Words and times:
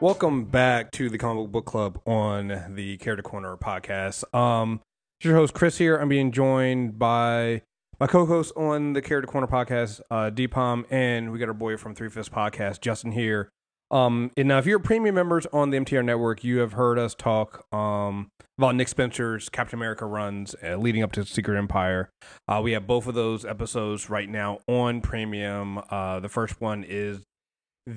Welcome 0.00 0.46
back 0.46 0.92
to 0.92 1.10
the 1.10 1.18
Comic 1.18 1.52
Book 1.52 1.66
Club 1.66 2.00
on 2.06 2.74
the 2.74 2.96
Character 2.96 3.22
Corner 3.22 3.54
podcast. 3.58 4.24
Um, 4.34 4.80
it's 5.18 5.26
your 5.26 5.34
host 5.34 5.52
Chris 5.52 5.76
here. 5.76 5.98
I'm 5.98 6.08
being 6.08 6.32
joined 6.32 6.98
by 6.98 7.60
my 8.00 8.06
co-host 8.06 8.54
on 8.56 8.94
the 8.94 9.02
Character 9.02 9.30
Corner 9.30 9.46
podcast, 9.46 10.00
uh, 10.10 10.30
Deepam, 10.30 10.86
and 10.88 11.30
we 11.30 11.38
got 11.38 11.48
our 11.48 11.54
boy 11.54 11.76
from 11.76 11.94
Three 11.94 12.08
Fifths 12.08 12.30
podcast, 12.30 12.80
Justin 12.80 13.12
here. 13.12 13.50
Um, 13.90 14.30
and 14.38 14.48
now 14.48 14.56
if 14.56 14.64
you're 14.64 14.78
premium 14.78 15.16
members 15.16 15.44
on 15.52 15.68
the 15.68 15.76
MTR 15.76 16.02
network, 16.02 16.44
you 16.44 16.60
have 16.60 16.72
heard 16.72 16.98
us 16.98 17.14
talk 17.14 17.66
um 17.70 18.30
about 18.56 18.76
Nick 18.76 18.88
Spencer's 18.88 19.50
Captain 19.50 19.78
America 19.78 20.06
runs 20.06 20.54
uh, 20.64 20.76
leading 20.76 21.02
up 21.02 21.12
to 21.12 21.26
Secret 21.26 21.58
Empire. 21.58 22.08
Uh, 22.48 22.60
we 22.64 22.72
have 22.72 22.86
both 22.86 23.06
of 23.06 23.14
those 23.14 23.44
episodes 23.44 24.08
right 24.08 24.30
now 24.30 24.60
on 24.66 25.02
premium. 25.02 25.78
Uh, 25.90 26.20
the 26.20 26.28
first 26.30 26.58
one 26.58 26.84
is 26.88 27.20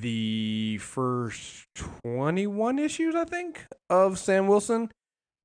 the 0.02 0.77
first 0.79 1.67
21 2.03 2.79
issues, 2.79 3.15
I 3.15 3.25
think, 3.25 3.65
of 3.89 4.17
Sam 4.17 4.47
Wilson. 4.47 4.91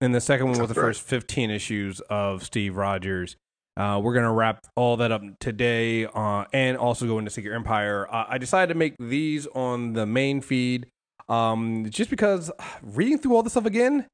And 0.01 0.15
the 0.15 0.21
second 0.21 0.47
one 0.51 0.59
was 0.59 0.69
the 0.69 0.75
first 0.75 1.03
15 1.03 1.51
issues 1.51 2.01
of 2.03 2.45
Steve 2.45 2.77
Rogers. 2.77 3.37
Uh, 3.77 4.01
we're 4.03 4.13
going 4.13 4.25
to 4.25 4.33
wrap 4.33 4.67
all 4.77 4.97
that 4.97 5.13
up 5.13 5.23
today 5.39 6.07
uh, 6.07 6.45
and 6.53 6.77
also 6.77 7.07
go 7.07 7.19
into 7.19 7.31
Secret 7.31 7.55
Empire. 7.55 8.07
Uh, 8.11 8.27
I 8.29 8.39
decided 8.39 8.73
to 8.73 8.79
make 8.79 8.97
these 8.99 9.47
on 9.49 9.93
the 9.93 10.07
main 10.07 10.41
feed 10.41 10.89
um, 11.29 11.87
just 11.91 12.11
because 12.11 12.51
reading 12.83 13.19
through 13.19 13.37
all 13.37 13.43
this 13.43 13.53
stuff 13.53 13.67
again, 13.67 14.07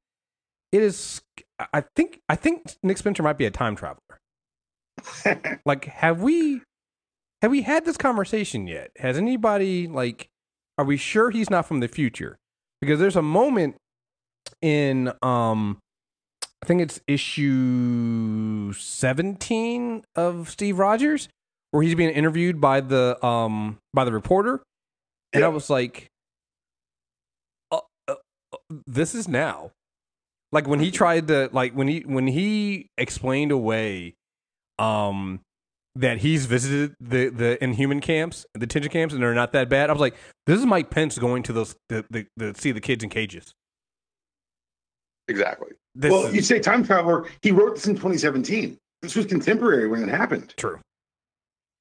it 0.71 0.81
is. 0.81 1.21
I 1.73 1.83
think 1.95 2.19
I 2.27 2.35
think 2.35 2.75
Nick 2.83 2.97
Spencer 2.97 3.23
might 3.23 3.37
be 3.37 3.45
a 3.45 3.51
time 3.51 3.75
traveler. 3.75 4.01
like, 5.65 5.85
have 5.85 6.21
we 6.21 6.61
have 7.45 7.51
we 7.51 7.61
had 7.61 7.85
this 7.85 7.95
conversation 7.95 8.65
yet? 8.65 8.89
Has 8.97 9.19
anybody 9.19 9.87
like 9.87 10.29
are 10.79 10.83
we 10.83 10.97
sure 10.97 11.29
he's 11.29 11.47
not 11.47 11.67
from 11.67 11.79
the 11.79 11.87
future? 11.87 12.39
Because 12.81 12.99
there's 12.99 13.15
a 13.15 13.21
moment 13.21 13.75
in 14.63 15.13
um 15.21 15.77
I 16.63 16.65
think 16.65 16.81
it's 16.81 16.99
issue 17.07 18.73
17 18.73 20.03
of 20.15 20.49
Steve 20.49 20.79
Rogers 20.79 21.29
where 21.69 21.83
he's 21.83 21.93
being 21.93 22.09
interviewed 22.09 22.59
by 22.59 22.81
the 22.81 23.23
um 23.23 23.77
by 23.93 24.05
the 24.05 24.11
reporter 24.11 24.63
and 25.31 25.43
I 25.43 25.49
was 25.49 25.69
like 25.69 26.07
uh, 27.71 27.81
uh, 28.07 28.15
uh, 28.53 28.57
this 28.87 29.13
is 29.13 29.27
now. 29.27 29.69
Like 30.51 30.67
when 30.67 30.79
he 30.79 30.89
tried 30.89 31.27
to 31.27 31.51
like 31.53 31.73
when 31.73 31.87
he 31.87 31.99
when 31.99 32.25
he 32.25 32.87
explained 32.97 33.51
away 33.51 34.15
um 34.79 35.41
that 35.95 36.17
he's 36.19 36.45
visited 36.45 36.95
the 36.99 37.29
the 37.29 37.63
inhuman 37.63 38.01
camps, 38.01 38.45
the 38.53 38.59
detention 38.61 38.91
camps, 38.91 39.13
and 39.13 39.23
they're 39.23 39.33
not 39.33 39.53
that 39.53 39.69
bad. 39.69 39.89
I 39.89 39.93
was 39.93 39.99
like, 39.99 40.15
this 40.45 40.59
is 40.59 40.65
Mike 40.65 40.89
Pence 40.89 41.17
going 41.17 41.43
to 41.43 41.53
those 41.53 41.75
the 41.89 42.05
the, 42.09 42.27
the 42.37 42.53
see 42.57 42.71
the 42.71 42.81
kids 42.81 43.03
in 43.03 43.09
cages. 43.09 43.53
Exactly. 45.27 45.69
This 45.95 46.11
well, 46.11 46.25
is 46.25 46.35
you 46.35 46.41
say 46.41 46.59
time 46.59 46.83
traveler. 46.83 47.27
He 47.41 47.51
wrote 47.51 47.75
this 47.75 47.87
in 47.87 47.95
2017. 47.95 48.77
This 49.01 49.15
was 49.15 49.25
contemporary 49.25 49.87
when 49.87 50.03
it 50.03 50.09
happened. 50.09 50.53
true. 50.57 50.79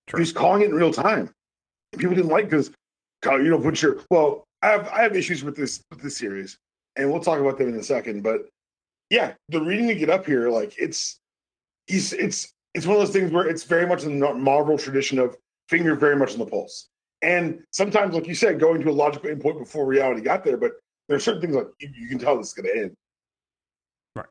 He 0.06 0.10
True. 0.10 0.20
was 0.20 0.32
calling 0.32 0.62
it 0.62 0.66
in 0.68 0.74
real 0.74 0.92
time. 0.92 1.30
People 1.96 2.14
didn't 2.14 2.30
like 2.30 2.44
because, 2.44 2.70
you 3.24 3.48
know, 3.48 3.58
put 3.58 3.80
your. 3.80 3.98
Well, 4.10 4.44
I 4.62 4.68
have 4.68 4.88
I 4.88 5.02
have 5.02 5.16
issues 5.16 5.42
with 5.42 5.56
this 5.56 5.82
with 5.90 6.02
this 6.02 6.16
series, 6.16 6.58
and 6.96 7.10
we'll 7.10 7.20
talk 7.20 7.40
about 7.40 7.58
them 7.58 7.68
in 7.68 7.76
a 7.76 7.82
second. 7.82 8.22
But 8.22 8.48
yeah, 9.10 9.32
the 9.48 9.60
reading 9.60 9.88
to 9.88 9.94
get 9.94 10.10
up 10.10 10.26
here, 10.26 10.50
like 10.50 10.74
it's 10.78 11.18
he's 11.86 12.12
it's 12.12 12.52
it's 12.74 12.86
one 12.86 12.96
of 12.96 13.02
those 13.02 13.10
things 13.12 13.30
where 13.30 13.46
it's 13.48 13.62
very 13.64 13.86
much 13.86 14.04
in 14.04 14.18
the 14.18 14.34
Marvel 14.34 14.76
tradition 14.76 15.18
of 15.18 15.36
finger 15.68 15.94
very 15.94 16.16
much 16.16 16.32
on 16.32 16.38
the 16.38 16.46
pulse. 16.46 16.88
And 17.22 17.62
sometimes, 17.70 18.14
like 18.14 18.26
you 18.26 18.34
said, 18.34 18.60
going 18.60 18.82
to 18.82 18.90
a 18.90 18.92
logical 18.92 19.30
endpoint 19.30 19.58
before 19.58 19.86
reality 19.86 20.20
got 20.20 20.44
there. 20.44 20.56
But 20.56 20.72
there 21.08 21.16
are 21.16 21.20
certain 21.20 21.40
things 21.40 21.54
like 21.54 21.66
you, 21.78 21.88
you 21.94 22.08
can 22.08 22.18
tell 22.18 22.36
this 22.36 22.48
is 22.48 22.54
going 22.54 22.66
to 22.66 22.80
end. 22.82 22.94
Right. 24.16 24.26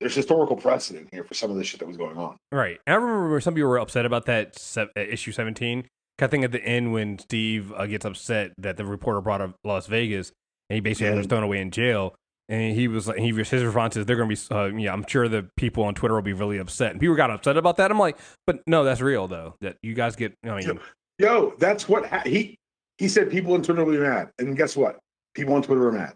There's 0.00 0.14
historical 0.14 0.56
precedent 0.56 1.08
here 1.12 1.24
for 1.24 1.34
some 1.34 1.50
of 1.50 1.56
this 1.58 1.66
shit 1.66 1.80
that 1.80 1.86
was 1.88 1.96
going 1.98 2.16
on. 2.16 2.36
Right. 2.52 2.78
And 2.86 2.94
I 2.94 2.96
remember 2.96 3.40
some 3.40 3.54
people 3.54 3.68
were 3.68 3.78
upset 3.78 4.06
about 4.06 4.24
that 4.26 4.58
se- 4.58 4.88
uh, 4.96 5.00
issue 5.00 5.32
17. 5.32 5.86
I 6.20 6.26
think 6.26 6.44
at 6.44 6.52
the 6.52 6.62
end 6.64 6.92
when 6.92 7.18
Steve 7.18 7.72
uh, 7.76 7.86
gets 7.86 8.04
upset 8.04 8.52
that 8.58 8.76
the 8.76 8.84
reporter 8.84 9.20
brought 9.20 9.40
up 9.40 9.54
Las 9.64 9.86
Vegas 9.86 10.32
and 10.70 10.76
he 10.76 10.80
basically 10.80 11.08
had 11.08 11.18
us 11.18 11.26
Mhm. 11.26 11.28
thrown 11.30 11.42
away 11.44 11.60
in 11.60 11.70
jail. 11.70 12.14
And 12.50 12.74
he 12.74 12.88
was 12.88 13.06
like, 13.06 13.18
he, 13.18 13.28
his 13.30 13.52
response 13.52 13.96
is, 13.96 14.06
they're 14.06 14.16
going 14.16 14.34
to 14.34 14.48
be, 14.48 14.54
uh, 14.54 14.66
yeah, 14.76 14.92
I'm 14.92 15.04
sure 15.06 15.28
the 15.28 15.48
people 15.56 15.84
on 15.84 15.94
Twitter 15.94 16.14
will 16.14 16.22
be 16.22 16.32
really 16.32 16.56
upset. 16.56 16.92
And 16.92 17.00
people 17.00 17.14
got 17.14 17.30
upset 17.30 17.58
about 17.58 17.76
that. 17.76 17.90
I'm 17.90 17.98
like, 17.98 18.16
but 18.46 18.60
no, 18.66 18.84
that's 18.84 19.02
real 19.02 19.28
though. 19.28 19.54
That 19.60 19.76
you 19.82 19.92
guys 19.94 20.16
get, 20.16 20.34
I 20.44 20.56
mean, 20.56 20.80
Yo, 21.18 21.52
that's 21.58 21.88
what 21.88 22.06
ha- 22.06 22.22
he 22.24 22.56
he 22.96 23.08
said. 23.08 23.30
People 23.30 23.52
on 23.54 23.62
Twitter 23.62 23.84
will 23.84 23.92
be 23.92 23.98
mad, 23.98 24.30
and 24.38 24.56
guess 24.56 24.76
what? 24.76 24.98
People 25.34 25.54
on 25.54 25.62
Twitter 25.62 25.88
are 25.88 25.92
mad. 25.92 26.14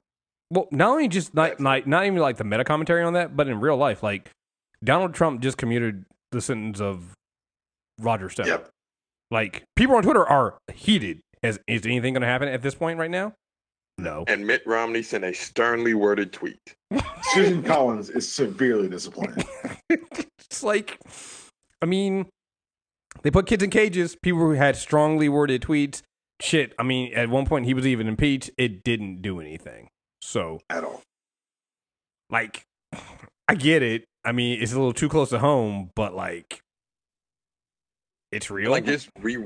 Well, 0.50 0.69
not 0.70 0.91
only 0.91 1.09
just 1.09 1.34
not, 1.34 1.59
not 1.59 1.87
not 1.87 2.06
even 2.06 2.19
like 2.19 2.37
the 2.37 2.44
meta 2.44 2.64
commentary 2.64 3.03
on 3.03 3.14
that, 3.14 3.37
but 3.37 3.49
in 3.49 3.60
real 3.60 3.76
life, 3.76 4.03
like 4.03 4.31
Donald 4.84 5.12
Trump 5.12 5.41
just 5.41 5.59
commuted 5.59 6.04
the 6.31 6.41
sentence 6.41 6.81
of 6.81 7.14
Roger 8.00 8.31
Stone. 8.31 8.47
Yep. 8.47 8.70
Like 9.31 9.64
people 9.75 9.97
on 9.97 10.03
Twitter 10.04 10.25
are 10.26 10.56
heated. 10.72 11.20
Is 11.43 11.59
is 11.66 11.84
anything 11.84 12.14
going 12.14 12.22
to 12.22 12.28
happen 12.28 12.49
at 12.49 12.62
this 12.62 12.76
point 12.76 12.99
right 12.99 13.10
now? 13.10 13.34
No. 14.02 14.24
And 14.26 14.44
Mitt 14.44 14.66
Romney 14.66 15.02
sent 15.02 15.22
a 15.22 15.32
sternly 15.32 15.94
worded 15.94 16.32
tweet. 16.32 16.74
Susan 17.32 17.62
Collins 17.62 18.10
is 18.10 18.30
severely 18.30 18.88
disappointed. 18.88 19.44
it's 19.88 20.64
like, 20.64 20.98
I 21.80 21.86
mean, 21.86 22.26
they 23.22 23.30
put 23.30 23.46
kids 23.46 23.62
in 23.62 23.70
cages. 23.70 24.16
People 24.20 24.40
who 24.40 24.52
had 24.52 24.74
strongly 24.74 25.28
worded 25.28 25.62
tweets. 25.62 26.02
Shit. 26.40 26.74
I 26.80 26.82
mean, 26.82 27.14
at 27.14 27.28
one 27.28 27.46
point 27.46 27.66
he 27.66 27.74
was 27.74 27.86
even 27.86 28.08
impeached. 28.08 28.50
It 28.58 28.82
didn't 28.82 29.22
do 29.22 29.40
anything. 29.40 29.88
So 30.20 30.60
at 30.69 30.82
all. 30.82 31.02
like 32.28 32.64
I 33.48 33.54
get 33.54 33.82
it. 33.82 34.04
I 34.24 34.32
mean, 34.32 34.60
it's 34.60 34.72
a 34.72 34.76
little 34.76 34.92
too 34.92 35.08
close 35.08 35.30
to 35.30 35.38
home, 35.38 35.90
but 35.94 36.12
like 36.14 36.60
it's 38.32 38.50
real. 38.50 38.72
Like 38.72 38.84
just 38.84 39.10
re 39.20 39.36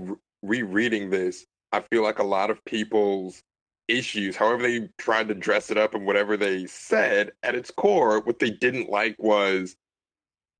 rereading 0.43 1.11
this, 1.11 1.45
I 1.73 1.81
feel 1.91 2.03
like 2.03 2.21
a 2.21 2.25
lot 2.25 2.51
of 2.51 2.65
people's 2.65 3.43
issues, 3.89 4.37
however 4.37 4.63
they 4.63 4.89
tried 4.99 5.29
to 5.29 5.35
dress 5.35 5.71
it 5.71 5.79
up 5.79 5.95
and 5.95 6.07
whatever 6.07 6.37
they 6.37 6.67
said, 6.67 7.33
at 7.43 7.55
its 7.55 7.71
core, 7.71 8.21
what 8.21 8.39
they 8.39 8.51
didn't 8.51 8.91
like 8.91 9.17
was 9.19 9.77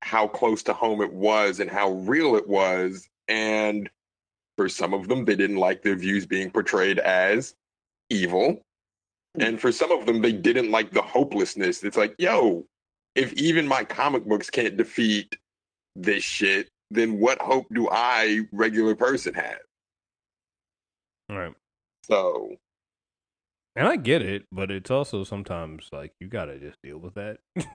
how 0.03 0.29
close 0.29 0.63
to 0.65 0.73
home 0.73 1.01
it 1.03 1.13
was 1.13 1.61
and 1.61 1.71
how 1.71 1.91
real 1.91 2.37
it 2.37 2.49
was. 2.49 3.09
And 3.29 3.91
for 4.57 4.69
some 4.69 4.95
of 4.95 5.09
them, 5.09 5.25
they 5.25 5.37
didn't 5.37 5.57
like 5.57 5.83
their 5.83 5.97
views 5.97 6.27
being 6.27 6.51
portrayed 6.51 6.99
as 6.99 7.55
evil. 8.11 8.63
Hmm. 9.35 9.43
And 9.43 9.61
for 9.61 9.73
some 9.73 9.91
of 9.91 10.07
them, 10.07 10.23
they 10.23 10.33
didn't 10.33 10.71
like 10.71 10.93
the 10.93 11.03
hopelessness. 11.03 11.83
It's 11.83 11.97
like, 11.97 12.15
yo, 12.19 12.67
if 13.15 13.33
even 13.35 13.67
my 13.67 13.85
comic 13.85 14.25
books 14.25 14.51
can't 14.51 14.77
defeat 14.77 15.37
this 15.97 16.23
shit, 16.23 16.69
then 16.91 17.19
what 17.19 17.41
hope 17.41 17.67
do 17.73 17.89
I, 17.91 18.43
regular 18.53 18.95
person, 18.95 19.35
have? 19.35 19.59
right. 21.29 21.55
So 22.05 22.57
And 23.77 23.87
I 23.87 23.97
get 23.97 24.23
it, 24.23 24.45
but 24.51 24.71
it's 24.71 24.91
also 24.91 25.23
sometimes 25.23 25.89
like 25.93 26.13
you 26.19 26.29
gotta 26.29 26.59
just 26.59 26.79
deal 26.83 26.99
with 26.99 27.15
that. 27.15 27.39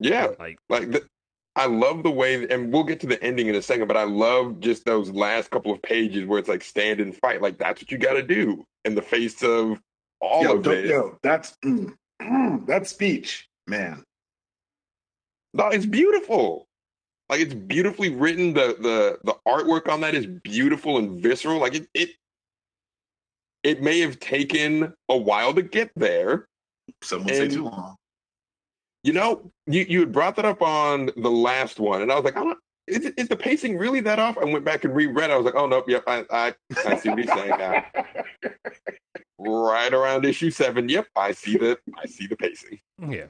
yeah, 0.00 0.28
like 0.38 0.58
like 0.68 0.90
the, 0.92 1.04
I 1.56 1.66
love 1.66 2.04
the 2.04 2.10
way, 2.12 2.46
and 2.48 2.72
we'll 2.72 2.84
get 2.84 3.00
to 3.00 3.08
the 3.08 3.20
ending 3.22 3.48
in 3.48 3.56
a 3.56 3.62
second. 3.62 3.88
But 3.88 3.96
I 3.96 4.04
love 4.04 4.60
just 4.60 4.84
those 4.84 5.10
last 5.10 5.50
couple 5.50 5.72
of 5.72 5.82
pages 5.82 6.26
where 6.26 6.38
it's 6.38 6.48
like 6.48 6.62
stand 6.62 7.00
and 7.00 7.16
fight. 7.16 7.42
Like 7.42 7.58
that's 7.58 7.82
what 7.82 7.90
you 7.90 7.98
got 7.98 8.12
to 8.14 8.22
do 8.22 8.64
in 8.84 8.94
the 8.94 9.02
face 9.02 9.42
of 9.42 9.80
all 10.20 10.44
Yo, 10.44 10.56
of 10.56 10.62
don't- 10.62 10.74
this. 10.74 10.90
yo, 10.90 11.18
that's 11.22 11.56
mm, 11.64 11.92
mm, 12.22 12.66
that 12.66 12.86
speech, 12.86 13.48
man. 13.66 14.04
No, 15.54 15.68
it's 15.68 15.86
beautiful. 15.86 16.66
Like 17.28 17.40
it's 17.40 17.54
beautifully 17.54 18.14
written. 18.14 18.54
The 18.54 18.76
the 18.80 19.18
the 19.24 19.34
artwork 19.46 19.88
on 19.92 20.00
that 20.02 20.14
is 20.14 20.26
beautiful 20.26 20.98
and 20.98 21.20
visceral. 21.20 21.58
Like 21.58 21.74
it 21.74 21.88
it 21.94 22.10
it 23.62 23.82
may 23.82 24.00
have 24.00 24.18
taken 24.20 24.92
a 25.08 25.16
while 25.16 25.52
to 25.54 25.62
get 25.62 25.90
there. 25.96 26.46
Some 27.02 27.24
would 27.24 27.34
say 27.34 27.48
too 27.48 27.64
long. 27.64 27.96
You 29.04 29.12
know, 29.12 29.50
you 29.66 29.84
you 29.88 30.00
had 30.00 30.12
brought 30.12 30.36
that 30.36 30.44
up 30.44 30.62
on 30.62 31.10
the 31.16 31.30
last 31.30 31.78
one, 31.80 32.02
and 32.02 32.10
I 32.10 32.16
was 32.16 32.24
like, 32.24 32.36
I'm 32.36 32.48
not, 32.48 32.56
is, 32.86 33.04
it- 33.06 33.14
is 33.16 33.28
the 33.28 33.36
pacing 33.36 33.76
really 33.78 34.00
that 34.00 34.18
off? 34.18 34.36
I 34.38 34.44
went 34.44 34.64
back 34.64 34.84
and 34.84 34.94
reread. 34.94 35.30
I 35.30 35.36
was 35.36 35.44
like, 35.44 35.54
oh 35.54 35.66
no, 35.66 35.84
yep, 35.86 36.02
I 36.06 36.24
I, 36.30 36.54
I 36.86 36.96
see 36.96 37.08
what 37.10 37.18
he's 37.18 37.32
saying 37.32 37.50
now. 37.50 37.84
Right 39.40 39.92
around 39.94 40.24
issue 40.24 40.50
seven, 40.50 40.88
yep, 40.88 41.06
I 41.14 41.30
see 41.30 41.56
the 41.56 41.78
I 41.96 42.06
see 42.06 42.26
the 42.26 42.34
pacing. 42.36 42.80
yeah. 43.08 43.26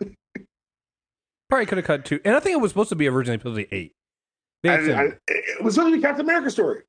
Probably 1.51 1.67
could 1.67 1.77
have 1.79 1.87
cut 1.87 2.07
two, 2.07 2.19
and 2.25 2.35
I 2.35 2.41
think 2.41 2.55
it 2.57 2.61
was 2.63 2.71
supposed 2.71 2.89
to 2.89 2.97
be 2.97 3.07
originally 3.09 3.39
supposed 3.39 3.57
to 3.59 3.67
be 3.69 3.77
eight. 3.77 3.93
I- 4.65 4.71
I- 4.71 5.13
it 5.29 5.63
was 5.63 5.75
supposed 5.75 5.93
to 5.93 5.97
be 5.97 6.03
Captain 6.03 6.25
America 6.25 6.51
story. 6.51 6.79
It 6.79 6.85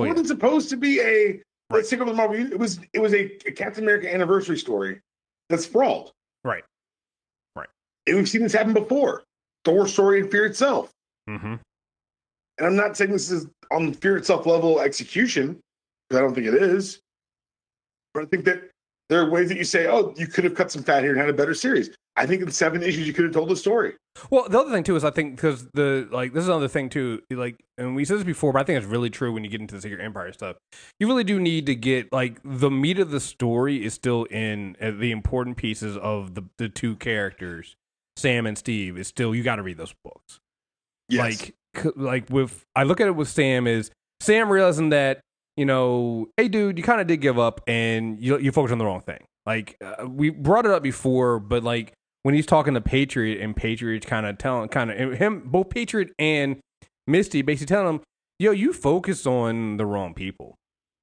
Well, 0.00 0.08
wasn't 0.08 0.26
supposed 0.26 0.70
to 0.70 0.76
be 0.76 1.00
a 1.00 1.40
Right. 1.70 1.78
let's 1.78 1.90
take 1.90 2.00
over 2.00 2.10
the 2.10 2.16
Marvel. 2.16 2.36
It 2.36 2.58
was 2.58 2.78
it 2.92 3.00
was 3.00 3.12
a, 3.12 3.24
a 3.46 3.52
Captain 3.52 3.82
America 3.84 4.12
anniversary 4.12 4.58
story 4.58 5.00
that's 5.48 5.64
sprawled. 5.64 6.12
Right. 6.44 6.62
Right. 7.56 7.68
And 8.06 8.16
we've 8.16 8.28
seen 8.28 8.42
this 8.42 8.52
happen 8.52 8.72
before. 8.72 9.24
Thor 9.64 9.88
story 9.88 10.20
and 10.20 10.30
Fear 10.30 10.46
itself. 10.46 10.90
Mm-hmm. 11.28 11.54
And 12.58 12.66
I'm 12.66 12.76
not 12.76 12.96
saying 12.96 13.10
this 13.10 13.30
is 13.30 13.48
on 13.72 13.92
Fear 13.94 14.18
itself 14.18 14.46
level 14.46 14.80
execution, 14.80 15.58
because 16.08 16.18
I 16.18 16.22
don't 16.24 16.34
think 16.34 16.46
it 16.46 16.54
is. 16.54 17.00
But 18.14 18.22
I 18.22 18.26
think 18.26 18.44
that 18.44 18.70
There 19.08 19.20
are 19.20 19.28
ways 19.30 19.48
that 19.48 19.58
you 19.58 19.64
say, 19.64 19.86
"Oh, 19.88 20.14
you 20.16 20.26
could 20.28 20.44
have 20.44 20.54
cut 20.54 20.70
some 20.70 20.82
fat 20.82 21.02
here 21.02 21.12
and 21.12 21.20
had 21.20 21.28
a 21.28 21.32
better 21.32 21.54
series." 21.54 21.90
I 22.16 22.26
think 22.26 22.42
in 22.42 22.50
seven 22.50 22.82
issues 22.82 23.06
you 23.06 23.12
could 23.12 23.24
have 23.24 23.34
told 23.34 23.50
the 23.50 23.56
story. 23.56 23.94
Well, 24.30 24.48
the 24.48 24.58
other 24.58 24.70
thing 24.70 24.84
too 24.84 24.96
is 24.96 25.04
I 25.04 25.10
think 25.10 25.36
because 25.36 25.68
the 25.74 26.08
like 26.10 26.32
this 26.32 26.42
is 26.42 26.48
another 26.48 26.68
thing 26.68 26.88
too. 26.88 27.22
Like, 27.30 27.62
and 27.76 27.94
we 27.94 28.04
said 28.04 28.16
this 28.16 28.24
before, 28.24 28.52
but 28.52 28.60
I 28.60 28.64
think 28.64 28.78
it's 28.78 28.86
really 28.86 29.10
true 29.10 29.32
when 29.32 29.44
you 29.44 29.50
get 29.50 29.60
into 29.60 29.74
the 29.74 29.82
Secret 29.82 30.02
Empire 30.02 30.32
stuff. 30.32 30.56
You 30.98 31.06
really 31.06 31.24
do 31.24 31.38
need 31.38 31.66
to 31.66 31.74
get 31.74 32.12
like 32.12 32.40
the 32.42 32.70
meat 32.70 32.98
of 32.98 33.10
the 33.10 33.20
story 33.20 33.84
is 33.84 33.92
still 33.92 34.24
in 34.24 34.76
uh, 34.80 34.92
the 34.92 35.10
important 35.10 35.58
pieces 35.58 35.96
of 35.98 36.34
the 36.34 36.44
the 36.56 36.68
two 36.70 36.96
characters, 36.96 37.76
Sam 38.16 38.46
and 38.46 38.56
Steve. 38.56 38.96
Is 38.96 39.08
still 39.08 39.34
you 39.34 39.42
got 39.42 39.56
to 39.56 39.62
read 39.62 39.76
those 39.76 39.94
books. 40.02 40.40
Yes. 41.08 41.20
Like, 41.22 41.54
c- 41.76 41.92
like 41.96 42.30
with 42.30 42.64
I 42.74 42.84
look 42.84 43.00
at 43.00 43.08
it 43.08 43.16
with 43.16 43.28
Sam 43.28 43.66
is 43.66 43.90
Sam 44.20 44.48
realizing 44.50 44.88
that 44.90 45.20
you 45.56 45.64
know, 45.64 46.28
hey 46.36 46.48
dude, 46.48 46.78
you 46.78 46.84
kind 46.84 47.00
of 47.00 47.06
did 47.06 47.18
give 47.18 47.38
up 47.38 47.60
and 47.66 48.22
you 48.22 48.38
you 48.38 48.52
focused 48.52 48.72
on 48.72 48.78
the 48.78 48.86
wrong 48.86 49.00
thing. 49.00 49.24
Like 49.44 49.76
uh, 49.82 50.06
we 50.08 50.30
brought 50.30 50.66
it 50.66 50.72
up 50.72 50.82
before, 50.82 51.38
but 51.38 51.62
like 51.62 51.92
when 52.26 52.34
he's 52.34 52.44
talking 52.44 52.74
to 52.74 52.80
Patriot 52.80 53.40
and 53.40 53.54
Patriot 53.54 54.04
kind 54.04 54.26
of 54.26 54.36
telling 54.36 54.68
kind 54.68 54.90
of 54.90 55.16
him 55.16 55.42
both 55.46 55.70
Patriot 55.70 56.10
and 56.18 56.56
Misty 57.06 57.40
basically 57.40 57.72
telling 57.72 57.86
him, 57.94 58.00
"Yo, 58.40 58.50
you 58.50 58.72
focus 58.72 59.28
on 59.28 59.76
the 59.76 59.86
wrong 59.86 60.12
people." 60.12 60.56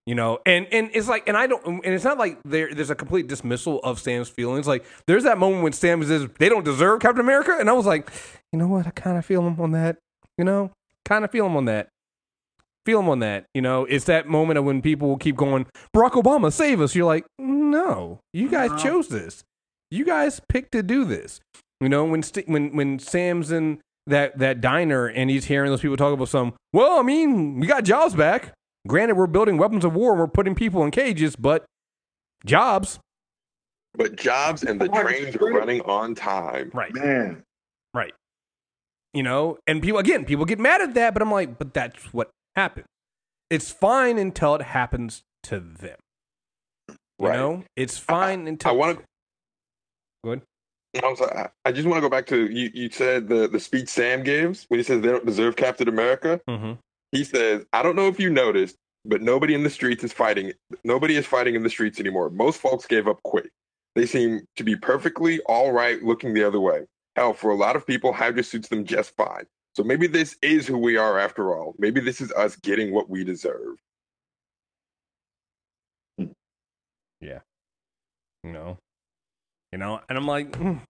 You 0.05 0.15
know, 0.15 0.39
and 0.45 0.67
and 0.69 0.89
it's 0.93 1.07
like, 1.07 1.25
and 1.29 1.37
I 1.37 1.47
don't, 1.47 1.65
and 1.65 1.95
it's 1.95 2.03
not 2.03 2.17
like 2.17 2.39
there 2.43 2.73
there's 2.75 2.89
a 2.89 2.95
complete 2.95 3.27
dismissal 3.27 3.79
of 3.85 4.01
Sam's 4.01 4.27
feelings. 4.27 4.67
Like 4.67 4.83
there's 5.07 5.23
that 5.23 5.37
moment 5.37 5.63
when 5.63 5.71
Sam 5.71 6.03
says 6.03 6.27
they 6.39 6.49
don't 6.49 6.65
deserve 6.65 6.99
Captain 6.99 7.21
America, 7.21 7.55
and 7.57 7.69
I 7.69 7.73
was 7.73 7.85
like, 7.85 8.11
you 8.51 8.59
know 8.59 8.67
what, 8.67 8.85
I 8.85 8.89
kind 8.89 9.17
of 9.17 9.25
feel 9.25 9.47
him 9.47 9.61
on 9.61 9.71
that. 9.71 9.99
You 10.37 10.43
know, 10.43 10.71
kind 11.05 11.23
of 11.23 11.31
feel 11.31 11.45
him 11.45 11.55
on 11.55 11.63
that. 11.65 11.87
Feel 12.85 12.99
him 12.99 13.07
on 13.07 13.19
that. 13.19 13.45
You 13.53 13.61
know, 13.61 13.85
it's 13.85 14.03
that 14.05 14.27
moment 14.27 14.59
of 14.59 14.65
when 14.65 14.81
people 14.81 15.15
keep 15.15 15.37
going, 15.37 15.67
Barack 15.95 16.21
Obama, 16.21 16.51
save 16.51 16.81
us. 16.81 16.93
You're 16.95 17.05
like, 17.05 17.23
no, 17.39 18.19
you 18.33 18.49
guys 18.49 18.71
No. 18.71 18.77
chose 18.77 19.07
this. 19.07 19.41
You 19.93 20.05
guys 20.05 20.41
picked 20.49 20.71
to 20.71 20.81
do 20.81 21.05
this. 21.05 21.39
You 21.79 21.87
know, 21.87 22.03
when 22.05 22.23
St- 22.23 22.47
when 22.49 22.75
when 22.75 22.97
Sam's 22.97 23.51
in 23.51 23.79
that 24.07 24.39
that 24.39 24.59
diner 24.59 25.05
and 25.05 25.29
he's 25.29 25.45
hearing 25.45 25.69
those 25.69 25.81
people 25.81 25.97
talk 25.97 26.13
about 26.13 26.29
some. 26.29 26.53
Well, 26.73 26.97
I 26.99 27.03
mean, 27.03 27.59
we 27.59 27.67
got 27.67 27.83
jobs 27.83 28.15
back. 28.15 28.53
Granted, 28.87 29.15
we're 29.17 29.27
building 29.27 29.57
weapons 29.57 29.85
of 29.85 29.93
war 29.93 30.13
and 30.13 30.19
we're 30.19 30.27
putting 30.27 30.55
people 30.55 30.83
in 30.83 30.89
cages, 30.91 31.35
but 31.35 31.63
jobs, 32.43 32.99
But 33.93 34.15
jobs 34.15 34.63
and 34.63 34.81
the 34.81 34.89
trains 34.89 35.35
are 35.35 35.51
running 35.53 35.81
on 35.81 36.15
time. 36.15 36.71
right? 36.73 36.93
Man, 36.93 37.43
Right. 37.93 38.13
You 39.13 39.21
know, 39.21 39.59
and 39.67 39.81
people 39.83 39.99
again, 39.99 40.25
people 40.25 40.45
get 40.45 40.57
mad 40.59 40.81
at 40.81 40.95
that, 40.95 41.13
but 41.13 41.21
I'm 41.21 41.31
like, 41.31 41.59
but 41.59 41.73
that's 41.75 42.11
what 42.13 42.31
happened. 42.55 42.87
It's 43.51 43.69
fine 43.69 44.17
until 44.17 44.55
it 44.55 44.63
happens 44.63 45.21
to 45.43 45.59
them. 45.59 45.99
You 46.89 46.95
Right. 47.27 47.35
know, 47.37 47.63
it's 47.75 47.99
fine 47.99 48.47
until 48.47 48.71
I 48.71 48.73
want 48.73 48.97
to. 48.99 49.05
Go 50.23 50.31
ahead. 50.31 50.43
I'm 51.03 51.15
sorry, 51.15 51.35
I- 51.37 51.49
I 51.65 51.71
just 51.71 51.87
want 51.87 51.97
to 51.97 52.01
go 52.01 52.09
back 52.09 52.27
to 52.27 52.45
you. 52.51 52.69
You 52.73 52.89
said 52.89 53.27
the 53.27 53.47
the 53.47 53.59
speech 53.59 53.89
Sam 53.89 54.23
gives 54.23 54.65
when 54.65 54.79
he 54.79 54.83
says 54.83 55.01
they 55.01 55.09
don't 55.09 55.25
deserve 55.25 55.55
Captain 55.55 55.87
America. 55.87 56.39
Mhm. 56.47 56.77
He 57.11 57.23
says, 57.23 57.65
"I 57.73 57.81
don't 57.81 57.95
know 57.95 58.07
if 58.07 58.19
you 58.19 58.29
noticed, 58.29 58.77
but 59.05 59.21
nobody 59.21 59.55
in 59.55 59.63
the 59.63 59.69
streets 59.69 60.03
is 60.03 60.13
fighting. 60.13 60.53
Nobody 60.83 61.15
is 61.15 61.25
fighting 61.25 61.55
in 61.55 61.63
the 61.63 61.69
streets 61.69 61.99
anymore. 61.99 62.29
Most 62.29 62.61
folks 62.61 62.85
gave 62.85 63.07
up 63.07 63.21
quick. 63.23 63.49
They 63.95 64.05
seem 64.05 64.45
to 64.55 64.63
be 64.63 64.75
perfectly 64.75 65.39
all 65.41 65.71
right 65.71 66.01
looking 66.03 66.33
the 66.33 66.43
other 66.43 66.59
way. 66.59 66.85
Hell, 67.15 67.33
for 67.33 67.51
a 67.51 67.55
lot 67.55 67.75
of 67.75 67.85
people, 67.87 68.13
Hydra 68.13 68.43
suits 68.43 68.69
them 68.69 68.85
just 68.85 69.15
fine. 69.15 69.45
So 69.75 69.83
maybe 69.83 70.07
this 70.07 70.37
is 70.43 70.67
who 70.67 70.77
we 70.77 70.97
are 70.97 71.17
after 71.19 71.55
all. 71.55 71.75
Maybe 71.79 72.01
this 72.01 72.21
is 72.21 72.31
us 72.33 72.55
getting 72.55 72.91
what 72.93 73.09
we 73.09 73.23
deserve." 73.23 73.77
Yeah. 77.19 77.39
know, 78.43 78.77
you 79.73 79.79
know, 79.79 79.99
and 80.07 80.19
I'm 80.19 80.27
like, 80.27 80.51
mm. 80.51 80.81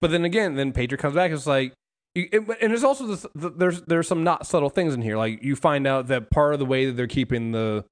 but 0.00 0.10
then 0.10 0.24
again, 0.24 0.56
then 0.56 0.72
Patriot 0.72 1.00
comes 1.00 1.14
back. 1.14 1.30
It's 1.30 1.46
like, 1.46 1.72
and 2.16 2.48
there's 2.60 2.82
also 2.82 3.06
this, 3.06 3.24
the, 3.36 3.48
there's 3.50 3.82
there's 3.82 4.08
some 4.08 4.24
not 4.24 4.44
subtle 4.44 4.70
things 4.70 4.92
in 4.92 5.02
here. 5.02 5.16
Like 5.16 5.40
you 5.44 5.54
find 5.54 5.86
out 5.86 6.08
that 6.08 6.28
part 6.30 6.52
of 6.52 6.58
the 6.58 6.66
way 6.66 6.86
that 6.86 6.96
they're 6.96 7.06
keeping 7.06 7.52
the 7.52 7.84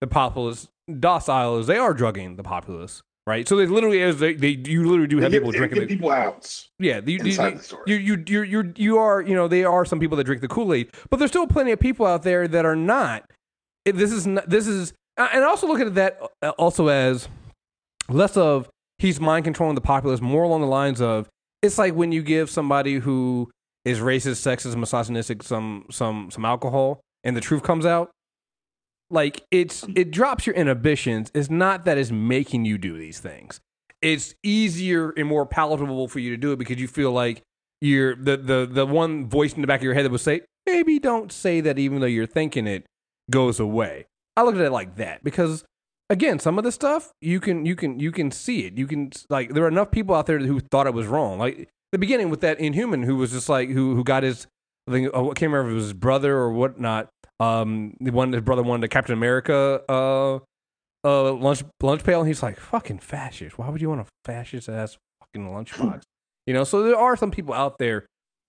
the 0.00 0.06
populace 0.06 0.68
docile 0.98 1.58
is 1.58 1.66
they 1.66 1.76
are 1.76 1.92
drugging 1.92 2.36
the 2.36 2.42
populace, 2.42 3.02
right? 3.26 3.46
So 3.46 3.56
they 3.56 3.66
literally 3.66 4.00
as 4.00 4.18
they, 4.18 4.32
they 4.32 4.48
you 4.64 4.88
literally 4.88 5.08
do 5.08 5.18
have 5.18 5.30
give, 5.30 5.42
people 5.42 5.52
drinking. 5.52 5.80
the- 5.80 5.86
people 5.88 6.10
out. 6.10 6.64
yeah, 6.78 7.00
the, 7.00 7.18
the, 7.18 7.28
inside 7.28 7.54
the- 7.54 7.58
the 7.58 7.64
story. 7.64 7.82
you 7.88 7.96
you 7.96 8.24
you 8.26 8.42
you 8.42 8.72
you 8.76 8.98
are 8.98 9.20
you 9.20 9.34
know 9.34 9.46
they 9.46 9.64
are 9.64 9.84
some 9.84 10.00
people 10.00 10.16
that 10.16 10.24
drink 10.24 10.40
the 10.40 10.48
Kool 10.48 10.72
Aid, 10.72 10.90
but 11.10 11.18
there's 11.18 11.30
still 11.30 11.46
plenty 11.46 11.70
of 11.70 11.80
people 11.80 12.06
out 12.06 12.22
there 12.22 12.48
that 12.48 12.64
are 12.64 12.76
not. 12.76 13.30
This 13.84 14.10
is 14.10 14.26
not, 14.26 14.48
this 14.48 14.66
is 14.66 14.94
and 15.18 15.44
I 15.44 15.48
also 15.48 15.66
look 15.66 15.80
at 15.80 15.94
that 15.96 16.18
uh, 16.40 16.50
also 16.56 16.88
as 16.88 17.28
less 18.08 18.38
of 18.38 18.70
he's 19.04 19.20
mind 19.20 19.44
controlling 19.44 19.74
the 19.74 19.80
populace, 19.80 20.20
more 20.20 20.42
along 20.42 20.60
the 20.60 20.66
lines 20.66 21.00
of 21.00 21.28
it's 21.62 21.78
like 21.78 21.94
when 21.94 22.12
you 22.12 22.22
give 22.22 22.50
somebody 22.50 22.98
who 22.98 23.50
is 23.84 24.00
racist, 24.00 24.42
sexist, 24.42 24.76
misogynistic 24.76 25.42
some 25.42 25.86
some 25.90 26.30
some 26.30 26.44
alcohol, 26.44 27.00
and 27.22 27.36
the 27.36 27.40
truth 27.40 27.62
comes 27.62 27.86
out. 27.86 28.10
Like 29.10 29.44
it's 29.50 29.84
it 29.94 30.10
drops 30.10 30.46
your 30.46 30.54
inhibitions. 30.56 31.30
It's 31.34 31.50
not 31.50 31.84
that 31.84 31.98
it's 31.98 32.10
making 32.10 32.64
you 32.64 32.78
do 32.78 32.98
these 32.98 33.20
things 33.20 33.60
it's 34.04 34.34
easier 34.42 35.10
and 35.16 35.26
more 35.26 35.46
palatable 35.46 36.08
for 36.08 36.18
you 36.18 36.30
to 36.30 36.36
do 36.36 36.52
it 36.52 36.58
because 36.58 36.78
you 36.78 36.86
feel 36.86 37.10
like 37.10 37.42
you're 37.80 38.14
the 38.14 38.36
the 38.36 38.68
the 38.70 38.86
one 38.86 39.26
voice 39.26 39.54
in 39.54 39.62
the 39.62 39.66
back 39.66 39.80
of 39.80 39.84
your 39.84 39.94
head 39.94 40.04
that 40.04 40.12
would 40.12 40.20
say 40.20 40.42
maybe 40.66 40.98
don't 40.98 41.32
say 41.32 41.62
that 41.62 41.78
even 41.78 42.00
though 42.00 42.06
you're 42.06 42.26
thinking 42.26 42.66
it 42.66 42.84
goes 43.30 43.58
away. 43.58 44.06
I 44.36 44.42
look 44.42 44.56
at 44.56 44.60
it 44.60 44.70
like 44.70 44.96
that 44.96 45.24
because 45.24 45.64
again, 46.10 46.38
some 46.38 46.58
of 46.58 46.64
the 46.64 46.72
stuff 46.72 47.12
you 47.20 47.40
can 47.40 47.66
you 47.66 47.76
can 47.76 47.98
you 48.00 48.12
can 48.12 48.30
see 48.30 48.66
it. 48.66 48.76
You 48.78 48.86
can 48.86 49.10
like 49.28 49.54
there 49.54 49.64
are 49.64 49.68
enough 49.68 49.90
people 49.90 50.14
out 50.14 50.26
there 50.26 50.38
who 50.38 50.60
thought 50.60 50.86
it 50.86 50.94
was 50.94 51.06
wrong. 51.06 51.38
Like 51.38 51.68
the 51.92 51.98
beginning 51.98 52.30
with 52.30 52.40
that 52.40 52.60
Inhuman 52.60 53.02
who 53.02 53.16
was 53.16 53.32
just 53.32 53.48
like 53.48 53.70
who 53.70 53.94
who 53.94 54.04
got 54.04 54.22
his 54.22 54.46
I 54.88 54.92
think 54.92 55.10
oh, 55.14 55.30
I 55.30 55.34
can't 55.34 55.52
remember 55.52 55.70
if 55.70 55.72
it 55.72 55.76
was 55.76 55.84
his 55.84 55.92
brother 55.92 56.36
or 56.36 56.52
whatnot. 56.52 57.08
Um, 57.40 57.96
the 58.00 58.10
one 58.10 58.32
his 58.32 58.42
brother 58.42 58.62
wanted 58.62 58.84
a 58.84 58.88
Captain 58.88 59.12
America 59.12 59.82
uh 59.88 60.38
uh 61.04 61.32
lunch 61.32 61.62
lunch 61.82 62.02
pail 62.02 62.20
and 62.20 62.28
he's 62.28 62.42
like 62.42 62.58
fucking 62.58 62.98
fascist 62.98 63.58
why 63.58 63.68
would 63.68 63.80
you 63.80 63.90
want 63.90 64.00
a 64.00 64.06
fascist 64.24 64.68
ass 64.68 64.96
fucking 65.20 65.46
lunchbox 65.48 66.02
you 66.46 66.54
know 66.54 66.64
so 66.64 66.82
there 66.82 66.96
are 66.96 67.16
some 67.16 67.30
people 67.30 67.52
out 67.52 67.78
there 67.78 68.06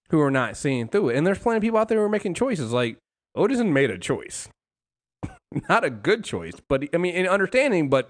who 0.10 0.22
are 0.22 0.32
not 0.32 0.56
seeing 0.56 0.88
through 0.88 1.10
it 1.10 1.18
and 1.18 1.28
there's 1.28 1.40
plenty 1.40 1.58
of 1.58 1.62
people 1.62 1.78
out 1.78 1.90
there 1.90 1.98
who 1.98 2.04
are 2.06 2.10
making 2.10 2.34
choices 2.34 2.72
like 2.72 2.98
Odinson 3.36 3.72
made 3.72 3.92
a 3.92 3.98
choice 3.98 4.48
not 5.70 5.84
a 5.84 5.90
good 5.90 6.24
choice 6.24 6.54
but 6.68 6.84
i 6.94 6.98
mean 6.98 7.14
in 7.14 7.28
understanding 7.28 7.90
but 7.90 8.08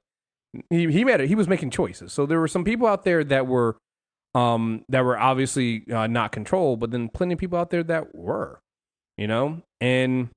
he, 0.70 0.92
he 0.92 1.04
made 1.04 1.20
it 1.20 1.28
he 1.28 1.36
was 1.36 1.48
making 1.48 1.70
choices 1.70 2.12
so 2.14 2.26
there 2.26 2.40
were 2.40 2.48
some 2.48 2.64
people 2.64 2.88
out 2.88 3.04
there 3.04 3.24
that 3.24 3.48
were 3.48 3.78
um 4.34 4.84
that 4.90 5.02
were 5.02 5.18
obviously 5.18 5.84
uh, 5.92 6.08
not 6.08 6.32
controlled 6.32 6.80
but 6.80 6.92
then 6.92 7.10
plenty 7.10 7.34
of 7.34 7.40
people 7.40 7.58
out 7.58 7.70
there 7.70 7.84
that 7.84 8.16
were 8.16 8.60
you 9.18 9.28
know 9.28 9.62
and 9.80 10.30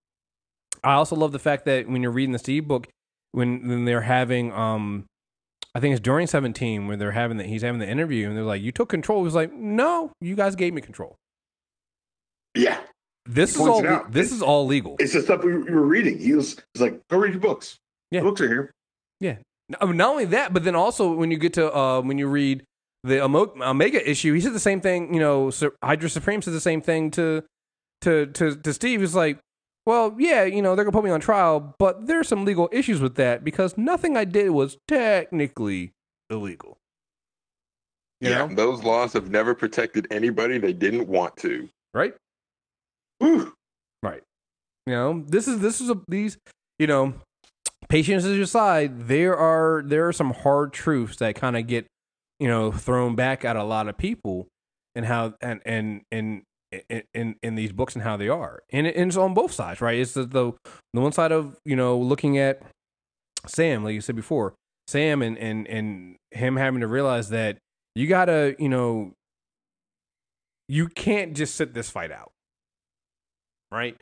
i 0.85 0.95
also 0.95 1.17
love 1.17 1.33
the 1.33 1.39
fact 1.39 1.65
that 1.65 1.89
when 1.89 2.03
you're 2.03 2.13
reading 2.13 2.37
steve 2.39 2.67
book 2.69 2.89
when 3.33 3.67
when 3.69 3.85
they're 3.85 4.03
having 4.03 4.53
um 4.53 5.05
I 5.75 5.81
think 5.81 5.93
it's 5.93 6.01
during 6.01 6.27
17 6.27 6.89
where 6.89 6.97
they're 6.97 7.13
having 7.13 7.37
that 7.37 7.47
he's 7.47 7.63
having 7.63 7.79
the 7.79 7.89
interview 7.89 8.27
and 8.27 8.37
they're 8.37 8.43
like, 8.43 8.63
You 8.63 8.73
took 8.73 8.89
control. 8.89 9.21
He 9.21 9.25
was 9.25 9.35
like, 9.35 9.53
No, 9.53 10.11
you 10.21 10.35
guys 10.35 10.57
gave 10.57 10.73
me 10.75 10.81
control. 10.81 11.15
yeah, 12.57 12.81
This 13.29 13.55
is 13.55 13.61
all 13.61 13.83
this 14.09 14.33
is 14.33 14.43
all 14.43 14.67
legal. 14.67 14.97
it's 14.99 15.13
the 15.13 15.23
stuff 15.23 15.45
we, 15.45 15.57
we 15.57 15.71
were 15.71 15.87
reading. 15.87 16.19
He 16.19 16.33
was, 16.33 16.57
he's 16.73 16.81
like, 16.81 17.07
"Go 17.09 17.19
read 17.19 17.33
your 17.33 17.41
books. 17.41 17.79
Yeah. 18.11 18.21
The 18.21 18.27
books 18.27 18.41
are 18.41 18.49
here." 18.49 18.75
Not 19.69 19.95
not 19.95 20.11
only 20.11 20.25
that, 20.27 20.53
but 20.53 20.65
then 20.65 20.75
also 20.75 21.13
when 21.13 21.31
you 21.31 21.39
get 21.39 21.55
to 21.55 21.75
uh 21.75 22.01
when 22.01 22.19
you 22.19 22.27
read 22.27 22.65
the 23.05 23.23
Omega 23.23 24.11
issue, 24.11 24.35
he 24.35 24.41
said 24.41 24.53
the 24.53 24.61
same 24.61 24.81
thing, 24.81 25.15
you 25.15 25.21
know, 25.21 25.53
Hydra 25.83 26.09
Supreme 26.09 26.43
said 26.43 26.53
the 26.53 26.61
same 26.61 26.81
thing 26.81 27.11
to 27.13 27.45
to 28.03 28.27
to 28.27 28.57
to 28.57 28.73
Steve. 28.73 29.01
He's 29.01 29.15
like, 29.15 29.39
Well, 29.87 30.17
yeah, 30.19 30.45
you 30.45 30.63
know, 30.63 30.75
they're 30.75 30.85
gonna 30.85 30.97
put 30.97 31.05
me 31.05 31.11
on 31.11 31.21
trial, 31.21 31.75
but 31.79 32.07
there's 32.07 32.29
some 32.29 32.45
legal 32.45 32.69
issues 32.73 33.01
with 33.01 33.17
that 33.17 33.45
because 33.45 33.77
nothing 33.77 34.17
I 34.17 34.25
did 34.25 34.51
was 34.51 34.79
technically 34.89 35.93
illegal. 36.31 36.79
You 38.21 38.31
yeah, 38.31 38.47
know? 38.47 38.55
those 38.55 38.83
laws 38.83 39.13
have 39.13 39.31
never 39.31 39.55
protected 39.55 40.09
anybody 40.11 40.59
they 40.59 40.73
didn't 40.73 41.09
want 41.09 41.37
to. 41.39 41.69
Right? 41.95 42.15
Whew. 43.19 43.53
You 44.89 44.95
know, 44.95 45.25
this 45.27 45.47
is 45.47 45.59
this 45.61 45.83
is 45.83 45.91
a 45.91 46.01
these 46.09 46.39
you 46.79 46.87
know, 46.87 47.13
patience 47.91 48.25
is 48.25 48.39
your 48.39 48.47
side. 48.47 49.07
There 49.07 49.37
are 49.37 49.83
there 49.85 50.09
are 50.09 50.15
some 50.15 50.33
hard 50.33 50.73
truths 50.73 51.17
that 51.17 51.35
kind 51.35 51.59
of 51.59 51.67
get 51.67 51.87
you 52.41 52.49
know 52.49 52.73
thrown 52.73 53.15
back 53.15 53.45
at 53.45 53.55
a 53.55 53.65
lot 53.65 53.87
of 53.87 53.99
people, 53.99 54.49
and 54.95 55.05
how 55.05 55.35
and 55.43 55.61
and 55.67 56.03
and. 56.11 56.43
In, 56.91 57.03
in 57.15 57.35
in 57.43 57.55
these 57.55 57.73
books 57.73 57.95
and 57.95 58.05
how 58.05 58.19
they 58.19 58.29
are 58.29 58.63
and, 58.75 58.87
and 58.87 59.09
it's 59.09 59.17
on 59.17 59.33
both 59.33 59.53
sides 59.53 59.81
right 59.81 59.99
it's 59.99 60.13
the, 60.13 60.27
the 60.27 60.53
the 60.93 61.01
one 61.01 61.13
side 61.13 61.33
of 61.33 61.57
you 61.65 61.75
know 61.75 61.97
looking 61.97 62.37
at 62.37 62.61
sam 63.47 63.83
like 63.83 63.95
you 63.95 64.03
said 64.03 64.15
before 64.15 64.53
sam 64.87 65.23
and 65.23 65.39
and 65.39 65.67
and 65.67 66.17
him 66.31 66.57
having 66.57 66.83
to 66.83 66.87
realize 66.87 67.31
that 67.31 67.57
you 67.95 68.07
gotta 68.07 68.55
you 68.59 68.69
know 68.69 69.15
you 70.69 70.89
can't 70.89 71.35
just 71.35 71.55
sit 71.55 71.73
this 71.73 71.89
fight 71.89 72.13
out 72.13 72.33
right 73.71 73.97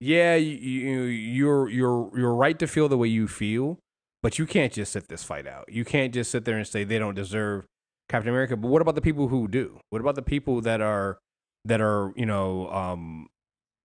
yeah, 0.00 0.34
you, 0.34 0.56
you 0.56 1.02
you're 1.02 1.68
you're 1.68 2.10
you're 2.18 2.34
right 2.34 2.58
to 2.58 2.66
feel 2.66 2.88
the 2.88 2.98
way 2.98 3.06
you 3.08 3.28
feel, 3.28 3.78
But 4.22 4.38
you 4.38 4.46
can't 4.46 4.72
just 4.72 4.92
sit 4.92 5.08
this 5.08 5.22
fight 5.24 5.46
out. 5.46 5.66
You 5.68 5.84
can't 5.84 6.12
just 6.12 6.30
sit 6.32 6.44
there 6.44 6.56
and 6.56 6.66
say 6.66 6.84
they 6.84 6.98
don't 6.98 7.14
deserve 7.14 7.66
Captain 8.08 8.28
America. 8.30 8.56
But 8.56 8.68
what 8.68 8.82
about 8.82 8.96
the 8.96 9.00
people 9.00 9.28
who 9.28 9.46
do? 9.48 9.78
What 9.90 10.00
about 10.00 10.16
the 10.16 10.22
people 10.22 10.60
that 10.62 10.80
are 10.80 11.18
that 11.64 11.80
are 11.80 12.12
you 12.16 12.26
know 12.26 12.68
um 12.70 13.28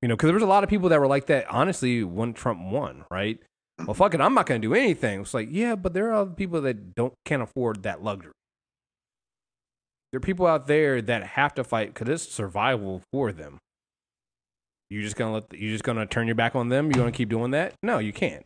you 0.02 0.08
know 0.08 0.16
because 0.16 0.28
there 0.28 0.34
was 0.34 0.44
a 0.44 0.48
lot 0.48 0.64
of 0.64 0.70
people 0.72 0.90
that 0.90 1.00
were 1.00 1.08
like 1.08 1.28
that 1.28 1.46
honestly 1.52 2.04
when 2.04 2.34
Trump 2.34 2.62
won, 2.64 3.06
right? 3.12 3.40
Well, 3.86 3.94
fuck 3.94 4.16
it, 4.16 4.22
I'm 4.22 4.34
not 4.34 4.48
going 4.48 4.62
to 4.62 4.68
do 4.68 4.74
anything. 4.74 5.22
It's 5.22 5.34
like 5.36 5.50
yeah, 5.52 5.76
but 5.76 5.94
there 5.94 6.10
are 6.10 6.14
other 6.14 6.32
people 6.32 6.62
that 6.62 6.96
don't 6.96 7.14
can't 7.26 7.44
afford 7.44 7.84
that 7.84 8.04
luxury. 8.04 8.34
There 10.12 10.18
are 10.18 10.22
people 10.22 10.48
out 10.48 10.68
there 10.68 11.02
that 11.02 11.24
have 11.24 11.54
to 11.56 11.64
fight 11.64 11.94
because 11.94 12.10
it's 12.10 12.34
survival 12.34 13.04
for 13.12 13.32
them. 13.32 13.60
You 14.90 15.02
just 15.02 15.16
gonna 15.16 15.34
let 15.34 15.50
the, 15.50 15.60
you 15.60 15.72
just 15.72 15.84
gonna 15.84 16.06
turn 16.06 16.28
your 16.28 16.36
back 16.36 16.56
on 16.56 16.70
them? 16.70 16.88
You 16.88 16.94
gonna 16.94 17.12
keep 17.12 17.30
doing 17.30 17.52
that? 17.52 17.74
No, 17.84 18.00
you 18.00 18.14
can't. 18.14 18.46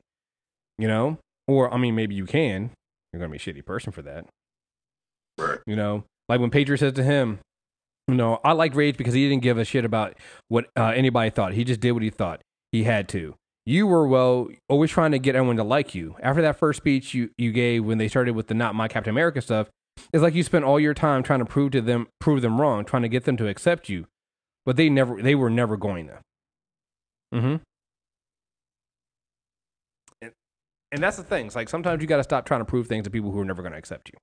You 0.77 0.87
know, 0.87 1.19
or 1.47 1.73
I 1.73 1.77
mean, 1.77 1.95
maybe 1.95 2.15
you 2.15 2.25
can. 2.25 2.71
You're 3.13 3.19
gonna 3.19 3.31
be 3.31 3.37
a 3.37 3.39
shitty 3.39 3.65
person 3.65 3.91
for 3.91 4.01
that. 4.01 4.25
Right. 5.37 5.59
You 5.65 5.75
know, 5.75 6.03
like 6.29 6.39
when 6.39 6.49
Patriot 6.49 6.79
says 6.79 6.93
to 6.93 7.03
him, 7.03 7.39
"You 8.07 8.15
know, 8.15 8.39
I 8.43 8.53
like 8.53 8.73
Rage 8.73 8.97
because 8.97 9.13
he 9.13 9.27
didn't 9.27 9.43
give 9.43 9.57
a 9.57 9.65
shit 9.65 9.85
about 9.85 10.15
what 10.47 10.67
uh, 10.77 10.93
anybody 10.95 11.29
thought. 11.29 11.53
He 11.53 11.63
just 11.63 11.79
did 11.79 11.91
what 11.91 12.03
he 12.03 12.09
thought 12.09 12.41
he 12.71 12.83
had 12.83 13.07
to." 13.09 13.35
You 13.65 13.85
were 13.85 14.07
well 14.07 14.47
always 14.67 14.89
trying 14.89 15.11
to 15.11 15.19
get 15.19 15.35
everyone 15.35 15.57
to 15.57 15.63
like 15.63 15.93
you. 15.93 16.15
After 16.23 16.41
that 16.41 16.57
first 16.57 16.77
speech 16.77 17.13
you, 17.13 17.29
you 17.37 17.51
gave 17.51 17.85
when 17.85 17.99
they 17.99 18.07
started 18.07 18.35
with 18.35 18.47
the 18.47 18.55
not 18.55 18.73
my 18.73 18.87
Captain 18.87 19.11
America 19.11 19.41
stuff, 19.41 19.69
it's 20.11 20.23
like 20.23 20.33
you 20.33 20.43
spent 20.43 20.65
all 20.65 20.79
your 20.79 20.95
time 20.95 21.21
trying 21.21 21.39
to 21.39 21.45
prove 21.45 21.71
to 21.73 21.81
them 21.81 22.07
prove 22.19 22.41
them 22.41 22.59
wrong, 22.59 22.85
trying 22.85 23.03
to 23.03 23.09
get 23.09 23.25
them 23.25 23.37
to 23.37 23.47
accept 23.47 23.87
you, 23.87 24.07
but 24.65 24.77
they 24.77 24.89
never 24.89 25.21
they 25.21 25.35
were 25.35 25.49
never 25.49 25.77
going 25.77 26.07
to. 26.07 26.19
Mm-hmm. 27.33 27.55
And, 30.21 30.31
and 30.91 31.03
that's 31.03 31.17
the 31.17 31.23
thing. 31.23 31.47
It's 31.47 31.55
like 31.55 31.69
sometimes 31.69 32.01
you 32.01 32.07
got 32.07 32.17
to 32.17 32.23
stop 32.23 32.45
trying 32.45 32.61
to 32.61 32.65
prove 32.65 32.87
things 32.87 33.05
to 33.05 33.09
people 33.09 33.31
who 33.31 33.39
are 33.39 33.45
never 33.45 33.61
going 33.61 33.71
to 33.71 33.77
accept 33.77 34.09
you. 34.09 34.17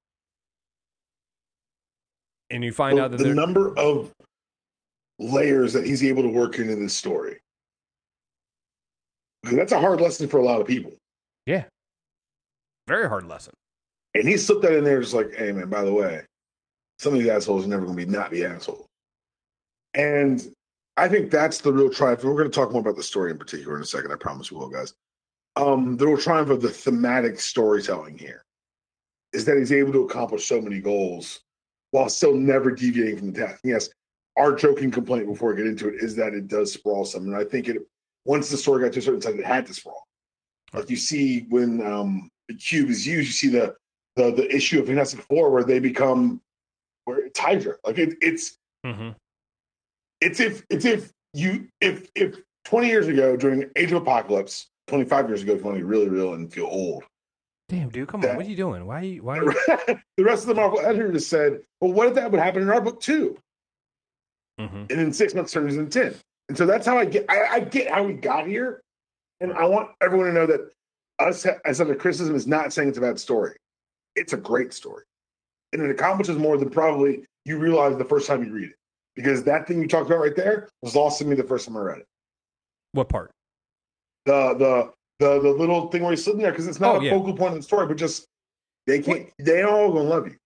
And 2.51 2.65
you 2.65 2.73
find 2.73 2.99
the, 2.99 3.03
out 3.03 3.11
that 3.11 3.19
the 3.19 3.25
they're 3.25 3.35
number 3.35 3.77
of 3.79 4.11
layers 5.19 5.73
that 5.73 5.85
he's 5.85 6.03
able 6.03 6.23
to 6.23 6.29
work 6.29 6.59
into 6.59 6.77
this 6.77 6.95
story. 6.95 7.39
That's 9.43 9.73
a 9.73 9.81
hard 9.81 10.01
lesson 10.01 10.29
for 10.29 10.39
a 10.39 10.45
lot 10.45 10.61
of 10.61 10.67
people. 10.67 10.93
yeah, 11.47 11.65
very 12.87 13.09
hard 13.09 13.27
lesson. 13.27 13.53
And 14.15 14.27
he 14.27 14.37
slipped 14.37 14.63
that 14.63 14.73
in 14.73 14.85
there 14.85 15.01
just 15.01 15.15
like, 15.15 15.35
hey 15.35 15.53
man, 15.53 15.69
by 15.69 15.85
the 15.85 15.93
way, 15.93 16.23
some 16.99 17.13
of 17.13 17.19
these 17.21 17.29
assholes 17.29 17.65
are 17.65 17.69
never 17.69 17.85
gonna 17.85 17.97
be 17.97 18.07
not 18.07 18.31
be 18.31 18.45
assholes. 18.45 18.87
And 19.95 20.47
I 20.99 21.09
think 21.09 21.31
that's 21.31 21.59
the 21.59 21.73
real 21.73 21.91
triumph. 21.91 22.25
We're 22.25 22.37
gonna 22.37 22.49
talk 22.49 22.73
more 22.73 22.81
about 22.81 22.97
the 22.97 23.03
story 23.03 23.31
in 23.31 23.39
particular 23.39 23.77
in 23.77 23.83
a 23.83 23.87
second, 23.87 24.13
I 24.13 24.17
promise 24.17 24.51
we 24.51 24.59
will, 24.59 24.69
guys. 24.69 24.95
Um, 25.55 25.97
the 25.97 26.07
real 26.07 26.19
triumph 26.19 26.51
of 26.51 26.61
the 26.61 26.71
thematic 26.71 27.39
storytelling 27.39 28.19
here 28.19 28.45
is 29.33 29.45
that 29.45 29.57
he's 29.57 29.73
able 29.73 29.93
to 29.93 30.05
accomplish 30.05 30.47
so 30.47 30.61
many 30.61 30.81
goals 30.81 31.41
while 31.93 32.09
still 32.09 32.35
never 32.35 32.73
deviating 32.73 33.17
from 33.17 33.33
the 33.33 33.41
task. 33.41 33.61
Yes, 33.63 33.89
our 34.37 34.55
joking 34.55 34.91
complaint 34.91 35.27
before 35.27 35.51
we 35.51 35.57
get 35.57 35.67
into 35.67 35.89
it 35.89 36.03
is 36.03 36.17
that 36.17 36.35
it 36.35 36.49
does 36.49 36.73
sprawl 36.73 37.05
some. 37.05 37.27
And 37.27 37.37
I 37.37 37.45
think 37.45 37.69
it 37.69 37.77
once 38.25 38.51
the 38.51 38.57
story 38.57 38.83
got 38.83 38.93
to 38.93 38.99
a 38.99 39.03
certain 39.03 39.21
size, 39.21 39.35
it 39.35 39.45
had 39.45 39.67
to 39.67 39.75
sprawl. 39.75 40.07
Like 40.73 40.91
you 40.91 40.97
see 40.97 41.47
when 41.49 41.81
um, 41.87 42.29
the 42.49 42.55
cube 42.55 42.91
is 42.91 43.07
used, 43.07 43.29
you 43.29 43.33
see 43.33 43.49
the 43.49 43.75
the 44.17 44.33
the 44.33 44.55
issue 44.55 44.81
of 44.81 44.87
Fantastic 44.87 45.21
Four 45.23 45.51
where 45.51 45.65
they 45.65 45.79
become 45.79 46.43
where 47.05 47.19
it's 47.27 47.39
Hydra. 47.39 47.77
Like 47.85 47.99
it, 47.99 48.17
it's 48.21 48.59
Mm-hmm. 48.87 49.11
It's 50.21 50.41
if 50.41 50.65
it's 50.71 50.85
if 50.85 51.13
you 51.35 51.69
if 51.81 52.11
if 52.15 52.37
20 52.65 52.89
years 52.89 53.09
ago 53.09 53.37
during 53.37 53.71
Age 53.77 53.93
of 53.93 54.03
Apocalypse, 54.03 54.67
25 54.89 55.29
years 55.29 55.43
ago, 55.43 55.53
if 55.53 55.59
you 55.59 55.65
want 55.65 55.77
to 55.77 55.81
be 55.81 55.89
really 55.89 56.09
real 56.09 56.35
and 56.35 56.53
feel 56.53 56.67
old, 56.67 57.05
Damn, 57.69 57.91
dude, 57.91 58.09
come 58.09 58.23
That- 58.23 58.31
on. 58.31 58.37
What 58.37 58.47
are 58.47 58.49
you 58.49 58.57
doing? 58.57 58.87
Why? 58.87 59.01
Are 59.01 59.05
you, 59.05 59.23
why? 59.23 59.39
Are 59.39 59.45
you... 59.89 59.99
the 60.17 60.25
rest 60.25 60.43
of 60.43 60.49
the 60.49 60.55
Marvel 60.55 60.81
editors 60.81 61.27
said, 61.27 61.61
"Well, 61.81 61.93
what 61.93 62.09
if 62.09 62.15
that 62.15 62.31
would 62.31 62.41
happen 62.41 62.63
in 62.63 62.71
our 62.71 62.81
book 62.81 63.01
too?" 63.01 63.37
mm-hmm. 64.59 64.85
And 64.91 64.91
in 64.91 65.13
six 65.13 65.35
months, 65.35 65.53
turns 65.53 65.77
into 65.77 65.91
ten. 65.91 66.19
And 66.49 66.57
so 66.57 66.65
that's 66.65 66.87
how 66.87 66.97
I 66.99 67.05
get. 67.05 67.27
I, 67.29 67.47
I 67.57 67.61
get 67.61 67.91
how 67.91 68.05
we 68.05 68.15
got 68.15 68.47
here, 68.47 68.81
and 69.41 69.53
I 69.53 69.67
want 69.67 69.91
everyone 70.01 70.29
to 70.29 70.33
know 70.33 70.47
that 70.47 70.73
us 71.19 71.47
as 71.65 71.81
a 71.81 71.95
criticism 71.95 72.35
is 72.35 72.47
not 72.47 72.73
saying 72.73 72.89
it's 72.89 72.99
a 72.99 73.03
bad 73.03 73.21
story. 73.21 73.57
It's 74.17 74.33
a 74.33 74.39
great 74.39 74.73
story, 74.73 75.05
and 75.75 75.83
it 75.83 75.91
accomplishes 75.91 76.39
more 76.39 76.57
than 76.57 76.71
probably 76.71 77.25
you 77.45 77.59
realize 77.59 77.99
the 77.99 78.05
first 78.05 78.27
time 78.27 78.43
you 78.45 78.53
read 78.53 78.71
it. 78.71 78.77
Because 79.19 79.43
that 79.43 79.67
thing 79.67 79.83
you 79.83 79.89
talked 79.89 80.07
about 80.07 80.21
right 80.21 80.37
there 80.37 80.69
was 80.81 80.95
lost 80.95 81.19
to 81.19 81.25
me 81.25 81.35
the 81.35 81.43
first 81.43 81.67
time 81.67 81.77
I 81.77 81.81
read 81.81 81.99
it. 81.99 82.07
What 82.93 83.09
part? 83.09 83.33
The 84.27 84.55
the 84.55 84.93
the 85.19 85.41
the 85.43 85.51
little 85.51 85.89
thing 85.89 86.03
where 86.03 86.13
he's 86.13 86.25
sitting 86.25 86.39
there 86.41 86.53
because 86.53 86.69
it's 86.69 86.79
not 86.79 86.95
Oh, 86.97 87.01
a 87.01 87.05
yeah. 87.05 87.11
focal 87.11 87.35
point 87.35 87.55
of 87.55 87.59
the 87.59 87.63
story, 87.65 87.89
but 87.89 87.97
just 87.97 88.27
they 88.87 89.01
can't. 89.03 89.29
They 89.41 89.63
all 89.65 89.89
gonna 89.93 90.09
love 90.09 90.29
you. 90.29 90.37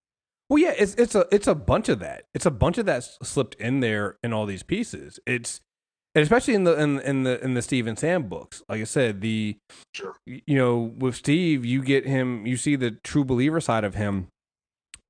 Well, 0.48 0.58
yeah, 0.58 0.72
it's 0.78 0.94
it's 0.94 1.14
a 1.14 1.26
it's 1.30 1.46
a 1.46 1.54
bunch 1.54 1.90
of 1.90 1.98
that. 1.98 2.24
It's 2.32 2.46
a 2.46 2.50
bunch 2.50 2.78
of 2.78 2.86
that 2.86 3.04
slipped 3.22 3.56
in 3.56 3.80
there 3.80 4.16
in 4.22 4.32
all 4.32 4.46
these 4.46 4.62
pieces. 4.62 5.20
It's 5.26 5.60
and 6.14 6.22
especially 6.22 6.54
in 6.54 6.64
the 6.64 6.74
in, 6.82 6.98
in 7.00 7.22
the 7.24 7.44
in 7.44 7.52
the 7.52 7.60
Steve 7.60 7.86
and 7.86 7.98
Sam 7.98 8.22
books. 8.22 8.62
Like 8.70 8.80
I 8.80 8.84
said, 8.84 9.20
the 9.20 9.58
Sure. 9.94 10.16
you 10.24 10.56
know 10.56 10.78
with 10.96 11.16
Steve, 11.16 11.66
you 11.66 11.82
get 11.82 12.06
him, 12.06 12.46
you 12.46 12.56
see 12.56 12.76
the 12.76 12.92
true 13.04 13.24
believer 13.26 13.60
side 13.60 13.84
of 13.84 13.96
him, 13.96 14.28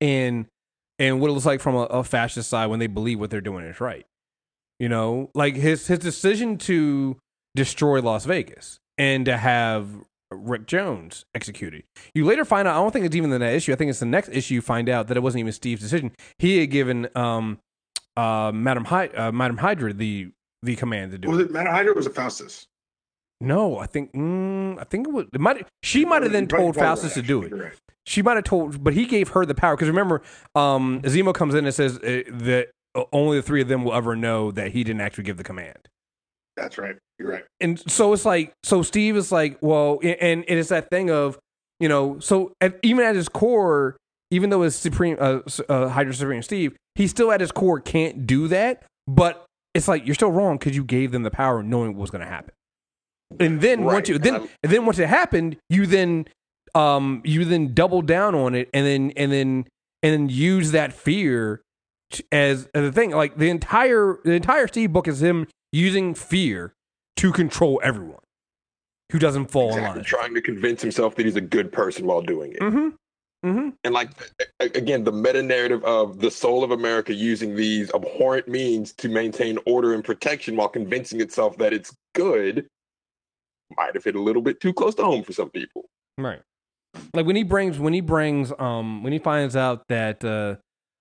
and 0.01 0.47
and 0.99 1.19
what 1.19 1.29
it 1.29 1.33
looks 1.33 1.45
like 1.45 1.61
from 1.61 1.75
a, 1.75 1.83
a 1.83 2.03
fascist 2.03 2.49
side 2.49 2.67
when 2.67 2.79
they 2.79 2.87
believe 2.87 3.19
what 3.19 3.29
they're 3.29 3.41
doing 3.41 3.65
is 3.65 3.79
right. 3.79 4.05
You 4.79 4.89
know, 4.89 5.29
like 5.33 5.55
his 5.55 5.87
his 5.87 5.99
decision 5.99 6.57
to 6.59 7.17
destroy 7.55 8.01
Las 8.01 8.25
Vegas 8.25 8.79
and 8.97 9.25
to 9.25 9.37
have 9.37 9.89
Rick 10.31 10.65
Jones 10.65 11.25
executed. 11.35 11.83
You 12.13 12.25
later 12.25 12.43
find 12.45 12.67
out. 12.67 12.75
I 12.75 12.79
don't 12.79 12.91
think 12.91 13.05
it's 13.05 13.15
even 13.15 13.29
the 13.29 13.39
next 13.39 13.55
issue. 13.55 13.73
I 13.73 13.75
think 13.75 13.89
it's 13.89 13.99
the 13.99 14.05
next 14.05 14.29
issue. 14.29 14.55
You 14.55 14.61
find 14.61 14.89
out 14.89 15.07
that 15.07 15.17
it 15.17 15.21
wasn't 15.21 15.41
even 15.41 15.51
Steve's 15.53 15.81
decision. 15.81 16.11
He 16.39 16.59
had 16.59 16.71
given 16.71 17.07
um 17.15 17.59
uh 18.17 18.51
Madam 18.53 18.85
Hy- 18.85 19.07
uh, 19.07 19.31
Madam 19.31 19.57
Hydra 19.57 19.93
the 19.93 20.31
the 20.61 20.75
command 20.75 21.11
to 21.11 21.17
do 21.17 21.27
it. 21.27 21.31
Was 21.31 21.39
it. 21.39 21.45
it 21.45 21.51
Madam 21.51 21.73
Hydra 21.73 21.93
was 21.93 22.07
it 22.07 22.15
Faustus? 22.15 22.67
No, 23.41 23.77
I 23.77 23.85
think 23.85 24.13
mm, 24.13 24.79
I 24.79 24.85
think 24.85 25.07
it 25.07 25.11
was. 25.11 25.25
It 25.33 25.41
might 25.41 25.67
she 25.81 26.05
might 26.05 26.23
have 26.23 26.31
then 26.31 26.47
told 26.47 26.75
Faustus 26.75 27.15
right, 27.15 27.21
to 27.21 27.27
do 27.27 27.43
it. 27.43 27.51
Right. 27.51 27.73
She 28.05 28.21
might 28.21 28.35
have 28.35 28.43
told, 28.43 28.83
but 28.83 28.93
he 28.93 29.05
gave 29.05 29.29
her 29.29 29.45
the 29.45 29.55
power 29.55 29.75
because 29.75 29.87
remember, 29.87 30.21
um, 30.55 31.01
Zemo 31.03 31.33
comes 31.33 31.55
in 31.55 31.65
and 31.65 31.73
says 31.73 31.97
uh, 31.99 32.23
that 32.27 32.69
only 33.11 33.37
the 33.37 33.43
three 33.43 33.61
of 33.61 33.67
them 33.67 33.83
will 33.83 33.93
ever 33.93 34.15
know 34.15 34.51
that 34.51 34.71
he 34.71 34.83
didn't 34.83 35.01
actually 35.01 35.23
give 35.23 35.37
the 35.37 35.43
command. 35.43 35.87
That's 36.57 36.77
right. 36.77 36.97
You're 37.19 37.29
right. 37.29 37.43
and 37.61 37.79
so 37.89 38.11
it's 38.11 38.25
like 38.25 38.53
so 38.63 38.81
steve 38.81 39.15
is 39.15 39.31
like 39.31 39.57
well 39.61 39.99
and 40.01 40.43
and 40.49 40.59
it's 40.59 40.69
that 40.69 40.89
thing 40.89 41.11
of 41.11 41.37
you 41.79 41.87
know 41.87 42.19
so 42.19 42.51
at, 42.59 42.79
even 42.81 43.05
at 43.05 43.15
his 43.15 43.29
core 43.29 43.95
even 44.31 44.49
though 44.49 44.63
it's 44.63 44.75
supreme 44.75 45.15
uh, 45.19 45.39
uh 45.69 45.87
hydra 45.89 46.11
supreme 46.13 46.41
steve 46.41 46.75
he 46.95 47.05
still 47.05 47.31
at 47.31 47.39
his 47.39 47.51
core 47.51 47.79
can't 47.79 48.25
do 48.25 48.47
that 48.47 48.83
but 49.07 49.45
it's 49.75 49.87
like 49.87 50.05
you're 50.07 50.15
still 50.15 50.31
wrong 50.31 50.57
because 50.57 50.75
you 50.75 50.83
gave 50.83 51.11
them 51.11 51.21
the 51.21 51.31
power 51.31 51.61
knowing 51.61 51.93
what 51.93 52.01
was 52.01 52.09
going 52.09 52.23
to 52.23 52.27
happen 52.27 52.53
and 53.39 53.61
then 53.61 53.83
Right, 53.83 53.93
once 53.93 54.09
you 54.09 54.17
then 54.17 54.49
and 54.63 54.71
then 54.71 54.85
once 54.85 54.97
it 54.97 55.07
happened 55.07 55.57
you 55.69 55.85
then 55.85 56.25
um 56.75 57.21
you 57.23 57.45
then 57.45 57.73
double 57.73 58.01
down 58.01 58.35
on 58.35 58.55
it 58.55 58.69
and 58.73 58.85
then 58.85 59.11
and 59.15 59.31
then 59.31 59.65
and 60.01 60.13
then 60.13 60.29
use 60.29 60.71
that 60.71 60.93
fear 60.93 61.61
as, 62.31 62.69
as 62.75 62.85
a 62.85 62.91
thing 62.91 63.11
like 63.11 63.37
the 63.37 63.49
entire 63.49 64.19
the 64.23 64.33
entire 64.33 64.67
steve 64.67 64.93
book 64.93 65.07
is 65.07 65.21
him 65.21 65.47
using 65.71 66.13
fear 66.13 66.73
to 67.15 67.31
control 67.31 67.79
everyone 67.83 68.19
who 69.11 69.19
doesn't 69.19 69.51
fall 69.51 69.75
in 69.77 69.83
line. 69.83 70.03
trying 70.03 70.33
to 70.33 70.41
convince 70.41 70.81
himself 70.81 71.15
that 71.15 71.25
he's 71.25 71.35
a 71.35 71.41
good 71.41 71.71
person 71.71 72.05
while 72.05 72.21
doing 72.21 72.51
it. 72.53 72.59
Mm-hmm. 72.59 72.89
Mm-hmm. 73.47 73.69
And 73.83 73.93
like 73.93 74.09
again, 74.59 75.03
the 75.03 75.11
meta 75.11 75.43
narrative 75.43 75.83
of 75.83 76.19
the 76.19 76.31
soul 76.31 76.63
of 76.63 76.71
America 76.71 77.13
using 77.13 77.55
these 77.55 77.93
abhorrent 77.93 78.47
means 78.47 78.93
to 78.93 79.09
maintain 79.09 79.59
order 79.65 79.93
and 79.93 80.03
protection 80.03 80.55
while 80.55 80.69
convincing 80.69 81.19
itself 81.21 81.57
that 81.57 81.73
it's 81.73 81.93
good 82.15 82.65
might 83.75 83.93
have 83.93 84.03
hit 84.03 84.15
a 84.15 84.21
little 84.21 84.41
bit 84.41 84.61
too 84.61 84.73
close 84.73 84.95
to 84.95 85.03
home 85.03 85.23
for 85.23 85.33
some 85.33 85.49
people. 85.49 85.85
Right. 86.17 86.41
Like 87.13 87.25
when 87.25 87.35
he 87.35 87.43
brings 87.43 87.79
when 87.79 87.93
he 87.93 88.01
brings 88.01 88.51
um 88.59 89.03
when 89.03 89.13
he 89.13 89.19
finds 89.19 89.55
out 89.55 89.87
that 89.87 90.23
uh, 90.23 90.55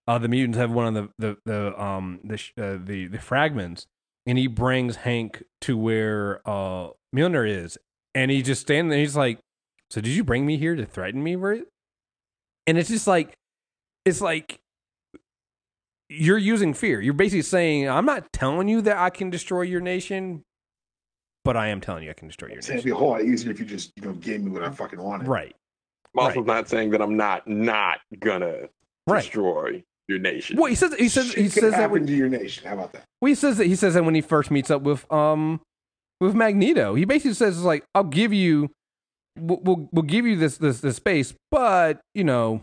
uh 0.07 0.19
the 0.19 0.29
mutants 0.29 0.59
have 0.59 0.71
one 0.71 0.95
of 0.95 0.95
the 0.95 1.09
the 1.19 1.39
the 1.45 1.83
um 1.83 2.21
the 2.25 2.37
sh- 2.37 2.53
uh, 2.59 2.79
the 2.83 3.07
the 3.07 3.19
fragments 3.19 3.87
and 4.27 4.39
he 4.39 4.47
brings 4.47 4.97
Hank 4.97 5.43
to 5.63 5.77
where 5.77 6.41
uh 6.49 6.89
Milner 7.13 7.47
is 7.47 7.79
and 8.15 8.31
he 8.31 8.43
just 8.43 8.63
standing 8.63 8.91
there 8.91 8.99
he's 8.99 9.17
like 9.17 9.39
so 9.91 10.01
did 10.01 10.11
you 10.11 10.25
bring 10.25 10.47
me 10.47 10.57
here 10.57 10.75
to 10.75 10.87
threaten 10.87 11.23
me 11.23 11.37
with 11.37 11.61
it? 11.61 11.69
And 12.67 12.79
it's 12.79 12.89
just 12.89 13.07
like 13.07 13.35
it's 14.05 14.21
like 14.21 14.61
you're 16.09 16.39
using 16.39 16.75
fear. 16.75 17.01
You're 17.01 17.15
basically 17.15 17.43
saying 17.43 17.89
I'm 17.89 18.07
not 18.07 18.33
telling 18.33 18.69
you 18.69 18.81
that 18.83 18.97
I 18.97 19.11
can 19.11 19.31
destroy 19.31 19.63
your 19.63 19.81
nation 19.81 20.43
but 21.45 21.57
I 21.57 21.69
am 21.69 21.81
telling 21.81 22.05
you 22.05 22.11
I 22.11 22.15
can 22.15 22.29
destroy 22.29 22.49
your 22.49 22.57
nation. 22.57 22.75
It'd 22.75 22.85
be 22.85 22.91
a 22.91 22.95
whole 22.95 23.11
lot 23.11 23.23
easier 23.23 23.51
if 23.51 23.59
you 23.59 23.67
just 23.67 23.93
you 23.97 24.03
know 24.03 24.13
gave 24.13 24.43
me 24.43 24.51
what 24.51 24.63
I 24.63 24.71
fucking 24.71 25.01
wanted. 25.01 25.27
Right. 25.27 25.55
I'm 26.17 26.27
also 26.27 26.41
Right. 26.41 26.47
not 26.47 26.69
saying 26.69 26.91
that 26.91 27.01
I'm 27.03 27.17
not 27.17 27.47
not 27.49 27.99
gonna 28.19 28.69
Right. 29.07 29.23
destroy 29.23 29.83
your 30.09 30.19
nation. 30.19 30.57
Well, 30.57 30.67
he 30.67 30.75
says 30.75 30.95
he 30.99 31.09
says 31.09 31.27
Shit 31.31 31.39
he 31.39 31.49
says 31.49 31.71
that 31.73 31.81
happen 31.81 31.91
when 31.93 32.07
to 32.07 32.15
your 32.15 32.29
nation. 32.29 32.67
How 32.67 32.75
about 32.75 32.93
that? 32.93 33.05
well, 33.21 33.29
he 33.29 33.35
says 33.35 33.57
that 33.59 33.67
he 33.67 33.75
says 33.77 33.95
that 33.95 34.05
when 34.05 34.15
he 34.15 34.21
first 34.21 34.51
meets 34.51 34.71
up 34.71 34.83
with 34.83 35.11
um 35.13 35.61
with 36.21 36.35
Magneto, 36.35 36.95
he 36.95 37.05
basically 37.05 37.35
says 37.35 37.57
it's 37.57 37.65
like 37.65 37.85
I'll 37.95 38.05
give 38.05 38.33
you 38.33 38.71
we'll, 39.39 39.61
we'll 39.63 39.89
we'll 39.93 40.03
give 40.03 40.27
you 40.27 40.37
this 40.37 40.59
this 40.59 40.81
this 40.81 40.97
space, 40.97 41.35
but 41.51 42.01
you 42.15 42.25
know, 42.25 42.63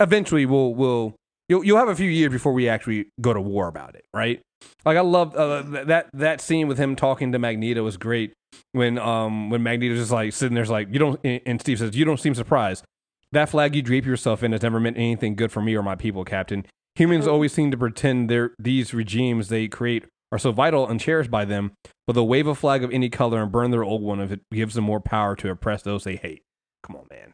eventually 0.00 0.46
we'll 0.46 0.74
we'll 0.74 1.14
you'll 1.48 1.64
you'll 1.64 1.78
have 1.78 1.88
a 1.88 1.94
few 1.96 2.10
years 2.10 2.32
before 2.32 2.52
we 2.52 2.68
actually 2.68 3.08
go 3.20 3.32
to 3.32 3.40
war 3.40 3.68
about 3.68 3.94
it, 3.94 4.04
right? 4.14 4.40
Like 4.84 4.96
I 4.96 5.02
love 5.02 5.36
uh, 5.36 5.62
that 5.84 6.08
that 6.14 6.40
scene 6.40 6.68
with 6.68 6.78
him 6.78 6.96
talking 6.96 7.32
to 7.32 7.38
Magneto 7.38 7.82
was 7.84 7.96
great 7.96 8.32
when 8.72 8.98
um 8.98 9.50
when 9.50 9.62
Magneto's 9.62 9.98
just 9.98 10.10
like 10.12 10.32
sitting 10.32 10.54
there's 10.54 10.70
like 10.70 10.88
you 10.92 10.98
don't 10.98 11.20
and 11.24 11.60
Steve 11.60 11.78
says 11.78 11.96
you 11.96 12.04
don't 12.04 12.20
seem 12.20 12.34
surprised. 12.34 12.84
That 13.32 13.48
flag 13.48 13.74
you 13.74 13.82
drape 13.82 14.06
yourself 14.06 14.42
in 14.42 14.52
has 14.52 14.62
never 14.62 14.78
meant 14.78 14.96
anything 14.96 15.34
good 15.34 15.50
for 15.50 15.60
me 15.60 15.74
or 15.74 15.82
my 15.82 15.96
people, 15.96 16.24
Captain. 16.24 16.64
Humans 16.96 17.26
always 17.26 17.52
seem 17.52 17.70
to 17.72 17.76
pretend 17.76 18.30
they're 18.30 18.54
these 18.58 18.94
regimes 18.94 19.48
they 19.48 19.66
create 19.68 20.04
are 20.30 20.38
so 20.38 20.52
vital 20.52 20.86
and 20.88 21.00
cherished 21.00 21.30
by 21.30 21.44
them, 21.44 21.72
but 22.06 22.12
they'll 22.14 22.26
wave 22.28 22.46
a 22.46 22.54
flag 22.54 22.82
of 22.84 22.90
any 22.92 23.08
color 23.08 23.42
and 23.42 23.50
burn 23.52 23.70
their 23.70 23.84
old 23.84 24.02
one 24.02 24.20
if 24.20 24.30
it 24.32 24.40
gives 24.52 24.74
them 24.74 24.84
more 24.84 25.00
power 25.00 25.34
to 25.36 25.50
oppress 25.50 25.82
those 25.82 26.04
they 26.04 26.16
hate. 26.16 26.42
Come 26.84 26.96
on, 26.96 27.06
man. 27.10 27.32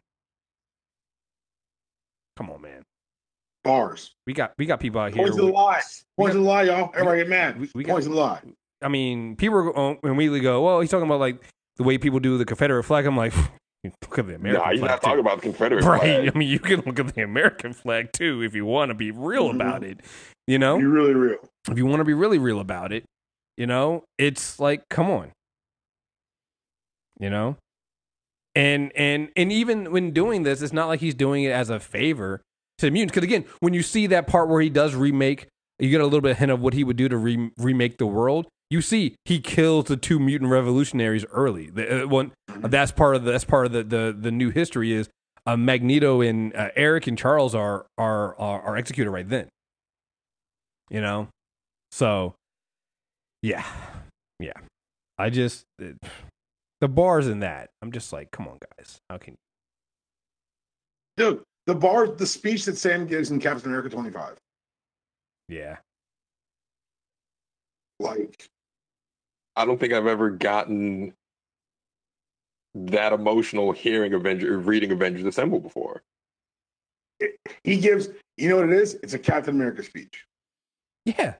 Come 2.37 2.49
on, 2.49 2.61
man. 2.61 2.83
Bars. 3.63 4.11
We 4.25 4.33
got 4.33 4.53
we 4.57 4.65
got 4.65 4.79
people 4.79 4.99
out 5.01 5.13
here. 5.13 5.23
Points 5.23 5.37
of 5.37 5.45
the 5.45 5.51
lie. 5.51 5.81
Points 6.17 6.35
of 6.35 6.41
the 6.41 6.47
lie, 6.47 6.63
y'all. 6.63 6.89
Everybody 6.95 7.19
get 7.19 7.29
mad. 7.29 7.59
we- 7.59 7.69
we 7.75 7.83
got- 7.83 7.93
Points 7.93 8.07
of 8.07 8.13
the 8.13 8.19
lie. 8.19 8.41
I 8.81 8.87
mean, 8.87 9.35
people 9.35 9.97
immediately 10.03 10.39
go, 10.39 10.61
"Well, 10.63 10.79
he's 10.81 10.89
talking 10.89 11.05
about 11.05 11.19
like 11.19 11.41
the 11.77 11.83
way 11.83 11.97
people 11.97 12.19
do 12.19 12.37
the 12.37 12.45
Confederate 12.45 12.83
flag." 12.83 13.05
I'm 13.05 13.17
like, 13.17 13.33
look 13.83 14.19
at 14.19 14.27
the 14.27 14.35
American 14.35 14.53
nah, 14.53 14.63
flag. 14.69 14.79
not 14.81 15.01
too. 15.01 15.05
talking 15.07 15.19
about 15.19 15.35
the 15.37 15.41
Confederate 15.43 15.83
right. 15.83 16.01
flag. 16.01 16.31
I 16.35 16.37
mean, 16.37 16.49
you 16.49 16.59
can 16.59 16.81
look 16.85 16.99
at 16.99 17.13
the 17.15 17.21
American 17.23 17.73
flag 17.73 18.11
too 18.11 18.41
if 18.43 18.53
you 18.55 18.65
want 18.65 18.89
to 18.89 18.95
be 18.95 19.11
real 19.11 19.49
Mhm. 19.49 19.55
about 19.55 19.83
it. 19.83 19.99
You 20.47 20.57
know, 20.59 20.77
Be 20.77 20.85
really 20.85 21.13
real. 21.13 21.37
if 21.69 21.77
you 21.77 21.85
want 21.85 21.99
to 21.99 22.03
be 22.05 22.13
really 22.13 22.37
real 22.39 22.59
about 22.59 22.91
it, 22.91 23.05
you 23.57 23.67
know, 23.67 24.03
it's 24.17 24.59
like, 24.59 24.83
come 24.89 25.09
on, 25.09 25.31
you 27.19 27.29
know, 27.29 27.57
and 28.55 28.91
and 28.95 29.29
and 29.35 29.51
even 29.51 29.91
when 29.91 30.11
doing 30.11 30.43
this, 30.43 30.61
it's 30.61 30.73
not 30.73 30.87
like 30.87 30.99
he's 30.99 31.13
doing 31.13 31.43
it 31.43 31.51
as 31.51 31.69
a 31.69 31.79
favor 31.79 32.41
to 32.79 32.85
the 32.87 32.91
mutants. 32.91 33.13
Because 33.13 33.23
again, 33.25 33.45
when 33.59 33.73
you 33.73 33.83
see 33.83 34.07
that 34.07 34.27
part 34.27 34.49
where 34.49 34.61
he 34.61 34.69
does 34.69 34.95
remake, 34.95 35.47
you 35.79 35.89
get 35.89 36.01
a 36.01 36.05
little 36.05 36.21
bit 36.21 36.31
of 36.31 36.37
hint 36.39 36.51
of 36.51 36.59
what 36.59 36.73
he 36.73 36.83
would 36.83 36.97
do 36.97 37.07
to 37.07 37.17
re- 37.17 37.51
remake 37.57 37.97
the 37.97 38.07
world. 38.07 38.47
You 38.71 38.81
see, 38.81 39.15
he 39.25 39.41
kills 39.41 39.85
the 39.85 39.97
two 39.97 40.17
mutant 40.17 40.49
revolutionaries 40.49 41.25
early. 41.33 41.69
The, 41.69 42.03
uh, 42.03 42.07
one, 42.07 42.31
that's 42.47 42.93
part 42.93 43.17
of 43.17 43.25
the, 43.25 43.31
that's 43.33 43.43
part 43.43 43.65
of 43.65 43.73
the 43.73 43.83
the, 43.83 44.15
the 44.17 44.31
new 44.31 44.49
history 44.49 44.93
is 44.93 45.09
uh, 45.45 45.57
Magneto 45.57 46.21
and 46.21 46.55
uh, 46.55 46.69
Erik 46.77 47.05
and 47.05 47.17
Charles 47.17 47.53
are, 47.53 47.85
are 47.97 48.33
are 48.39 48.61
are 48.61 48.77
executed 48.77 49.11
right 49.11 49.27
then. 49.27 49.49
You 50.89 51.01
know, 51.01 51.27
so 51.91 52.35
yeah, 53.41 53.65
yeah. 54.39 54.53
I 55.17 55.29
just 55.29 55.65
it, 55.77 55.97
the 56.79 56.87
bars 56.87 57.27
in 57.27 57.41
that. 57.41 57.71
I'm 57.81 57.91
just 57.91 58.13
like, 58.13 58.31
come 58.31 58.47
on, 58.47 58.57
guys. 58.77 58.99
How 59.09 59.17
can 59.17 59.35
Dude, 61.17 61.43
the 61.67 61.75
bar, 61.75 62.07
the 62.07 62.25
speech 62.25 62.63
that 62.65 62.77
Sam 62.77 63.05
gives 63.05 63.31
in 63.31 63.39
Captain 63.41 63.67
America 63.67 63.89
25. 63.89 64.37
yeah, 65.49 65.75
Like, 67.99 68.47
I 69.55 69.65
don't 69.65 69.79
think 69.79 69.93
I've 69.93 70.07
ever 70.07 70.29
gotten 70.29 71.13
that 72.73 73.11
emotional 73.13 73.71
hearing 73.71 74.13
Avenger 74.13 74.57
reading 74.57 74.91
Avengers 74.91 75.25
Assemble 75.25 75.59
before. 75.59 76.01
he 77.63 77.77
gives, 77.77 78.09
you 78.37 78.49
know 78.49 78.57
what 78.57 78.65
it 78.69 78.73
is? 78.73 78.95
It's 79.03 79.13
a 79.13 79.19
Captain 79.19 79.55
America 79.55 79.83
speech. 79.83 80.25
yeah, 81.05 81.33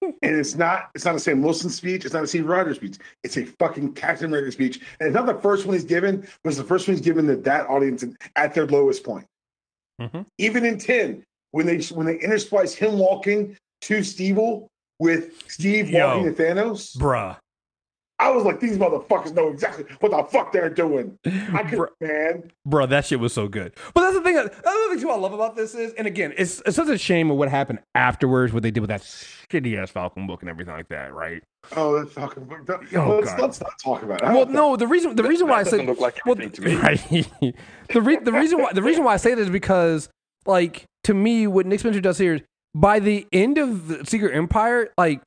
And 0.00 0.16
it's 0.22 0.54
not 0.56 0.90
it's 0.94 1.04
not 1.04 1.14
a 1.14 1.20
Sam 1.20 1.42
Wilson 1.42 1.68
speech, 1.70 2.04
it's 2.04 2.14
not 2.14 2.24
a 2.24 2.26
Steve 2.26 2.46
Rogers 2.46 2.76
speech. 2.76 2.96
It's 3.22 3.36
a 3.36 3.44
fucking 3.44 3.92
Captain 3.94 4.26
America 4.26 4.50
speech. 4.50 4.80
And 4.98 5.08
it's 5.08 5.14
not 5.14 5.26
the 5.26 5.40
first 5.40 5.66
one 5.66 5.74
he's 5.74 5.84
given, 5.84 6.20
but 6.42 6.48
it's 6.50 6.56
the 6.58 6.64
first 6.64 6.88
one 6.88 6.96
he's 6.96 7.04
given 7.04 7.26
to 7.26 7.36
that 7.36 7.66
audience 7.68 8.04
at 8.34 8.54
their 8.54 8.66
lowest 8.66 9.04
point. 9.04 9.26
Mhm. 10.00 10.26
Even 10.38 10.64
in 10.64 10.78
10, 10.78 11.22
when 11.50 11.66
they 11.66 11.78
when 11.94 12.06
they 12.06 12.16
intersplice 12.18 12.74
him 12.74 12.98
walking 12.98 13.56
to 13.82 14.02
Steve 14.02 14.38
with 14.98 15.42
Steve 15.50 15.90
Yo. 15.90 16.06
walking 16.06 16.34
to 16.34 16.42
Thanos, 16.42 16.96
bruh. 16.96 17.36
I 18.22 18.30
was 18.30 18.44
like, 18.44 18.60
these 18.60 18.78
motherfuckers 18.78 19.34
know 19.34 19.48
exactly 19.48 19.84
what 19.98 20.12
the 20.12 20.22
fuck 20.30 20.52
they're 20.52 20.70
doing. 20.70 21.18
I 21.24 21.64
could, 21.64 21.80
Bruh. 21.80 21.88
man. 22.00 22.52
Bro, 22.64 22.86
that 22.86 23.04
shit 23.04 23.18
was 23.18 23.32
so 23.32 23.48
good. 23.48 23.74
But 23.94 24.02
that's 24.02 24.14
the 24.14 24.22
thing. 24.22 24.36
The 24.36 24.48
thing 24.90 25.00
too. 25.00 25.10
I 25.10 25.16
love 25.16 25.32
about 25.32 25.56
this 25.56 25.74
is, 25.74 25.92
and 25.94 26.06
again, 26.06 26.32
it's 26.38 26.62
it's 26.64 26.76
such 26.76 26.88
a 26.88 26.96
shame 26.96 27.32
of 27.32 27.36
what 27.36 27.48
happened 27.48 27.80
afterwards, 27.96 28.52
what 28.52 28.62
they 28.62 28.70
did 28.70 28.78
with 28.78 28.90
that 28.90 29.00
shitty 29.00 29.76
ass 29.76 29.90
Falcon 29.90 30.28
book 30.28 30.42
and 30.42 30.48
everything 30.48 30.72
like 30.72 30.88
that, 30.90 31.12
right? 31.12 31.42
Oh, 31.74 31.98
that's 31.98 32.12
fucking. 32.14 32.48
Oh, 32.94 33.16
let's, 33.16 33.30
God. 33.30 33.40
let's 33.40 33.60
not 33.60 33.78
talk 33.82 34.02
about 34.04 34.22
it. 34.22 34.24
I 34.24 34.34
Well, 34.34 34.46
no, 34.46 34.76
the 34.76 34.86
reason 34.86 35.16
the 35.16 35.24
reason 35.24 35.48
why 35.48 35.58
I 35.58 35.64
said 35.64 35.84
look 35.84 35.98
like 35.98 36.24
well, 36.24 36.36
to 36.36 36.62
me. 36.62 36.76
right. 36.76 37.04
the 37.08 38.00
re- 38.00 38.20
the 38.22 38.32
reason 38.32 38.60
why 38.60 38.72
the 38.72 38.82
reason 38.82 39.02
why 39.02 39.14
I 39.14 39.16
say 39.16 39.34
that 39.34 39.40
is 39.40 39.50
because 39.50 40.08
like 40.46 40.84
to 41.04 41.14
me, 41.14 41.48
what 41.48 41.66
Nick 41.66 41.80
Spencer 41.80 42.00
does 42.00 42.18
here 42.18 42.34
is 42.34 42.42
by 42.72 43.00
the 43.00 43.26
end 43.32 43.58
of 43.58 43.88
the 43.88 44.06
Secret 44.06 44.32
Empire, 44.32 44.90
like 44.96 45.22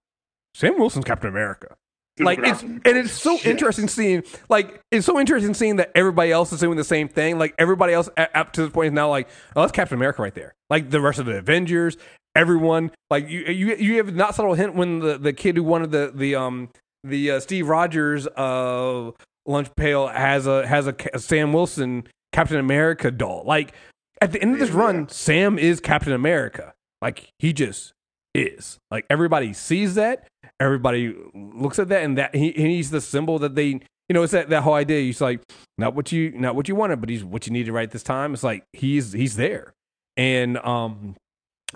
Sam 0.54 0.80
Wilson's 0.80 1.04
Captain 1.04 1.30
America. 1.30 1.76
Like 2.20 2.40
it's 2.42 2.62
and 2.62 2.82
it's 2.86 3.12
so 3.12 3.38
Shit. 3.38 3.52
interesting 3.52 3.88
seeing 3.88 4.24
like 4.50 4.80
it's 4.92 5.06
so 5.06 5.20
interesting 5.20 5.54
seeing 5.54 5.76
that 5.78 5.92
everybody 5.96 6.32
else 6.32 6.54
is 6.54 6.60
doing 6.62 6.78
the 6.78 6.84
same 6.84 7.08
thing. 7.10 7.38
Like 7.38 7.54
everybody 7.58 7.94
else 7.94 8.10
a- 8.18 8.38
up 8.38 8.54
to 8.54 8.62
this 8.64 8.72
point 8.72 8.88
is 8.88 8.94
now 8.94 9.10
like 9.10 9.28
oh 9.56 9.62
that's 9.62 9.72
captain 9.72 9.98
america 9.98 10.22
right 10.22 10.34
there. 10.34 10.54
Like 10.70 10.90
the 10.90 11.02
rest 11.02 11.20
of 11.20 11.26
the 11.26 11.38
avengers 11.38 11.98
everyone 12.36 12.92
like 13.10 13.30
you 13.30 13.42
you 13.46 13.76
you 13.76 13.98
have 13.98 14.14
not 14.14 14.36
subtle 14.36 14.54
hint 14.54 14.76
when 14.76 15.00
the 15.00 15.18
the 15.18 15.32
kid 15.34 15.56
who 15.56 15.64
wanted 15.64 15.92
the 15.92 16.12
the 16.14 16.36
um 16.36 16.70
the 17.04 17.32
uh, 17.32 17.40
steve 17.40 17.68
rogers 17.70 18.28
uh 18.28 19.10
lunch 19.46 19.70
pail 19.78 20.08
has 20.08 20.46
a 20.48 20.66
has 20.68 20.86
a, 20.88 20.96
a 21.14 21.20
sam 21.20 21.54
wilson 21.54 22.06
captain 22.34 22.58
america 22.58 23.10
doll. 23.12 23.44
Like 23.46 23.74
at 24.22 24.32
the 24.32 24.42
end 24.42 24.54
of 24.54 24.60
this 24.60 24.70
Yeah. 24.70 24.78
run 24.80 25.10
sam 25.10 25.58
is 25.60 25.80
captain 25.80 26.14
america. 26.14 26.74
Like 27.02 27.28
he 27.40 27.54
just 27.54 27.94
is. 28.34 28.80
Like 28.92 29.06
everybody 29.10 29.54
sees 29.54 29.96
that 29.96 30.28
everybody 30.60 31.16
looks 31.34 31.80
at 31.80 31.90
that 31.90 32.04
and 32.04 32.18
that 32.18 32.34
he, 32.36 32.48
and 32.56 32.68
he's 32.68 32.92
the 32.92 33.02
symbol 33.02 33.40
that 33.40 33.56
they 33.56 33.66
you 34.08 34.14
know 34.14 34.24
it's 34.24 34.34
that, 34.34 34.50
that 34.50 34.62
whole 34.64 34.74
idea. 34.76 35.02
He's 35.02 35.22
like 35.22 35.42
not 35.78 35.96
what 35.96 36.12
you 36.12 36.32
not 36.32 36.56
what 36.56 36.68
you 36.68 36.76
wanted 36.76 37.00
but 37.02 37.10
he's 37.10 37.24
what 37.24 37.46
you 37.48 37.54
needed 37.54 37.72
right 37.72 37.90
this 37.90 38.04
time. 38.04 38.34
It's 38.34 38.44
like 38.44 38.64
he's 38.74 39.12
he's 39.14 39.36
there. 39.36 39.74
And 40.18 40.58
um 40.60 41.16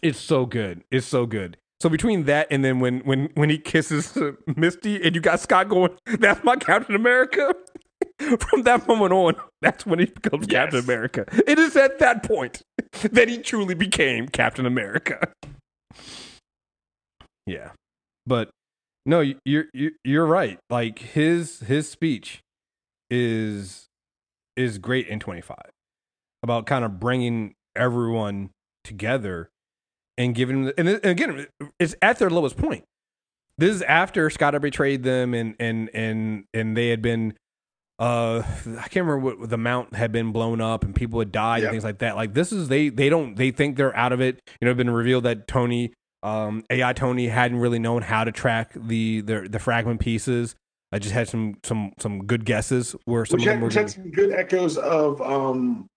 it's 0.03 0.19
so 0.19 0.45
good. 0.45 0.83
It's 0.91 1.05
so 1.07 1.25
good. 1.25 1.57
So 1.81 1.89
between 1.89 2.25
that 2.25 2.47
and 2.51 2.63
then 2.63 2.79
when 2.79 2.99
when 3.01 3.29
when 3.35 3.49
he 3.49 3.57
kisses 3.57 4.17
misty 4.55 5.01
and 5.03 5.15
you 5.15 5.21
got 5.21 5.39
scott 5.39 5.69
going 5.69 5.91
that's 6.19 6.43
my 6.43 6.55
captain 6.55 6.95
america. 6.95 7.53
From 8.49 8.63
that 8.63 8.87
moment 8.87 9.11
on 9.13 9.35
that's 9.61 9.85
when 9.85 9.99
he 9.99 10.05
becomes 10.05 10.45
Yes. 10.49 10.65
captain 10.71 10.79
america. 10.83 11.25
It 11.47 11.57
is 11.59 11.75
at 11.75 11.99
that 11.99 12.23
point 12.23 12.61
that 13.01 13.27
he 13.27 13.39
truly 13.39 13.73
became 13.75 14.27
captain 14.27 14.65
america. 14.65 15.31
Yeah. 17.45 17.71
But 18.25 18.49
no, 19.10 19.19
you- 19.22 19.39
you're 19.45 19.65
you- 19.74 19.95
you're 20.04 20.26
right. 20.26 20.60
Like 20.69 21.00
his 21.00 21.60
his 21.62 21.89
speech 21.89 22.41
is 23.10 23.88
is 24.56 24.78
great 24.78 25.08
in 25.08 25.19
25 25.19 25.56
about 26.43 26.65
kind 26.65 26.84
of 26.86 27.00
bringing 27.00 27.54
everyone 27.76 28.50
together 28.84 29.50
and 30.17 30.36
giving 30.36 30.65
them, 30.65 30.74
and, 30.78 30.88
and 30.89 31.06
again 31.06 31.48
it's 31.80 31.95
at 32.02 32.19
their 32.19 32.30
lowest 32.30 32.58
point. 32.58 32.84
This 33.58 33.76
is 33.76 33.82
after 33.84 34.30
Scott 34.30 34.54
had 34.54 34.62
betrayed 34.62 35.04
them 35.04 35.34
and 35.34 35.56
and 35.60 35.89
and 35.93 36.45
and 36.54 36.78
they 36.78 36.89
had 36.89 37.02
been 37.02 37.34
uh 38.00 38.41
I 38.45 38.88
can't 38.88 39.06
remember 39.06 39.19
what 39.19 39.50
the 39.50 39.58
mount 39.58 39.93
had 39.95 40.12
been 40.12 40.32
blown 40.32 40.62
up 40.62 40.84
and 40.86 40.95
people 40.95 41.19
had 41.19 41.32
died 41.32 41.58
Yeah. 41.60 41.65
and 41.67 41.74
things 41.74 41.84
like 41.84 42.00
that. 42.00 42.15
Like 42.15 42.34
this 42.34 42.52
is 42.54 42.67
they 42.69 42.89
they 42.89 43.10
don't 43.10 43.36
they 43.36 43.52
think 43.52 43.76
they're 43.76 43.95
out 43.95 44.13
of 44.13 44.22
it. 44.22 44.39
You 44.62 44.65
know, 44.65 44.72
it's 44.72 44.78
been 44.78 44.89
revealed 44.89 45.24
that 45.26 45.48
Tony 45.48 45.93
um 46.23 46.63
AI 46.69 46.93
Tony 46.93 47.27
hadn't 47.27 47.60
really 47.60 47.79
known 47.79 48.01
how 48.01 48.23
to 48.23 48.32
track 48.32 48.71
the 48.75 49.21
the, 49.21 49.47
the 49.49 49.60
fragment 49.60 49.99
pieces. 49.99 50.55
I 50.91 50.99
just 50.99 51.13
had 51.13 51.27
some 51.27 51.58
some 51.63 51.93
some 51.99 52.25
good 52.25 52.45
guesses 52.45 52.95
where 53.05 53.25
some 53.25 53.38
which 53.38 53.47
of 53.47 53.53
them 53.53 53.62
had, 53.62 53.75
were 53.75 53.82
had 53.82 53.89
some 53.91 54.12
good 54.12 54.32
echoes 54.32 54.77
of 54.77 55.21
um, 55.21 55.88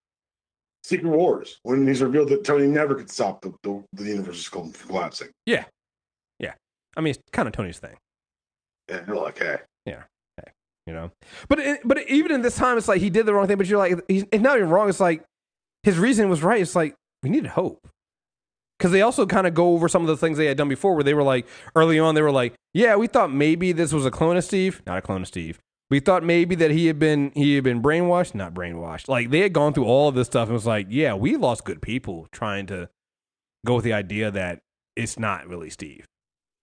Secret 0.83 1.09
Wars 1.09 1.59
when 1.63 1.87
he's 1.87 2.01
revealed 2.01 2.29
that 2.29 2.43
Tony 2.43 2.67
never 2.67 2.93
could 2.93 3.09
stop 3.09 3.41
the, 3.41 3.53
the, 3.63 3.83
the 3.93 4.03
universe 4.03 4.43
from 4.45 4.71
collapsing. 4.71 5.29
Yeah, 5.45 5.65
yeah. 6.39 6.53
I 6.95 7.01
mean, 7.01 7.11
it's 7.11 7.19
kind 7.31 7.47
of 7.47 7.53
Tony's 7.53 7.79
thing. 7.79 7.97
Yeah, 8.89 9.01
you're 9.07 9.15
like, 9.15 9.39
hey, 9.39 9.57
you 10.85 10.93
know. 10.93 11.11
But 11.47 11.59
it, 11.59 11.81
but 11.83 12.09
even 12.09 12.31
in 12.31 12.41
this 12.41 12.55
time, 12.55 12.77
it's 12.77 12.87
like 12.87 13.01
he 13.01 13.09
did 13.09 13.25
the 13.25 13.33
wrong 13.33 13.47
thing. 13.47 13.57
But 13.57 13.67
you're 13.67 13.79
like, 13.79 13.99
he's 14.07 14.25
it's 14.31 14.43
not 14.43 14.57
even 14.57 14.69
wrong. 14.69 14.89
It's 14.89 14.99
like 14.99 15.23
his 15.83 15.97
reasoning 15.97 16.29
was 16.29 16.43
right. 16.43 16.61
It's 16.61 16.75
like 16.75 16.95
we 17.21 17.29
needed 17.29 17.47
hope 17.47 17.87
because 18.83 18.91
they 18.91 19.01
also 19.01 19.25
kind 19.25 19.47
of 19.47 19.53
go 19.53 19.71
over 19.71 19.87
some 19.87 20.01
of 20.01 20.09
the 20.09 20.17
things 20.17 20.37
they 20.37 20.47
had 20.47 20.57
done 20.57 20.67
before, 20.67 20.93
where 20.93 21.05
they 21.05 21.13
were 21.13 21.23
like 21.23 21.47
early 21.73 21.97
on, 21.97 22.15
they 22.15 22.21
were 22.21 22.33
like, 22.33 22.53
yeah, 22.73 22.97
we 22.97 23.07
thought 23.07 23.31
maybe 23.31 23.71
this 23.71 23.93
was 23.93 24.05
a 24.05 24.11
clone 24.11 24.35
of 24.35 24.43
Steve, 24.43 24.81
not 24.85 24.97
a 24.97 25.01
clone 25.01 25.21
of 25.21 25.27
Steve. 25.29 25.57
We 25.89 26.01
thought 26.01 26.21
maybe 26.21 26.53
that 26.55 26.69
he 26.69 26.87
had 26.87 26.99
been 26.99 27.31
he 27.33 27.55
had 27.55 27.63
been 27.63 27.81
brainwashed, 27.81 28.35
not 28.35 28.53
brainwashed. 28.53 29.07
Like 29.07 29.29
they 29.29 29.39
had 29.39 29.53
gone 29.53 29.71
through 29.73 29.85
all 29.85 30.09
of 30.09 30.15
this 30.15 30.27
stuff 30.27 30.49
and 30.49 30.53
was 30.53 30.65
like, 30.65 30.87
yeah, 30.89 31.13
we 31.13 31.37
lost 31.37 31.63
good 31.63 31.81
people 31.81 32.27
trying 32.33 32.65
to 32.65 32.89
go 33.65 33.75
with 33.75 33.85
the 33.85 33.93
idea 33.93 34.29
that 34.31 34.59
it's 34.97 35.17
not 35.17 35.47
really 35.47 35.69
Steve. 35.69 36.05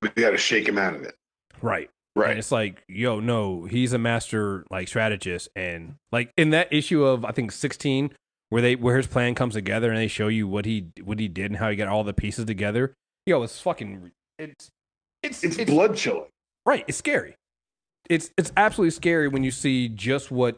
we 0.02 0.10
got 0.10 0.32
to 0.32 0.36
shake 0.36 0.68
him 0.68 0.76
out 0.76 0.94
of 0.94 1.02
it. 1.02 1.14
Right. 1.62 1.88
And 2.16 2.24
Right. 2.24 2.36
it's 2.36 2.52
like, 2.52 2.82
yo, 2.86 3.18
no, 3.20 3.64
he's 3.64 3.94
a 3.94 3.98
master 3.98 4.66
like 4.70 4.88
strategist, 4.88 5.48
and 5.56 5.94
like 6.12 6.32
in 6.36 6.50
that 6.50 6.70
issue 6.70 7.02
of 7.02 7.24
I 7.24 7.30
think 7.30 7.50
sixteen, 7.50 8.10
where 8.50 8.60
they 8.62 8.76
where 8.76 8.96
his 8.96 9.06
plan 9.06 9.34
comes 9.34 9.54
together 9.54 9.88
and 9.88 9.98
they 9.98 10.06
show 10.08 10.28
you 10.28 10.46
what 10.46 10.66
he 10.66 10.88
what 11.02 11.18
he 11.18 11.26
did 11.28 11.46
and 11.46 11.56
how 11.56 11.70
he 11.70 11.76
got 11.76 11.88
all 11.88 12.04
the 12.04 12.12
pieces 12.12 12.44
together. 12.44 12.94
Yo, 13.26 13.42
it's 13.42 13.60
fucking 13.60 14.12
it's 14.38 14.70
it's 15.22 15.42
It's, 15.42 15.70
blood 15.70 15.96
chilling. 15.96 16.28
right. 16.66 16.84
It's 16.86 16.98
scary. 16.98 17.34
It's 18.08 18.30
it's 18.36 18.52
absolutely 18.56 18.90
scary 18.90 19.28
when 19.28 19.42
you 19.44 19.50
see 19.50 19.88
just 19.88 20.30
what 20.30 20.56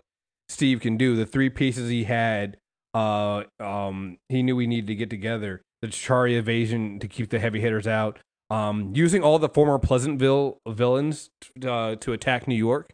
Steve 0.49 0.81
can 0.81 0.97
do. 0.97 1.17
The 1.17 1.27
three 1.27 1.51
pieces 1.51 1.91
he 1.91 2.05
had, 2.05 2.57
uh, 2.95 3.45
um, 3.61 4.17
he 4.29 4.43
knew 4.43 4.57
we 4.57 4.67
needed 4.67 4.87
to 4.87 4.95
get 4.95 5.11
together. 5.11 5.61
The 5.83 5.89
Chitauri 5.89 6.39
invasion 6.39 6.99
to 7.01 7.09
keep 7.09 7.31
the 7.31 7.39
heavy 7.39 7.61
hitters 7.61 7.87
out. 7.87 8.19
Um, 8.51 8.93
using 8.95 9.23
all 9.23 9.39
the 9.39 9.49
former 9.49 9.79
Pleasant 9.79 10.21
Hill 10.21 10.59
villains 10.69 11.31
uh, 11.67 11.97
to 11.97 12.13
attack 12.13 12.47
New 12.47 12.55
York, 12.55 12.93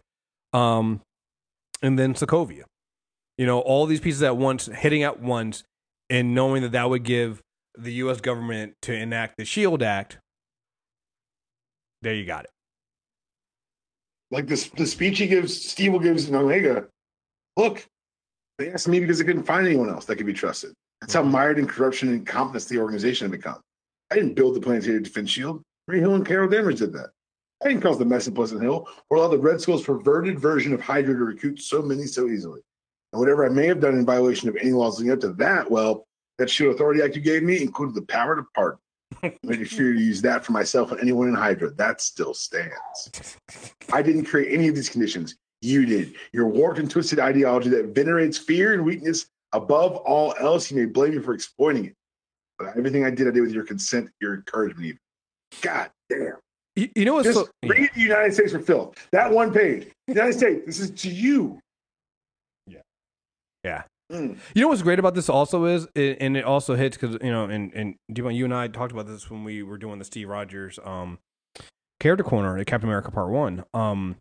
um, 0.52 1.00
and 1.82 1.98
then 1.98 2.14
Sokovia. 2.14 2.62
You 3.38 3.46
know, 3.46 3.60
all 3.60 3.86
these 3.86 4.00
pieces 4.00 4.22
at 4.22 4.36
once, 4.36 4.66
hitting 4.66 5.02
at 5.04 5.20
once, 5.20 5.64
and 6.10 6.34
knowing 6.34 6.62
that 6.62 6.72
that 6.72 6.90
would 6.90 7.04
give 7.04 7.40
the 7.76 7.92
U.S. 7.94 8.20
government 8.20 8.74
to 8.82 8.92
enact 8.92 9.36
the 9.38 9.44
Shield 9.44 9.82
Act. 9.82 10.18
There 12.02 12.14
you 12.14 12.26
got 12.26 12.44
it. 12.44 12.50
Like 14.30 14.46
this, 14.46 14.68
the 14.68 14.86
speech 14.86 15.18
he 15.18 15.26
gives, 15.26 15.68
Steve 15.68 15.92
will 15.92 16.00
gives 16.00 16.28
in 16.28 16.34
Omega. 16.34 16.86
Look, 17.56 17.86
they 18.58 18.70
asked 18.72 18.88
me 18.88 19.00
because 19.00 19.18
they 19.18 19.24
couldn't 19.24 19.44
find 19.44 19.66
anyone 19.66 19.88
else 19.88 20.04
that 20.06 20.16
could 20.16 20.26
be 20.26 20.34
trusted. 20.34 20.74
That's 21.00 21.14
how 21.14 21.22
mm-hmm. 21.22 21.30
mired 21.30 21.58
in 21.58 21.66
corruption 21.66 22.08
and 22.08 22.18
incompetence 22.18 22.66
the 22.66 22.78
organization 22.78 23.26
had 23.26 23.38
become. 23.38 23.60
I 24.10 24.16
didn't 24.16 24.34
build 24.34 24.56
the 24.56 24.60
planetary 24.60 25.00
defense 25.00 25.30
shield. 25.30 25.62
Maria 25.86 26.02
Hill 26.02 26.14
and 26.14 26.26
Carol 26.26 26.48
Danvers 26.48 26.80
did 26.80 26.92
that. 26.92 27.10
I 27.64 27.68
didn't 27.68 27.82
cause 27.82 27.98
the 27.98 28.04
mess 28.04 28.26
in 28.26 28.34
Pleasant 28.34 28.62
Hill 28.62 28.86
or 29.10 29.16
allow 29.16 29.28
the 29.28 29.38
Red 29.38 29.60
Skull's 29.60 29.82
perverted 29.82 30.38
version 30.38 30.72
of 30.72 30.80
Hydra 30.80 31.14
to 31.14 31.24
recruit 31.24 31.60
so 31.60 31.82
many 31.82 32.04
so 32.04 32.28
easily. 32.28 32.60
And 33.12 33.20
whatever 33.20 33.44
I 33.44 33.48
may 33.48 33.66
have 33.66 33.80
done 33.80 33.94
in 33.94 34.04
violation 34.04 34.48
of 34.48 34.56
any 34.56 34.72
laws 34.72 34.98
leading 34.98 35.12
up 35.12 35.20
to 35.20 35.32
that, 35.34 35.70
well, 35.70 36.06
that 36.38 36.50
Shield 36.50 36.74
Authority 36.74 37.02
Act 37.02 37.16
you 37.16 37.22
gave 37.22 37.42
me 37.42 37.60
included 37.60 37.94
the 37.94 38.02
power 38.02 38.36
to 38.36 38.44
pardon. 38.54 38.78
Made 39.42 39.66
sure 39.66 39.94
to 39.94 40.00
use 40.00 40.20
that 40.22 40.44
for 40.44 40.52
myself 40.52 40.92
and 40.92 41.00
anyone 41.00 41.28
in 41.28 41.34
Hydra. 41.34 41.70
That 41.70 42.00
still 42.00 42.34
stands. 42.34 43.36
I 43.92 44.02
didn't 44.02 44.26
create 44.26 44.52
any 44.52 44.68
of 44.68 44.74
these 44.74 44.88
conditions. 44.88 45.36
You 45.60 45.86
did. 45.86 46.14
Your 46.32 46.46
warped 46.46 46.78
and 46.78 46.90
twisted 46.90 47.18
ideology 47.18 47.70
that 47.70 47.94
venerates 47.94 48.38
fear 48.38 48.74
and 48.74 48.84
weakness 48.84 49.26
above 49.52 49.96
all 49.96 50.34
else, 50.38 50.70
you 50.70 50.76
may 50.76 50.86
blame 50.86 51.16
me 51.16 51.22
for 51.22 51.34
exploiting 51.34 51.86
it. 51.86 51.94
But 52.58 52.76
everything 52.76 53.04
I 53.04 53.10
did, 53.10 53.28
I 53.28 53.30
did 53.30 53.40
with 53.40 53.52
your 53.52 53.64
consent, 53.64 54.10
your 54.20 54.34
encouragement. 54.34 54.86
Even. 54.86 54.98
God 55.62 55.90
damn. 56.10 56.34
You, 56.76 56.88
you 56.94 57.04
know 57.04 57.14
what's 57.14 57.26
Just 57.26 57.38
so, 57.38 57.48
read 57.64 57.90
the 57.94 58.00
United 58.00 58.34
States 58.34 58.52
for 58.52 58.60
Phil. 58.60 58.94
That 59.12 59.30
one 59.30 59.52
page. 59.52 59.88
United 60.06 60.34
States, 60.34 60.66
this 60.66 60.80
is 60.80 60.90
to 60.90 61.08
you. 61.08 61.58
Yeah. 63.64 63.82
Mm. 64.10 64.38
You 64.54 64.62
know 64.62 64.68
what's 64.68 64.82
great 64.82 64.98
about 64.98 65.14
this 65.14 65.28
also 65.28 65.66
is, 65.66 65.86
and 65.94 66.36
it 66.36 66.44
also 66.44 66.74
hits 66.74 66.96
because 66.96 67.18
you 67.22 67.30
know, 67.30 67.44
and 67.44 67.72
and 67.74 67.96
Devon, 68.12 68.34
you 68.34 68.44
and 68.44 68.54
I 68.54 68.68
talked 68.68 68.92
about 68.92 69.06
this 69.06 69.30
when 69.30 69.44
we 69.44 69.62
were 69.62 69.76
doing 69.76 69.98
the 69.98 70.04
Steve 70.04 70.28
Rogers 70.28 70.78
um 70.82 71.18
character 72.00 72.24
corner 72.24 72.56
at 72.56 72.66
Captain 72.66 72.88
America 72.88 73.10
Part 73.10 73.30
One. 73.30 73.64
Um, 73.74 74.16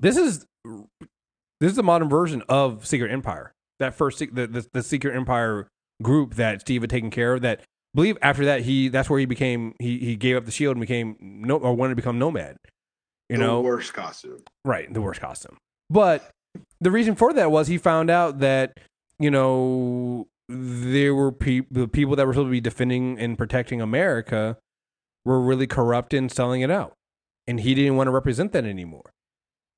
this 0.00 0.16
is 0.16 0.44
this 1.60 1.70
is 1.70 1.76
the 1.76 1.82
modern 1.82 2.08
version 2.08 2.42
of 2.48 2.86
Secret 2.86 3.10
Empire. 3.10 3.52
That 3.80 3.94
first 3.94 4.18
the 4.18 4.46
the, 4.46 4.66
the 4.72 4.82
Secret 4.82 5.16
Empire 5.16 5.68
group 6.02 6.34
that 6.34 6.60
Steve 6.60 6.82
had 6.82 6.90
taken 6.90 7.10
care 7.10 7.34
of. 7.34 7.42
That 7.42 7.60
I 7.60 7.64
believe 7.94 8.18
after 8.20 8.44
that 8.44 8.62
he 8.62 8.88
that's 8.88 9.08
where 9.08 9.18
he 9.18 9.26
became 9.26 9.74
he 9.78 9.98
he 9.98 10.16
gave 10.16 10.36
up 10.36 10.44
the 10.44 10.50
shield 10.50 10.76
and 10.76 10.80
became 10.80 11.16
no 11.20 11.56
or 11.56 11.74
wanted 11.74 11.92
to 11.92 11.96
become 11.96 12.18
nomad. 12.18 12.56
You 13.30 13.38
the 13.38 13.42
know, 13.42 13.60
worst 13.62 13.94
costume. 13.94 14.42
Right, 14.64 14.92
the 14.92 15.00
worst 15.00 15.20
costume. 15.20 15.56
But 15.88 16.30
the 16.84 16.90
reason 16.90 17.14
for 17.16 17.32
that 17.32 17.50
was 17.50 17.66
he 17.66 17.78
found 17.78 18.10
out 18.10 18.38
that 18.38 18.78
you 19.18 19.30
know 19.30 20.28
there 20.48 21.14
were 21.14 21.32
pe- 21.32 21.62
the 21.70 21.88
people 21.88 22.14
that 22.16 22.26
were 22.26 22.32
supposed 22.34 22.48
to 22.48 22.50
be 22.52 22.60
defending 22.60 23.18
and 23.18 23.36
protecting 23.38 23.80
America 23.80 24.58
were 25.24 25.40
really 25.40 25.66
corrupt 25.66 26.12
and 26.12 26.30
selling 26.30 26.60
it 26.60 26.70
out, 26.70 26.92
and 27.46 27.60
he 27.60 27.74
didn't 27.74 27.96
want 27.96 28.06
to 28.08 28.12
represent 28.12 28.52
that 28.52 28.64
anymore. 28.64 29.10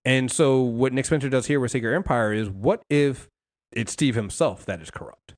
And 0.05 0.31
so, 0.31 0.61
what 0.61 0.93
Nick 0.93 1.05
Spencer 1.07 1.29
does 1.29 1.47
here 1.47 1.61
with 1.61 1.71
Secret 1.71 1.95
Empire 1.95 2.33
is, 2.33 2.49
what 2.51 2.83
if 2.91 3.29
it's 3.73 3.93
Steve 3.93 4.15
himself 4.15 4.65
that 4.67 4.81
is 4.83 4.91
corrupt, 4.91 5.35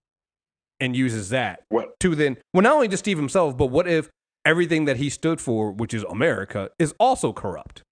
and 0.81 0.97
uses 0.97 1.29
that 1.31 1.63
What? 1.69 1.99
to 2.01 2.15
then, 2.15 2.39
well, 2.55 2.63
not 2.63 2.75
only 2.75 2.89
just 2.89 3.05
Steve 3.05 3.19
himself, 3.19 3.57
but 3.57 3.67
what 3.67 3.87
if 3.89 4.09
everything 4.45 4.87
that 4.87 4.97
he 4.97 5.11
stood 5.11 5.41
for, 5.41 5.71
which 5.73 5.93
is 5.93 6.05
America, 6.05 6.71
is 6.79 6.95
also 6.99 7.33
corrupt? 7.33 7.83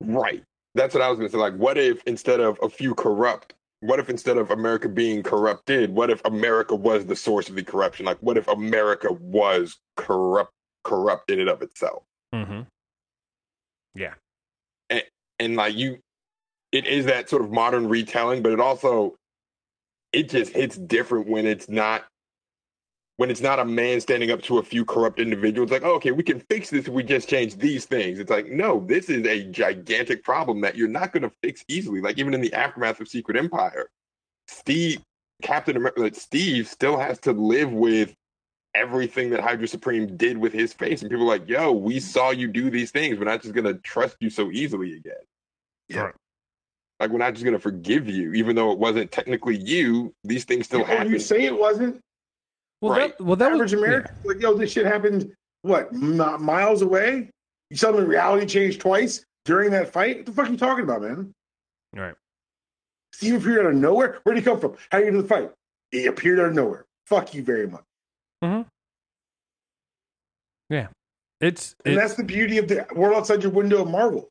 Right. 0.00 0.42
That's 0.76 0.94
what 0.94 1.02
I 1.02 1.08
was 1.08 1.18
going 1.18 1.28
to 1.28 1.32
say. 1.32 1.38
Like, 1.38 1.56
what 1.56 1.78
if 1.78 2.02
instead 2.06 2.38
of 2.40 2.58
a 2.62 2.68
few 2.68 2.94
corrupt, 2.94 3.54
what 3.80 3.98
if 3.98 4.08
instead 4.08 4.36
of 4.36 4.50
America 4.50 4.88
being 4.88 5.22
corrupted, 5.22 5.90
what 5.90 6.10
if 6.10 6.24
America 6.24 6.74
was 6.74 7.06
the 7.06 7.16
source 7.16 7.48
of 7.48 7.56
the 7.56 7.64
corruption? 7.64 8.06
Like, 8.06 8.18
what 8.20 8.36
if 8.36 8.46
America 8.46 9.12
was 9.12 9.78
corrupt, 9.96 10.52
corrupt 10.84 11.30
in 11.30 11.40
and 11.40 11.48
of 11.48 11.62
itself? 11.62 12.04
Mm-hmm. 12.34 12.60
And 15.38 15.56
like 15.56 15.76
you, 15.76 15.98
it 16.72 16.86
is 16.86 17.04
that 17.06 17.28
sort 17.28 17.42
of 17.42 17.52
modern 17.52 17.88
retelling, 17.88 18.42
but 18.42 18.52
it 18.52 18.60
also, 18.60 19.16
it 20.12 20.30
just 20.30 20.52
hits 20.52 20.78
different 20.78 21.28
when 21.28 21.46
it's 21.46 21.68
not. 21.68 22.06
When 23.18 23.30
it's 23.30 23.40
not 23.40 23.58
a 23.58 23.64
man 23.64 24.00
standing 24.02 24.30
up 24.30 24.42
to 24.42 24.58
a 24.58 24.62
few 24.62 24.84
corrupt 24.84 25.18
individuals, 25.20 25.70
like, 25.70 25.84
oh, 25.84 25.94
okay, 25.94 26.10
we 26.10 26.22
can 26.22 26.40
fix 26.50 26.68
this 26.68 26.86
if 26.86 26.92
we 26.92 27.02
just 27.02 27.30
change 27.30 27.56
these 27.56 27.86
things. 27.86 28.18
It's 28.18 28.30
like, 28.30 28.48
no, 28.48 28.84
this 28.86 29.08
is 29.08 29.26
a 29.26 29.44
gigantic 29.44 30.22
problem 30.22 30.60
that 30.60 30.76
you're 30.76 30.86
not 30.86 31.12
going 31.12 31.22
to 31.22 31.32
fix 31.42 31.64
easily. 31.66 32.02
Like, 32.02 32.18
even 32.18 32.34
in 32.34 32.42
the 32.42 32.52
aftermath 32.52 33.00
of 33.00 33.08
Secret 33.08 33.38
Empire, 33.38 33.88
Steve, 34.48 35.00
Captain 35.42 35.78
America, 35.78 36.02
like, 36.02 36.14
Steve 36.14 36.68
still 36.68 36.98
has 36.98 37.18
to 37.20 37.32
live 37.32 37.72
with 37.72 38.14
everything 38.74 39.30
that 39.30 39.40
Hydra 39.40 39.66
Supreme 39.66 40.18
did 40.18 40.36
with 40.36 40.52
his 40.52 40.74
face. 40.74 41.00
And 41.00 41.10
people 41.10 41.24
are 41.24 41.38
like, 41.38 41.48
yo, 41.48 41.72
we 41.72 41.96
mm-hmm. 41.96 42.00
saw 42.00 42.30
you 42.32 42.48
do 42.48 42.68
these 42.68 42.90
things. 42.90 43.18
We're 43.18 43.24
not 43.24 43.40
just 43.40 43.54
going 43.54 43.64
to 43.64 43.80
trust 43.80 44.16
you 44.20 44.28
so 44.28 44.50
easily 44.50 44.94
again. 44.94 45.14
Yeah. 45.88 46.00
Right. 46.00 46.14
Like, 47.00 47.10
we're 47.10 47.18
not 47.18 47.32
just 47.32 47.44
going 47.44 47.56
to 47.56 47.60
forgive 47.60 48.08
you, 48.08 48.34
even 48.34 48.56
though 48.56 48.72
it 48.72 48.78
wasn't 48.78 49.10
technically 49.10 49.56
you. 49.56 50.14
These 50.24 50.44
things 50.44 50.66
still 50.66 50.80
When 50.80 50.88
happen. 50.88 51.12
you 51.12 51.18
say 51.18 51.44
it 51.44 51.58
wasn't, 51.58 52.02
Well, 52.80 52.92
Right. 52.92 53.16
that, 53.16 53.24
well, 53.24 53.36
that 53.36 53.52
average 53.52 53.72
was 53.72 53.82
American, 53.82 54.14
like, 54.24 54.40
yo, 54.40 54.54
this 54.54 54.72
shit 54.72 54.86
happened, 54.86 55.32
what, 55.62 55.92
m- 55.92 56.42
miles 56.42 56.82
away? 56.82 57.30
You 57.70 57.76
tell 57.76 57.92
me 57.92 58.00
reality 58.04 58.46
changed 58.46 58.80
twice 58.80 59.24
during 59.44 59.70
that 59.72 59.92
fight? 59.92 60.18
What 60.18 60.26
the 60.26 60.32
fuck 60.32 60.48
are 60.48 60.52
you 60.52 60.56
talking 60.58 60.84
about, 60.84 61.02
man? 61.02 61.32
Yeah. 61.94 62.00
Right. 62.00 62.14
Steve 63.12 63.34
appeared 63.42 63.66
out 63.66 63.72
of 63.72 63.76
nowhere? 63.78 64.18
Where'd 64.22 64.36
he 64.38 64.44
come 64.44 64.60
from? 64.60 64.76
How 64.92 64.98
did 64.98 65.06
you 65.06 65.12
get 65.12 65.16
to 65.16 65.22
the 65.22 65.28
fight? 65.28 65.50
He 65.90 66.06
appeared 66.06 66.38
out 66.38 66.46
of 66.48 66.54
nowhere. 66.54 66.84
Fuck 67.06 67.32
you 67.34 67.42
very 67.42 67.66
much. 67.66 67.84
Hmm. 68.42 68.62
Yeah. 70.68 70.88
It's 71.40 71.74
And 71.84 71.94
it- 71.94 71.96
that's 71.96 72.14
the 72.14 72.24
beauty 72.24 72.58
of 72.58 72.68
the 72.68 72.86
world 72.94 73.16
outside 73.16 73.42
your 73.42 73.52
window 73.52 73.82
of 73.82 73.88
Marvel, 73.90 74.28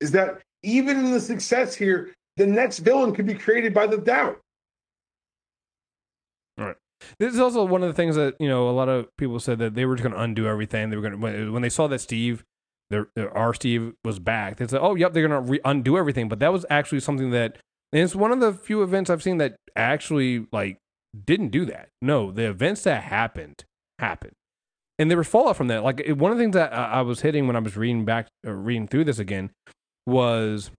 is 0.00 0.10
that 0.12 0.40
even 0.62 0.98
in 0.98 1.12
the 1.12 1.20
success 1.20 1.74
here, 1.74 2.12
the 2.36 2.46
next 2.46 2.80
villain 2.80 3.14
could 3.14 3.26
be 3.26 3.34
created 3.34 3.72
by 3.72 3.86
the 3.86 3.98
doubt. 3.98 4.40
This 7.18 7.34
is 7.34 7.40
also 7.40 7.64
one 7.64 7.82
of 7.82 7.88
the 7.88 7.94
things 7.94 8.16
that 8.16 8.34
you 8.40 8.48
know 8.48 8.68
a 8.68 8.72
lot 8.72 8.88
of 8.88 9.06
people 9.16 9.38
said 9.40 9.58
that 9.58 9.74
they 9.74 9.84
were 9.84 9.96
just 9.96 10.02
going 10.02 10.14
to 10.14 10.20
undo 10.22 10.46
everything. 10.46 10.90
They 10.90 10.96
were 10.96 11.02
going 11.02 11.20
to 11.20 11.50
when, 11.52 11.62
they 11.62 11.68
saw 11.68 11.86
that 11.88 12.00
Steve, 12.00 12.44
their, 12.90 13.08
their 13.16 13.36
our 13.36 13.54
Steve 13.54 13.94
was 14.04 14.18
back. 14.18 14.56
They 14.56 14.66
said, 14.66 14.80
"Oh, 14.82 14.94
yep, 14.94 15.12
they're 15.12 15.26
going 15.26 15.44
to 15.44 15.50
re- 15.52 15.60
undo 15.64 15.96
everything." 15.98 16.28
But 16.28 16.38
that 16.40 16.52
was 16.52 16.64
actually 16.70 17.00
something 17.00 17.30
that, 17.30 17.58
and 17.92 18.02
it's 18.02 18.14
one 18.14 18.32
of 18.32 18.40
the 18.40 18.52
few 18.52 18.82
events 18.82 19.10
I've 19.10 19.22
seen 19.22 19.38
that 19.38 19.56
actually 19.74 20.46
like 20.52 20.78
didn't 21.24 21.48
do 21.48 21.64
that. 21.66 21.88
No, 22.02 22.30
the 22.30 22.48
events 22.48 22.82
that 22.82 23.02
happened 23.04 23.64
happened, 23.98 24.34
and 24.98 25.10
there 25.10 25.18
was 25.18 25.26
fallout 25.28 25.56
from 25.56 25.68
that. 25.68 25.82
Like 25.84 26.00
it- 26.04 26.18
one 26.18 26.32
of 26.32 26.38
the 26.38 26.44
things 26.44 26.54
that 26.54 26.72
I, 26.72 26.98
I 26.98 27.00
was 27.02 27.20
hitting 27.22 27.46
when 27.46 27.56
I 27.56 27.60
was 27.60 27.76
reading 27.76 28.04
back, 28.04 28.28
uh, 28.46 28.52
reading 28.52 28.86
through 28.88 29.04
this 29.04 29.18
again, 29.18 29.50
was 30.06 30.70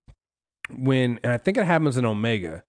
when, 0.75 1.19
and 1.23 1.33
I 1.33 1.37
think 1.37 1.57
it 1.57 1.65
happens 1.65 1.97
in 1.97 2.05
Omega 2.05 2.63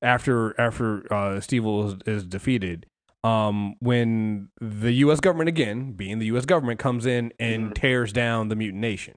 after 0.00 0.58
after 0.60 1.12
uh, 1.12 1.40
Steve 1.40 1.64
is, 1.66 1.94
is 2.06 2.24
defeated 2.24 2.86
um, 3.24 3.74
when 3.80 4.48
the 4.60 4.92
U.S. 4.94 5.20
government 5.20 5.48
again, 5.48 5.92
being 5.92 6.18
the 6.18 6.26
U.S. 6.26 6.44
government, 6.44 6.78
comes 6.80 7.06
in 7.06 7.32
and 7.38 7.70
Mhm. 7.70 7.74
tears 7.74 8.12
down 8.12 8.48
the 8.48 8.56
mutant 8.56 8.80
nation 8.80 9.14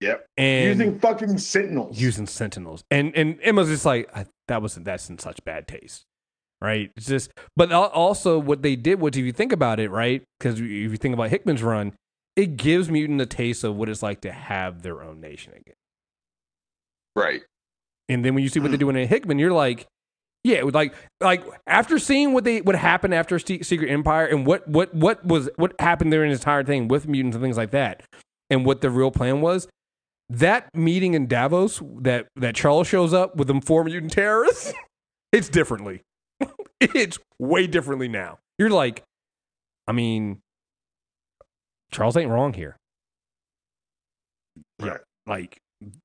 Yep. 0.00 0.26
and 0.36 0.78
Using 0.78 0.98
fucking 1.00 1.38
sentinels. 1.38 2.00
using 2.00 2.26
sentinels, 2.26 2.84
and 2.90 3.14
and 3.16 3.38
Emma's 3.42 3.68
just 3.68 3.84
like 3.84 4.08
I, 4.16 4.26
that 4.48 4.62
wasn't 4.62 4.84
that's 4.84 5.08
in 5.10 5.18
such 5.18 5.42
bad 5.44 5.66
taste, 5.66 6.04
right? 6.60 6.90
It's 6.96 7.06
just, 7.06 7.30
but 7.56 7.72
also 7.72 8.38
what 8.38 8.62
they 8.62 8.76
did 8.76 9.00
was, 9.00 9.16
if 9.16 9.24
you 9.24 9.32
think 9.32 9.52
about 9.52 9.80
it, 9.80 9.90
right? 9.90 10.22
Because 10.38 10.60
if 10.60 10.66
you 10.66 10.96
think 10.96 11.14
about 11.14 11.30
Hickman's 11.30 11.62
run, 11.62 11.94
it 12.36 12.56
gives 12.56 12.90
mutant 12.90 13.20
a 13.20 13.26
taste 13.26 13.64
of 13.64 13.76
what 13.76 13.88
it's 13.88 14.02
like 14.02 14.20
to 14.22 14.32
have 14.32 14.82
their 14.82 15.02
own 15.02 15.20
nation 15.20 15.52
again. 15.54 15.74
right. 17.16 17.42
And 18.08 18.22
then 18.24 18.34
when 18.34 18.42
you 18.42 18.50
see 18.50 18.60
what 18.60 18.68
they're 18.70 18.76
doing 18.78 18.96
in 18.96 19.08
Hickman, 19.08 19.38
you're 19.38 19.52
like, 19.52 19.86
yeah, 20.44 20.58
it 20.58 20.66
was 20.66 20.74
like 20.74 20.94
like 21.20 21.42
after 21.66 21.98
seeing 21.98 22.32
what 22.34 22.44
they 22.44 22.60
what 22.60 22.76
happened 22.76 23.14
after 23.14 23.38
Secret 23.38 23.90
Empire 23.90 24.26
and 24.26 24.46
what 24.46 24.68
what 24.68 24.94
what 24.94 25.24
was 25.24 25.48
what 25.56 25.74
happened 25.80 26.12
there 26.12 26.22
in 26.22 26.30
this 26.30 26.40
entire 26.40 26.62
thing 26.62 26.86
with 26.86 27.08
mutants 27.08 27.34
and 27.34 27.42
things 27.42 27.56
like 27.56 27.70
that, 27.72 28.02
and 28.50 28.64
what 28.66 28.82
the 28.82 28.90
real 28.90 29.10
plan 29.10 29.40
was. 29.40 29.66
that 30.30 30.68
meeting 30.74 31.14
in 31.14 31.26
Davos 31.26 31.82
that 32.00 32.28
that 32.36 32.54
Charles 32.54 32.86
shows 32.88 33.12
up 33.12 33.36
with 33.36 33.48
them 33.48 33.60
four 33.60 33.84
mutant 33.84 34.12
terrorists, 34.12 34.72
it's 35.32 35.48
differently. 35.48 36.02
it's 36.80 37.18
way 37.38 37.66
differently 37.66 38.08
now. 38.08 38.38
You're 38.58 38.70
like, 38.70 39.02
I 39.86 39.92
mean, 39.92 40.40
Charles 41.92 42.16
ain't 42.16 42.30
wrong 42.30 42.52
here. 42.54 42.76
Right. 44.80 45.00
Like 45.26 45.58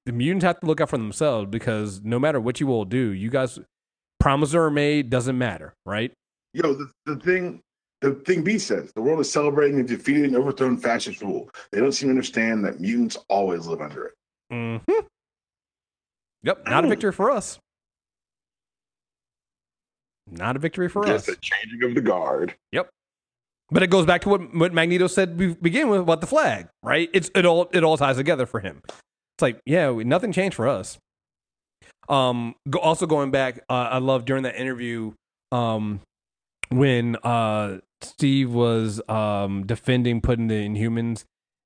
the 0.05 0.11
mutants 0.11 0.43
have 0.45 0.59
to 0.59 0.65
look 0.65 0.81
out 0.81 0.89
for 0.89 0.97
themselves 0.97 1.49
because 1.49 2.01
no 2.03 2.19
matter 2.19 2.39
what 2.39 2.59
you 2.59 2.69
all 2.69 2.85
do, 2.85 3.11
you 3.11 3.29
guys 3.29 3.59
promises 4.19 4.55
are 4.55 4.69
made 4.69 5.09
doesn't 5.09 5.37
matter, 5.37 5.73
right? 5.85 6.11
Yo, 6.53 6.73
the, 6.73 6.89
the 7.05 7.15
thing 7.17 7.61
the 8.01 8.13
thing 8.25 8.43
B 8.43 8.57
says, 8.57 8.93
the 8.93 9.01
world 9.01 9.19
is 9.19 9.29
celebrating 9.31 9.79
a 9.79 9.83
defeated 9.83 10.25
and 10.25 10.35
overthrown 10.35 10.77
fascist 10.77 11.21
rule. 11.21 11.49
They 11.71 11.79
don't 11.79 11.91
seem 11.91 12.07
to 12.07 12.11
understand 12.11 12.63
that 12.63 12.79
mutants 12.79 13.17
always 13.27 13.67
live 13.67 13.81
under 13.81 14.05
it. 14.05 14.13
Mm-hmm. 14.51 15.05
Yep, 16.43 16.65
not 16.65 16.85
a 16.85 16.87
victory 16.87 17.11
for 17.11 17.29
us. 17.29 17.59
Not 20.31 20.55
a 20.55 20.59
victory 20.59 20.87
for 20.87 21.03
Just 21.05 21.27
us. 21.27 21.35
a 21.35 21.39
changing 21.41 21.83
of 21.83 21.95
the 21.95 22.01
guard. 22.01 22.55
Yep. 22.71 22.89
But 23.71 23.83
it 23.83 23.87
goes 23.87 24.05
back 24.05 24.21
to 24.21 24.29
what 24.29 24.55
what 24.55 24.73
Magneto 24.73 25.07
said 25.07 25.37
we 25.37 25.53
begin 25.55 25.89
with 25.89 26.01
about 26.01 26.21
the 26.21 26.27
flag, 26.27 26.67
right? 26.83 27.09
It's 27.13 27.29
it 27.35 27.45
all 27.45 27.69
it 27.73 27.83
all 27.83 27.97
ties 27.97 28.17
together 28.17 28.45
for 28.45 28.59
him. 28.59 28.81
It's 28.87 29.41
like 29.41 29.59
yeah, 29.65 29.91
we, 29.91 30.03
nothing 30.03 30.31
changed 30.31 30.55
for 30.55 30.67
us. 30.67 30.97
Um, 32.09 32.55
go, 32.69 32.79
also 32.79 33.05
going 33.05 33.31
back, 33.31 33.59
uh, 33.69 33.89
I 33.91 33.97
love 33.99 34.25
during 34.25 34.43
that 34.43 34.59
interview, 34.59 35.13
um, 35.51 36.01
when 36.69 37.15
uh 37.17 37.79
Steve 38.01 38.51
was 38.51 39.01
um 39.09 39.65
defending 39.65 40.21
putting 40.21 40.47
the 40.47 40.67
Inhumans 40.67 41.25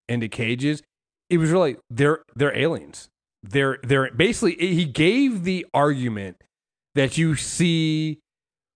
into 0.09 0.27
cages. 0.27 0.81
It 1.29 1.37
was 1.37 1.51
really 1.51 1.77
they're 1.89 2.23
they're 2.35 2.57
aliens. 2.57 3.09
They're 3.43 3.79
they're 3.83 4.11
basically 4.11 4.55
he 4.55 4.85
gave 4.85 5.43
the 5.43 5.65
argument 5.73 6.37
that 6.95 7.17
you 7.17 7.35
see 7.35 8.19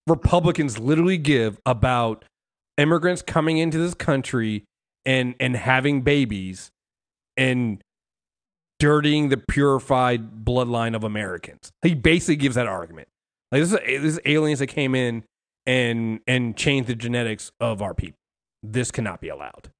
Republicans 0.06 0.78
literally 0.78 1.18
give 1.18 1.58
about 1.64 2.24
immigrants 2.76 3.22
coming 3.22 3.58
into 3.58 3.78
this 3.78 3.94
country 3.94 4.64
and 5.04 5.34
and 5.40 5.56
having 5.56 6.02
babies 6.02 6.70
and 7.36 7.82
dirtying 8.78 9.28
the 9.28 9.36
purified 9.36 10.44
bloodline 10.44 10.94
of 10.94 11.04
Americans. 11.04 11.72
He 11.82 11.94
basically 11.94 12.36
gives 12.36 12.54
that 12.54 12.66
argument. 12.66 13.08
Like 13.50 13.62
this 13.62 13.72
is, 13.72 13.78
this 13.78 14.14
is 14.14 14.20
aliens 14.24 14.58
that 14.60 14.68
came 14.68 14.94
in 14.94 15.24
and 15.66 16.20
and 16.26 16.56
changed 16.56 16.88
the 16.88 16.94
genetics 16.94 17.52
of 17.60 17.82
our 17.82 17.94
people. 17.94 18.18
This 18.62 18.90
cannot 18.90 19.20
be 19.20 19.28
allowed. 19.28 19.70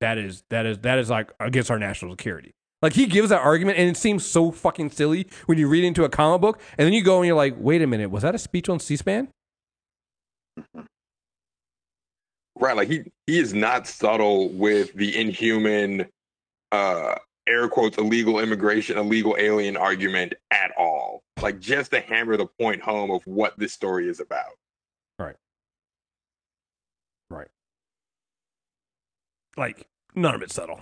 That 0.00 0.18
is 0.18 0.42
that 0.50 0.66
is 0.66 0.78
that 0.78 0.98
is 0.98 1.10
like 1.10 1.30
against 1.40 1.70
our 1.70 1.78
national 1.78 2.12
security. 2.12 2.52
Like 2.82 2.94
he 2.94 3.06
gives 3.06 3.28
that 3.28 3.40
argument 3.40 3.78
and 3.78 3.88
it 3.88 3.96
seems 3.96 4.26
so 4.26 4.50
fucking 4.50 4.90
silly 4.90 5.28
when 5.46 5.56
you 5.56 5.68
read 5.68 5.84
into 5.84 6.02
a 6.02 6.08
comic 6.08 6.40
book 6.40 6.60
and 6.76 6.84
then 6.84 6.92
you 6.92 7.02
go 7.04 7.18
and 7.18 7.26
you're 7.26 7.36
like, 7.36 7.54
wait 7.56 7.80
a 7.80 7.86
minute, 7.86 8.10
was 8.10 8.22
that 8.22 8.34
a 8.34 8.38
speech 8.38 8.68
on 8.68 8.80
C-SPAN? 8.80 9.28
Right, 12.56 12.76
like 12.76 12.88
he 12.88 13.04
he 13.26 13.38
is 13.38 13.54
not 13.54 13.86
subtle 13.86 14.48
with 14.50 14.92
the 14.94 15.16
inhuman 15.18 16.08
uh 16.72 17.14
air 17.46 17.68
quotes 17.68 17.98
illegal 17.98 18.38
immigration, 18.38 18.98
illegal 18.98 19.36
alien 19.38 19.76
argument 19.76 20.34
at 20.50 20.70
all. 20.78 21.22
Like 21.40 21.60
just 21.60 21.90
to 21.92 22.00
hammer 22.00 22.36
the 22.36 22.46
point 22.46 22.82
home 22.82 23.10
of 23.10 23.22
what 23.26 23.58
this 23.58 23.72
story 23.72 24.08
is 24.08 24.20
about. 24.20 24.52
Right. 25.18 25.36
Right. 27.30 27.48
Like 29.56 29.86
none 30.14 30.34
of 30.34 30.42
it's 30.42 30.54
subtle. 30.54 30.80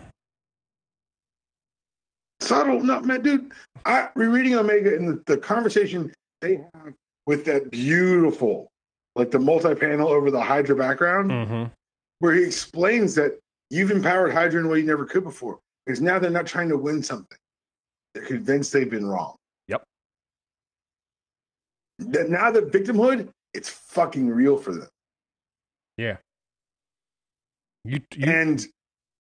Subtle, 2.41 2.83
no, 2.83 3.01
man, 3.01 3.23
dude. 3.23 3.53
I 3.85 4.09
rereading 4.15 4.55
Omega 4.55 4.95
and 4.95 5.09
the, 5.09 5.23
the 5.27 5.37
conversation 5.39 6.13
they 6.41 6.57
have 6.75 6.95
with 7.27 7.45
that 7.45 7.71
beautiful, 7.71 8.71
like 9.15 9.31
the 9.31 9.39
multi-panel 9.39 10.09
over 10.09 10.31
the 10.31 10.41
Hydra 10.41 10.75
background, 10.75 11.31
Mm-hmm. 11.31 11.65
where 12.21 12.35
he 12.35 12.43
explains 12.45 13.15
that 13.17 13.39
you've 13.69 13.91
empowered 13.91 14.33
Hydra 14.33 14.61
in 14.61 14.67
a 14.67 14.69
way 14.71 14.79
you 14.81 14.87
never 14.87 15.05
could 15.05 15.23
before. 15.23 15.59
Because 15.87 16.01
now 16.01 16.19
they're 16.19 16.31
not 16.31 16.47
trying 16.47 16.69
to 16.69 16.77
win 16.77 17.03
something; 17.03 17.39
they're 18.15 18.25
convinced 18.27 18.73
they've 18.73 18.91
been 18.91 19.07
wrong. 19.07 19.37
Yep. 19.69 19.83
That 21.99 22.29
now 22.31 22.51
the 22.51 22.63
victimhood, 22.63 23.29
it's 23.55 23.69
fucking 23.69 24.29
real 24.29 24.57
for 24.57 24.73
them, 24.75 24.89
Yeah. 25.97 26.17
You, 27.85 28.01
you 28.15 28.27
and 28.31 28.67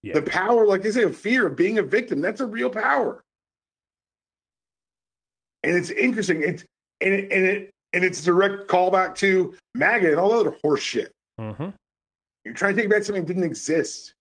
Yeah. 0.02 0.14
the 0.14 0.22
power, 0.22 0.66
like 0.66 0.82
they 0.82 0.90
say, 0.90 1.02
of 1.02 1.16
fear 1.16 1.46
of 1.46 1.56
being 1.56 1.78
a 1.78 1.82
victim—that's 1.82 2.40
a 2.40 2.46
real 2.46 2.70
power. 2.70 3.22
and 5.62 5.76
it's 5.76 5.90
interesting. 5.90 6.42
It's 6.42 6.64
and 7.02 7.12
it, 7.14 7.32
and 7.32 7.46
it 7.46 7.70
and 7.92 8.04
it's 8.04 8.20
a 8.20 8.24
direct 8.24 8.68
callback 8.68 9.14
to 9.16 9.54
MAGA 9.74 10.10
and 10.12 10.20
all 10.20 10.30
the 10.30 10.36
other 10.50 10.56
horse 10.62 10.80
shit. 10.82 11.10
mm-hmm. 11.40 11.70
You're 12.44 12.54
trying 12.54 12.76
to 12.76 12.82
take 12.82 12.90
back 12.90 13.02
something 13.02 13.24
that 13.24 13.28
didn't 13.28 13.44
exist. 13.44 14.14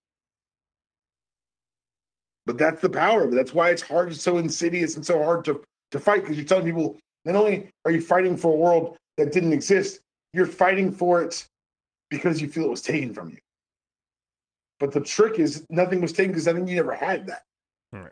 But 2.50 2.58
that's 2.58 2.82
the 2.82 2.90
power 2.90 3.22
of 3.22 3.32
it. 3.32 3.36
That's 3.36 3.54
why 3.54 3.70
it's 3.70 3.80
hard, 3.80 4.10
it's 4.10 4.22
so 4.22 4.38
insidious 4.38 4.96
and 4.96 5.06
so 5.06 5.22
hard 5.22 5.44
to, 5.44 5.62
to 5.92 6.00
fight 6.00 6.22
because 6.22 6.36
you're 6.36 6.44
telling 6.44 6.64
people 6.64 6.98
not 7.24 7.36
only 7.36 7.70
are 7.84 7.92
you 7.92 8.00
fighting 8.00 8.36
for 8.36 8.52
a 8.52 8.56
world 8.56 8.96
that 9.18 9.30
didn't 9.30 9.52
exist, 9.52 10.00
you're 10.32 10.46
fighting 10.46 10.90
for 10.90 11.22
it 11.22 11.46
because 12.10 12.42
you 12.42 12.48
feel 12.48 12.64
it 12.64 12.70
was 12.70 12.82
taken 12.82 13.14
from 13.14 13.28
you. 13.28 13.38
But 14.80 14.90
the 14.90 15.00
trick 15.00 15.38
is 15.38 15.64
nothing 15.70 16.00
was 16.00 16.12
taken 16.12 16.32
because 16.32 16.48
I 16.48 16.52
think 16.52 16.68
you 16.68 16.74
never 16.74 16.92
had 16.92 17.28
that. 17.28 17.42
Right. 17.92 18.10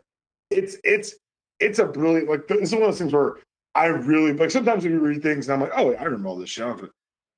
It's 0.51 0.77
it's 0.85 1.15
it's 1.59 1.79
a 1.79 1.85
brilliant 1.85 2.29
like 2.29 2.47
this 2.47 2.61
is 2.61 2.71
one 2.71 2.83
of 2.83 2.87
those 2.87 2.99
things 2.99 3.11
where 3.11 3.39
I 3.75 3.87
really 3.87 4.31
like 4.31 4.51
sometimes 4.51 4.85
we 4.85 4.91
read 4.91 5.21
things 5.21 5.49
and 5.49 5.55
I'm 5.55 5.69
like, 5.69 5.77
oh 5.77 5.95
I 5.95 6.03
remember 6.03 6.29
all 6.29 6.37
this 6.37 6.49
shit. 6.49 6.79
But 6.79 6.91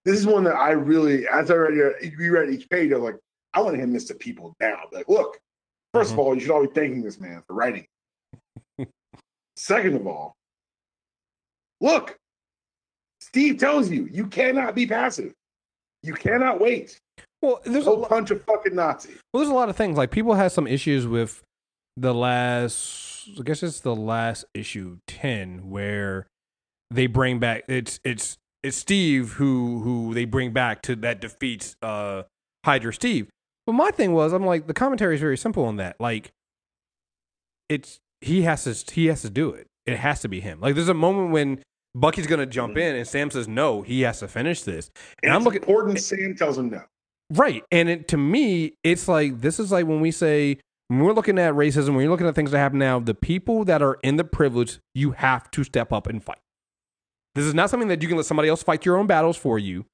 this 0.06 0.20
is 0.20 0.28
one 0.28 0.44
that 0.44 0.54
I 0.54 0.70
really 0.70 1.28
as 1.28 1.50
I 1.50 1.56
read 1.56 1.74
it, 2.04 2.14
read 2.30 2.54
each 2.54 2.70
page, 2.70 2.92
I 2.92 2.98
was 2.98 3.06
like, 3.06 3.20
I 3.56 3.62
want 3.62 3.74
to 3.74 3.80
hand 3.80 3.96
this 3.96 4.06
to 4.06 4.14
people 4.14 4.56
now. 4.62 4.82
Like, 4.92 5.10
look, 5.10 5.40
1st 5.96 6.12
of 6.14 6.20
all, 6.20 6.34
you 6.36 6.42
should 6.42 6.52
all 6.52 6.66
be 6.66 6.72
thanking 6.74 7.02
this 7.02 7.20
man 7.20 7.44
for 7.48 7.54
writing. 7.54 7.86
Second 9.56 9.96
of 9.96 10.08
all, 10.08 10.34
look, 11.82 12.18
Steve 13.20 13.58
tells 13.60 13.90
you 13.90 14.08
you 14.12 14.28
cannot 14.28 14.76
be 14.76 14.86
passive. 14.88 15.34
You 16.04 16.14
cannot 16.14 16.60
wait. 16.60 16.98
Well, 17.42 17.60
there's 17.64 17.86
a 17.86 17.90
Go 17.92 17.96
lo- 17.96 18.08
punch 18.08 18.32
a 18.32 18.38
fucking 18.38 18.76
Nazi. 18.76 19.10
well, 19.34 19.42
there's 19.44 19.50
a 19.52 19.54
lot 19.56 19.70
of 19.70 19.76
things 19.76 19.98
like 19.98 20.12
people 20.12 20.34
have 20.34 20.52
some 20.52 20.68
issues 20.68 21.06
with 21.06 21.42
the 21.98 22.14
last. 22.14 23.30
I 23.40 23.44
guess 23.44 23.62
it's 23.62 23.82
the 23.82 23.96
last 23.96 24.46
issue 24.54 24.98
ten 25.08 25.70
where 25.70 26.26
they 26.90 27.06
bring 27.08 27.38
back 27.40 27.64
it's 27.68 28.00
it's 28.04 28.38
it's 28.64 28.78
Steve 28.78 29.34
who 29.34 29.82
who 29.82 30.14
they 30.14 30.26
bring 30.26 30.54
back 30.54 30.82
to 30.84 30.96
that 30.98 31.22
defeats 31.22 31.76
uh 31.82 32.24
Hydra 32.66 32.94
Steve. 32.94 33.28
But 33.66 33.74
my 33.74 33.92
thing 33.92 34.14
was 34.14 34.34
I'm 34.34 34.46
like 34.46 34.68
the 34.68 34.74
commentary 34.74 35.16
is 35.16 35.22
very 35.22 35.38
simple 35.38 35.66
on 35.66 35.78
that. 35.78 35.96
Like 36.00 36.32
it's 37.70 38.00
he 38.22 38.44
has 38.44 38.64
to 38.64 38.94
he 38.94 39.08
has 39.08 39.22
to 39.22 39.30
do 39.30 39.52
it. 39.52 39.68
It 39.86 39.98
has 39.98 40.22
to 40.22 40.28
be 40.28 40.40
him. 40.40 40.60
Like 40.60 40.76
there's 40.76 40.90
a 40.90 40.94
moment 40.94 41.32
when 41.32 41.64
Bucky's 41.96 42.28
gonna 42.28 42.46
jump 42.46 42.72
mm-hmm. 42.72 42.80
in 42.80 42.96
and 42.96 43.08
Sam 43.08 43.32
says 43.32 43.48
no, 43.48 43.82
he 43.82 44.02
has 44.02 44.20
to 44.20 44.28
finish 44.28 44.64
this. 44.64 44.90
And, 45.24 45.30
And 45.30 45.34
I'm 45.34 45.42
it's 45.42 45.46
looking 45.46 45.62
important 45.62 46.00
Sam 46.00 46.36
tells 46.36 46.58
him 46.58 46.70
no. 46.70 46.82
Right. 47.32 47.64
And 47.72 47.88
it, 47.88 48.08
to 48.10 48.18
me, 48.18 48.74
it's 48.84 49.08
like 49.08 49.40
this 49.42 49.60
is 49.60 49.72
like 49.72 49.88
when 49.88 50.02
we 50.02 50.12
say 50.12 50.58
when 50.90 51.00
we're 51.00 51.14
looking 51.14 51.40
at 51.40 51.54
racism, 51.54 51.90
when 51.90 52.02
you're 52.02 52.10
looking 52.10 52.28
at 52.28 52.36
things 52.36 52.52
that 52.52 52.58
happen 52.58 52.80
now, 52.80 53.00
the 53.00 53.14
people 53.14 53.64
that 53.64 53.82
are 53.82 53.98
in 54.04 54.18
the 54.18 54.26
privilege, 54.26 54.80
you 54.94 55.12
have 55.12 55.50
to 55.52 55.64
step 55.64 55.94
up 55.94 56.08
and 56.08 56.22
fight. 56.22 56.40
This 57.34 57.46
is 57.46 57.54
not 57.54 57.70
something 57.70 57.88
that 57.88 58.02
you 58.02 58.10
can 58.10 58.18
let 58.18 58.26
somebody 58.26 58.50
else 58.50 58.62
fight 58.62 58.86
your 58.86 58.98
own 58.98 59.08
battles 59.08 59.38
for 59.38 59.58
you. 59.58 59.86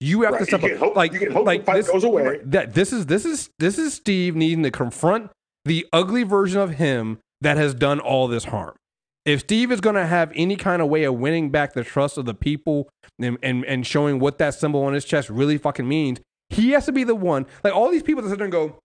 You 0.00 0.22
have 0.22 0.32
Right. 0.32 0.38
to 0.40 0.44
step 0.46 0.62
up. 0.62 0.70
hope- 0.72 0.96
like 0.96 1.12
you 1.12 1.18
can 1.18 1.28
hope 1.32 1.44
the 1.44 1.46
like 1.46 1.64
fight 1.64 1.76
this 1.76 1.90
goes 1.90 2.04
away. 2.04 2.40
That 2.44 2.74
this 2.74 2.92
is 2.92 3.06
this 3.06 3.24
is 3.24 3.50
this 3.58 3.78
is 3.78 3.94
Steve 3.94 4.36
needing 4.36 4.62
to 4.62 4.70
confront 4.70 5.30
the 5.64 5.86
ugly 5.92 6.22
version 6.22 6.60
of 6.60 6.70
him 6.74 7.18
that 7.40 7.56
has 7.56 7.74
done 7.74 7.98
all 8.00 8.28
this 8.28 8.44
harm. 8.44 8.76
If 9.24 9.40
Steve 9.40 9.72
is 9.72 9.80
going 9.80 9.96
to 9.96 10.06
have 10.06 10.30
any 10.36 10.54
kind 10.56 10.80
of 10.80 10.88
way 10.88 11.02
of 11.04 11.14
winning 11.14 11.50
back 11.50 11.72
the 11.72 11.82
trust 11.82 12.16
of 12.18 12.26
the 12.26 12.34
people 12.34 12.88
and, 13.18 13.38
and 13.42 13.64
and 13.64 13.86
showing 13.86 14.18
what 14.20 14.38
that 14.38 14.54
symbol 14.54 14.82
on 14.84 14.92
his 14.92 15.04
chest 15.04 15.28
really 15.30 15.58
fucking 15.58 15.88
means, 15.88 16.20
he 16.50 16.70
has 16.72 16.86
to 16.86 16.92
be 16.92 17.02
the 17.02 17.14
one. 17.16 17.46
Like 17.64 17.74
all 17.74 17.90
these 17.90 18.02
people 18.04 18.22
that 18.22 18.28
sit 18.28 18.38
there 18.38 18.44
and 18.44 18.52
go, 18.52 18.78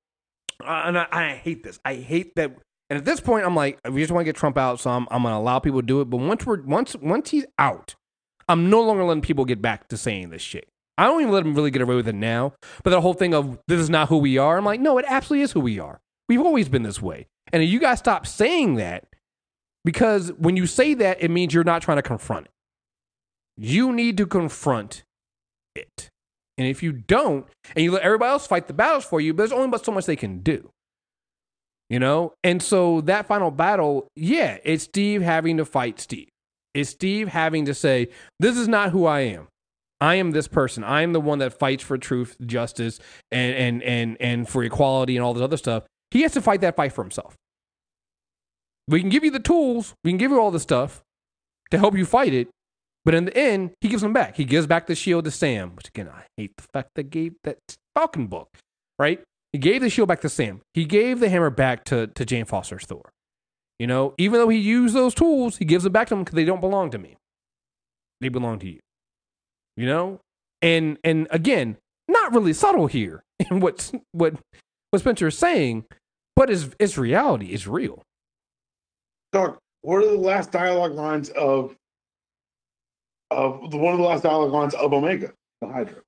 uh, 0.66 0.84
and 0.86 0.98
I, 0.98 1.08
I 1.12 1.30
hate 1.36 1.64
this. 1.64 1.80
I 1.86 1.96
hate 1.96 2.34
that. 2.38 2.56
And 2.90 2.98
at 2.98 3.06
this 3.06 3.20
point, 3.20 3.46
I'm 3.46 3.56
like, 3.56 3.80
we 3.90 4.02
just 4.02 4.12
want 4.12 4.22
to 4.22 4.26
get 4.26 4.36
Trump 4.36 4.58
out, 4.58 4.80
so 4.80 4.90
I'm, 4.90 5.08
I'm 5.12 5.22
going 5.22 5.32
to 5.34 5.38
allow 5.38 5.60
people 5.60 5.80
to 5.82 5.86
do 5.86 6.02
it. 6.02 6.06
But 6.10 6.18
once 6.18 6.46
we're 6.46 6.62
once 6.64 6.96
once 6.96 7.30
he's 7.30 7.46
out, 7.60 7.96
I'm 8.50 8.70
no 8.70 8.82
longer 8.82 9.04
letting 9.04 9.22
people 9.22 9.46
get 9.46 9.62
back 9.62 9.88
to 9.90 9.98
saying 9.98 10.30
this 10.32 10.42
shit. 10.42 10.68
I 10.98 11.06
don't 11.06 11.22
even 11.22 11.34
let 11.34 11.44
them 11.44 11.56
really 11.56 11.72
get 11.72 11.82
away 11.82 11.96
with 11.96 12.08
it 12.08 12.16
now. 12.16 12.54
But 12.84 12.92
the 12.92 13.02
whole 13.02 13.14
thing 13.14 13.34
of 13.34 13.60
this 13.68 13.80
is 13.80 13.90
not 13.90 14.10
who 14.10 14.18
we 14.18 14.38
are, 14.38 14.58
I'm 14.58 14.66
like, 14.66 14.80
no, 14.80 14.98
it 14.98 15.06
absolutely 15.08 15.44
is 15.44 15.52
who 15.52 15.62
we 15.62 15.80
are. 15.80 16.00
We've 16.30 16.42
always 16.42 16.70
been 16.70 16.84
this 16.84 17.02
way. 17.02 17.28
And 17.52 17.64
you 17.64 17.80
guys 17.80 18.00
stop 18.00 18.26
saying 18.28 18.76
that, 18.76 19.06
because 19.84 20.32
when 20.34 20.56
you 20.56 20.68
say 20.68 20.94
that, 20.96 21.22
it 21.22 21.32
means 21.32 21.54
you're 21.54 21.64
not 21.64 21.82
trying 21.82 21.98
to 21.98 22.04
confront 22.04 22.46
it. 22.46 22.52
You 23.58 23.92
need 23.92 24.18
to 24.18 24.26
confront 24.26 25.04
it. 25.76 26.10
And 26.58 26.68
if 26.68 26.84
you 26.84 26.92
don't, 26.92 27.48
and 27.76 27.84
you 27.84 27.92
let 27.92 28.04
everybody 28.04 28.30
else 28.30 28.48
fight 28.48 28.68
the 28.68 28.74
battles 28.74 29.06
for 29.06 29.20
you, 29.20 29.34
but 29.34 29.38
there's 29.38 29.52
only 29.52 29.70
but 29.70 29.84
so 29.84 29.92
much 29.92 30.06
they 30.06 30.16
can 30.16 30.40
do. 30.40 30.72
You 31.90 32.00
know? 32.00 32.34
And 32.44 32.62
so 32.62 33.02
that 33.02 33.26
final 33.26 33.52
battle, 33.52 34.08
yeah, 34.16 34.58
it's 34.64 34.84
Steve 34.84 35.22
having 35.22 35.58
to 35.58 35.66
fight 35.66 36.00
Steve. 36.00 36.30
It's 36.74 36.92
Steve 36.92 37.28
having 37.28 37.66
to 37.66 37.74
say, 37.74 38.10
This 38.40 38.58
is 38.58 38.68
not 38.68 38.92
who 38.92 39.06
I 39.06 39.22
am. 39.22 39.48
I 40.02 40.16
am 40.16 40.32
this 40.32 40.48
person. 40.48 40.84
I 40.84 41.04
am 41.04 41.14
the 41.14 41.22
one 41.22 41.40
that 41.40 41.54
fights 41.54 41.84
for 41.84 41.98
truth, 41.98 42.36
justice, 42.46 43.00
and 43.32 43.56
and 43.56 43.84
and 43.84 44.18
and 44.20 44.50
for 44.50 44.64
equality 44.64 45.16
and 45.16 45.24
all 45.24 45.34
this 45.34 45.44
other 45.44 45.58
stuff. 45.58 45.84
He 46.10 46.24
has 46.24 46.34
to 46.34 46.42
fight 46.42 46.62
that 46.62 46.76
fight 46.76 46.92
for 46.92 47.04
himself. 47.04 47.36
We 48.88 49.00
can 49.00 49.10
give 49.10 49.24
you 49.24 49.32
the 49.32 49.40
tools, 49.40 49.94
we 50.04 50.12
can 50.12 50.18
give 50.18 50.32
you 50.32 50.42
all 50.42 50.52
the 50.52 50.60
stuff 50.60 51.04
to 51.70 51.78
help 51.78 51.96
you 51.96 52.06
fight 52.06 52.34
it, 52.34 52.50
but 53.06 53.16
in 53.16 53.26
the 53.26 53.38
end, 53.38 53.72
he 53.80 53.88
gives 53.88 54.02
them 54.02 54.12
back. 54.12 54.36
He 54.36 54.44
gives 54.44 54.68
back 54.68 54.88
the 54.88 54.96
shield 54.96 55.24
to 55.26 55.32
Sam, 55.32 55.76
which 55.76 55.88
again, 55.88 56.10
I 56.10 56.26
hate 56.36 56.58
the 56.58 56.64
fact 56.74 56.90
that 56.96 57.10
gave 57.10 57.36
that 57.44 57.58
Falcon 57.96 58.28
book, 58.28 58.50
right? 59.00 59.22
He 59.54 59.60
gave 59.60 59.82
the 59.82 59.90
shield 59.90 60.08
back 60.08 60.22
to 60.22 60.30
Sam. 60.30 60.62
He 60.74 60.86
gave 60.86 61.20
the 61.20 61.30
hammer 61.30 61.50
back 61.50 61.84
to, 61.86 62.08
to 62.08 62.26
Jane 62.26 62.46
Foster's 62.46 62.86
Thor. 62.86 63.12
You 63.80 63.88
know, 63.88 64.14
even 64.18 64.40
though 64.40 64.50
he 64.50 64.58
used 64.58 64.94
those 64.94 65.14
tools, 65.14 65.58
he 65.58 65.66
gives 65.66 65.84
them 65.84 65.94
back 65.94 66.08
to 66.08 66.16
them 66.16 66.24
because 66.24 66.36
they 66.36 66.46
don't 66.46 66.62
belong 66.62 66.92
to 66.92 66.98
me. 66.98 67.18
They 68.20 68.30
belong 68.30 68.60
to 68.60 68.70
you. 68.70 68.80
You 69.78 69.86
know? 69.86 70.20
And 70.62 70.98
and 71.04 71.28
again, 71.32 71.78
not 72.08 72.34
really 72.34 72.54
subtle 72.54 72.88
here 72.88 73.24
in 73.52 73.60
what 73.60 73.92
what 74.12 74.36
what 74.92 75.00
Spencer 75.00 75.28
is 75.28 75.38
saying, 75.38 75.86
but 76.36 76.50
it's 76.50 76.70
it's 76.80 76.98
reality, 76.98 77.48
it's 77.48 77.68
real. 77.68 78.04
Doc, 79.32 79.58
what 79.82 80.04
are 80.04 80.08
the 80.08 80.18
last 80.18 80.52
dialogue 80.52 80.94
lines 80.94 81.30
of 81.30 81.76
of 83.32 83.72
the 83.72 83.78
one 83.78 83.94
of 83.94 84.00
the 84.00 84.06
last 84.06 84.24
dialogue 84.24 84.52
lines 84.52 84.74
of 84.74 84.94
Omega, 84.94 85.32
the 85.62 85.68
Hydra? 85.68 86.02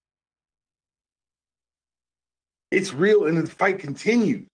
It's 2.72 2.94
real 2.94 3.28
and 3.28 3.38
the 3.38 3.48
fight 3.48 3.80
continues. 3.80 4.48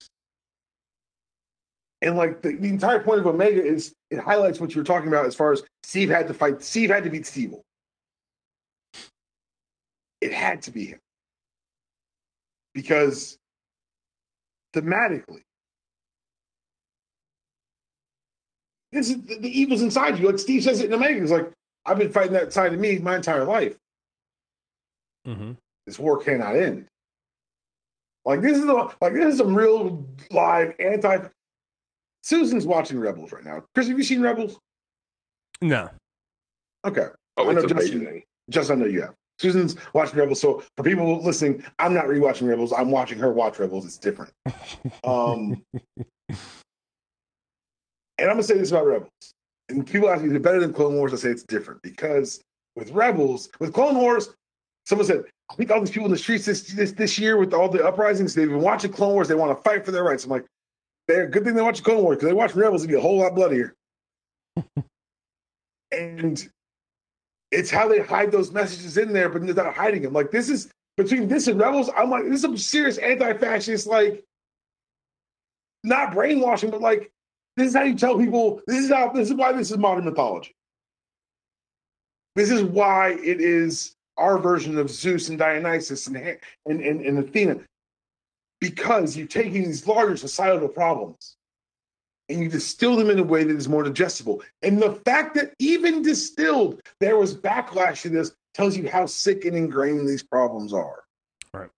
And 2.02 2.15
like 2.15 2.41
the, 2.41 2.56
the 2.56 2.69
entire 2.69 3.00
point 3.00 3.19
of 3.19 3.28
Omega 3.28 3.63
is 3.63 3.93
it 4.10 4.19
highlights 4.19 4.60
what 4.60 4.74
you 4.74 4.82
were 4.82 4.86
talking 4.86 5.10
about 5.10 5.26
as 5.26 5.36
far 5.36 5.52
as 5.52 5.63
Steve 5.84 6.10
had 6.10 6.28
to 6.28 6.34
fight, 6.34 6.62
Steve 6.62 6.89
had 6.89 7.04
to 7.04 7.10
beat 7.10 7.26
Steve. 7.26 7.56
It 10.21 10.34
had 10.34 10.62
to 10.63 10.71
be 10.71 10.88
him. 10.88 10.99
Because 12.73 13.38
thematically, 14.75 15.43
this 18.91 19.10
is 19.10 19.21
the, 19.23 19.38
the 19.39 19.60
evil's 19.60 19.82
inside 19.82 20.19
you. 20.19 20.27
Like 20.27 20.39
Steve 20.39 20.63
says 20.63 20.82
it 20.82 20.88
in 20.88 20.93
Omega. 20.93 21.21
It's 21.21 21.32
like, 21.32 21.51
I've 21.86 21.97
been 21.97 22.12
fighting 22.12 22.34
that 22.34 22.53
side 22.53 22.73
of 22.73 22.79
me 22.79 22.99
my 22.99 23.15
entire 23.15 23.43
life. 23.43 23.77
Mm-hmm. 25.27 25.53
This 25.86 25.99
war 25.99 26.17
cannot 26.19 26.55
end. 26.55 26.86
Like 28.25 28.41
this 28.41 28.58
is 28.58 28.65
a, 28.65 28.89
like 29.01 29.13
this 29.13 29.34
is 29.34 29.38
some 29.38 29.55
real 29.55 30.05
live 30.32 30.73
anti. 30.79 31.19
Susan's 32.21 32.65
watching 32.65 32.99
Rebels 32.99 33.32
right 33.32 33.43
now. 33.43 33.63
Chris, 33.73 33.88
have 33.88 33.97
you 33.97 34.03
seen 34.03 34.21
Rebels? 34.21 34.60
No. 35.62 35.89
Okay. 36.86 37.08
Oh, 37.38 37.49
I 37.49 37.53
know 37.53 37.62
it's 37.62 37.73
Justin- 37.73 38.23
Just 38.49 38.71
I 38.71 38.75
know 38.75 38.86
you 38.86 39.01
have. 39.01 39.15
Susan's 39.39 39.75
watching 39.93 40.19
Rebels. 40.19 40.41
So 40.41 40.63
for 40.75 40.84
people 40.84 41.23
listening, 41.23 41.63
I'm 41.80 41.93
not 41.93 42.06
rewatching 42.06 42.47
Rebels. 42.47 42.73
I'm 42.73 42.91
watching 42.91 43.17
her 43.19 43.32
watch 43.32 43.58
Rebels. 43.60 43.86
It's 43.86 43.97
different. 43.97 44.34
Um, 45.04 45.63
and 46.30 46.38
I'm 48.19 48.28
gonna 48.28 48.43
say 48.43 48.58
this 48.58 48.71
about 48.71 48.86
Rebels. 48.86 49.10
And 49.69 49.86
people 49.88 50.10
ask 50.10 50.21
me, 50.21 50.30
is 50.30 50.36
it 50.36 50.41
better 50.41 50.60
than 50.60 50.73
Clone 50.73 50.95
Wars? 50.95 51.13
I 51.13 51.17
say 51.17 51.30
it's 51.30 51.43
different 51.43 51.82
because 51.82 52.41
with 52.75 52.91
Rebels, 52.91 53.49
with 53.60 53.73
Clone 53.73 53.95
Wars, 53.95 54.30
someone 54.86 55.08
said, 55.08 55.23
I 55.49 55.56
think 55.56 55.71
all 55.71 55.80
these 55.80 55.91
people 55.91 56.06
in 56.06 56.12
the 56.12 56.17
streets 56.17 56.45
this 56.45 56.63
this, 56.73 56.91
this 56.91 57.17
year 57.17 57.38
with 57.38 57.54
all 57.54 57.69
the 57.69 57.86
uprisings, 57.86 58.36
they've 58.36 58.49
been 58.49 58.62
watching 58.62 58.91
Clone 58.91 59.13
Wars. 59.13 59.28
They 59.28 59.36
want 59.36 59.58
to 59.58 59.63
fight 59.63 59.86
for 59.86 59.91
their 59.91 60.04
rights. 60.04 60.25
I'm 60.25 60.32
like, 60.32 60.45
they're 61.08 61.28
good 61.28 61.43
thing 61.43 61.56
they 61.56 61.62
watch 61.62 61.82
Clone 61.84 62.04
Wars 62.04 62.17
because 62.17 62.28
they 62.28 62.34
watch 62.34 62.56
Rebels. 62.56 62.82
It'd 62.82 62.91
be 62.91 62.97
a 62.97 63.02
whole 63.02 63.17
lot 63.17 63.36
bloodier. 63.36 63.73
and 65.91 66.49
it's 67.51 67.71
how 67.71 67.88
they 67.88 67.99
hide 67.99 68.31
those 68.31 68.51
messages 68.51 68.97
in 68.97 69.13
there, 69.13 69.29
but 69.29 69.41
without 69.41 69.73
hiding 69.73 70.03
them. 70.03 70.13
Like 70.13 70.31
this 70.31 70.49
is 70.49 70.71
between 70.97 71.27
this 71.27 71.47
and 71.47 71.59
Rebels. 71.59 71.89
I'm 71.95 72.09
like, 72.09 72.25
this 72.25 72.35
is 72.35 72.41
some 72.41 72.57
serious 72.57 72.97
anti-fascist, 72.97 73.88
like 73.88 74.23
not 75.83 76.13
brainwashing, 76.13 76.69
but 76.69 76.81
like 76.81 77.12
this 77.57 77.69
is 77.69 77.75
how 77.75 77.83
you 77.83 77.95
tell 77.95 78.17
people. 78.17 78.62
This 78.67 78.85
is 78.85 78.91
how. 78.91 79.12
This 79.12 79.29
is 79.29 79.35
why 79.35 79.51
this 79.53 79.71
is 79.71 79.77
modern 79.77 80.05
mythology. 80.05 80.55
This 82.35 82.51
is 82.51 82.63
why 82.63 83.12
it 83.13 83.41
is 83.41 83.95
our 84.17 84.38
version 84.38 84.77
of 84.77 84.89
Zeus 84.89 85.29
and 85.29 85.39
Dionysus 85.39 86.07
and 86.07 86.17
and 86.17 86.39
and, 86.81 87.01
and 87.01 87.19
Athena, 87.19 87.59
because 88.62 89.17
you're 89.17 89.27
taking 89.27 89.63
these 89.63 89.88
larger 89.88 90.17
societal 90.17 90.67
problems 90.67 91.35
and 92.29 92.39
you 92.41 92.49
distill 92.49 92.95
them 92.95 93.09
in 93.09 93.19
a 93.19 93.23
way 93.23 93.43
that 93.43 93.55
is 93.55 93.67
more 93.67 93.83
digestible. 93.83 94.41
And 94.61 94.81
the 94.81 94.93
fact 95.05 95.35
that 95.35 95.53
even 95.59 96.01
distilled, 96.01 96.81
there 96.99 97.17
was 97.17 97.35
backlash 97.35 98.03
to 98.03 98.09
this 98.09 98.33
tells 98.53 98.77
you 98.77 98.89
how 98.89 99.05
sick 99.05 99.45
and 99.45 99.55
ingrained 99.55 100.07
these 100.07 100.23
problems 100.23 100.73
are. 100.73 101.03
Right. 101.53 101.69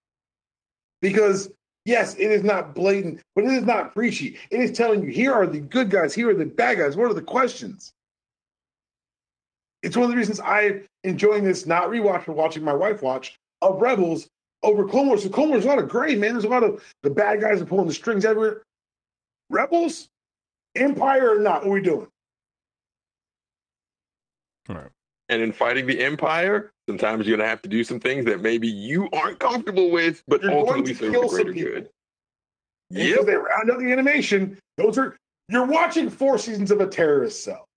Because 1.02 1.52
yes, 1.86 2.16
it 2.16 2.32
is 2.32 2.44
not 2.44 2.76
blatant, 2.76 3.22
but 3.36 3.46
it 3.46 3.52
is 3.52 3.64
not 3.64 3.94
preachy. 3.94 4.38
It 4.50 4.60
is 4.60 4.72
telling 4.72 5.04
you 5.04 5.10
here 5.10 5.34
are 5.34 5.48
the 5.48 5.60
good 5.60 5.90
guys, 5.90 6.14
here 6.14 6.30
are 6.30 6.36
the 6.36 6.46
bad 6.46 6.78
guys. 6.78 6.96
What 6.96 7.10
are 7.10 7.14
the 7.14 7.22
questions? 7.22 7.94
It's 9.84 9.98
one 9.98 10.04
of 10.04 10.12
the 10.12 10.18
reasons 10.18 10.40
I'm 10.40 10.86
enjoying 11.04 11.44
this, 11.44 11.66
not 11.66 11.90
rewatch, 11.90 12.26
but 12.28 12.36
watching 12.36 12.64
my 12.64 12.74
wife 12.74 13.02
watch 13.02 13.36
of 13.62 13.82
Rebels 13.82 14.28
over 14.64 14.88
Clone 14.88 15.08
Wars. 15.08 15.24
So 15.24 15.30
Clone 15.30 15.50
Wars, 15.50 15.64
there's 15.64 15.74
a 15.74 15.76
lot 15.76 15.84
of 15.84 15.90
gray, 15.90 16.16
man. 16.16 16.34
There's 16.34 16.44
a 16.44 16.50
lot 16.50 16.64
of 16.64 16.84
the 17.02 17.10
bad 17.10 17.42
guys 17.42 17.62
are 17.62 17.66
pulling 17.66 17.88
the 17.88 17.94
strings 17.94 18.26
everywhere. 18.26 18.62
Rebels, 19.50 20.08
Empire 20.76 21.36
or 21.36 21.40
not, 21.40 21.62
what 21.64 21.70
are 21.72 21.74
we 21.74 21.82
doing? 21.82 22.08
All 24.70 24.76
right. 24.76 24.90
And 25.30 25.42
in 25.42 25.52
fighting 25.54 25.86
the 25.86 26.00
Empire, 26.04 26.72
sometimes 26.90 27.26
you're 27.26 27.38
gonna 27.38 27.50
have 27.50 27.62
to 27.62 27.70
do 27.70 27.84
some 27.84 28.00
things 28.00 28.26
that 28.26 28.42
maybe 28.42 28.68
you 28.68 29.10
aren't 29.14 29.40
comfortable 29.40 29.90
with, 29.92 30.24
but 30.28 30.42
You're 30.42 30.52
going 30.52 30.68
ultimately 30.68 30.94
to 30.94 31.00
serve 31.00 31.12
kill 31.14 31.22
the 31.24 31.28
some 31.30 31.36
greater 31.38 31.54
people. 31.54 31.72
good. 31.72 31.90
And 32.92 32.98
Because 33.10 33.26
they 33.26 33.36
round 33.36 33.72
out 33.72 33.80
the 33.80 33.92
animation. 33.92 34.58
Those 34.78 34.98
are 34.98 35.16
you're 35.50 35.66
watching 35.66 36.10
four 36.10 36.38
seasons 36.38 36.72
of 36.72 36.82
a 36.82 36.88
terrorist 36.88 37.44
cell. 37.44 37.68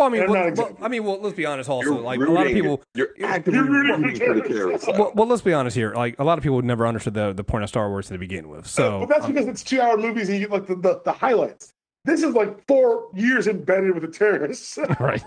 Well, 0.00 0.08
I 0.08 0.12
mean, 0.12 0.30
well, 0.30 0.44
not 0.46 0.56
well. 0.56 0.76
I 0.80 0.88
mean, 0.88 1.04
well, 1.04 1.20
let's 1.20 1.36
be 1.36 1.44
honest. 1.44 1.68
Also, 1.68 1.90
You're 1.90 2.00
like 2.00 2.18
a 2.18 2.22
lot 2.22 2.46
of 2.46 2.54
people. 2.54 2.82
You're 2.94 3.10
actively 3.22 3.60
rooting 3.60 4.02
rooting 4.02 4.26
for 4.26 4.34
the 4.34 4.48
terrorists. 4.48 4.88
Well, 4.88 5.12
well, 5.14 5.26
let's 5.26 5.42
be 5.42 5.52
honest 5.52 5.76
here. 5.76 5.92
Like 5.94 6.18
a 6.18 6.24
lot 6.24 6.38
of 6.38 6.42
people 6.42 6.62
never 6.62 6.86
understood 6.86 7.12
the 7.12 7.34
the 7.34 7.44
point 7.44 7.64
of 7.64 7.68
Star 7.68 7.90
Wars 7.90 8.08
to 8.08 8.16
begin 8.16 8.48
with. 8.48 8.66
So 8.66 9.00
but 9.00 9.10
that's 9.10 9.26
um, 9.26 9.32
because 9.34 9.46
it's 9.46 9.62
two 9.62 9.78
hour 9.78 9.98
movies 9.98 10.30
and 10.30 10.38
you 10.38 10.48
get 10.48 10.52
like 10.52 10.66
the, 10.66 10.76
the, 10.76 11.02
the 11.04 11.12
highlights. 11.12 11.74
This 12.06 12.22
is 12.22 12.34
like 12.34 12.66
four 12.66 13.10
years 13.14 13.46
embedded 13.46 13.92
with 13.92 14.02
the 14.02 14.08
terrorists. 14.08 14.78
right. 15.00 15.22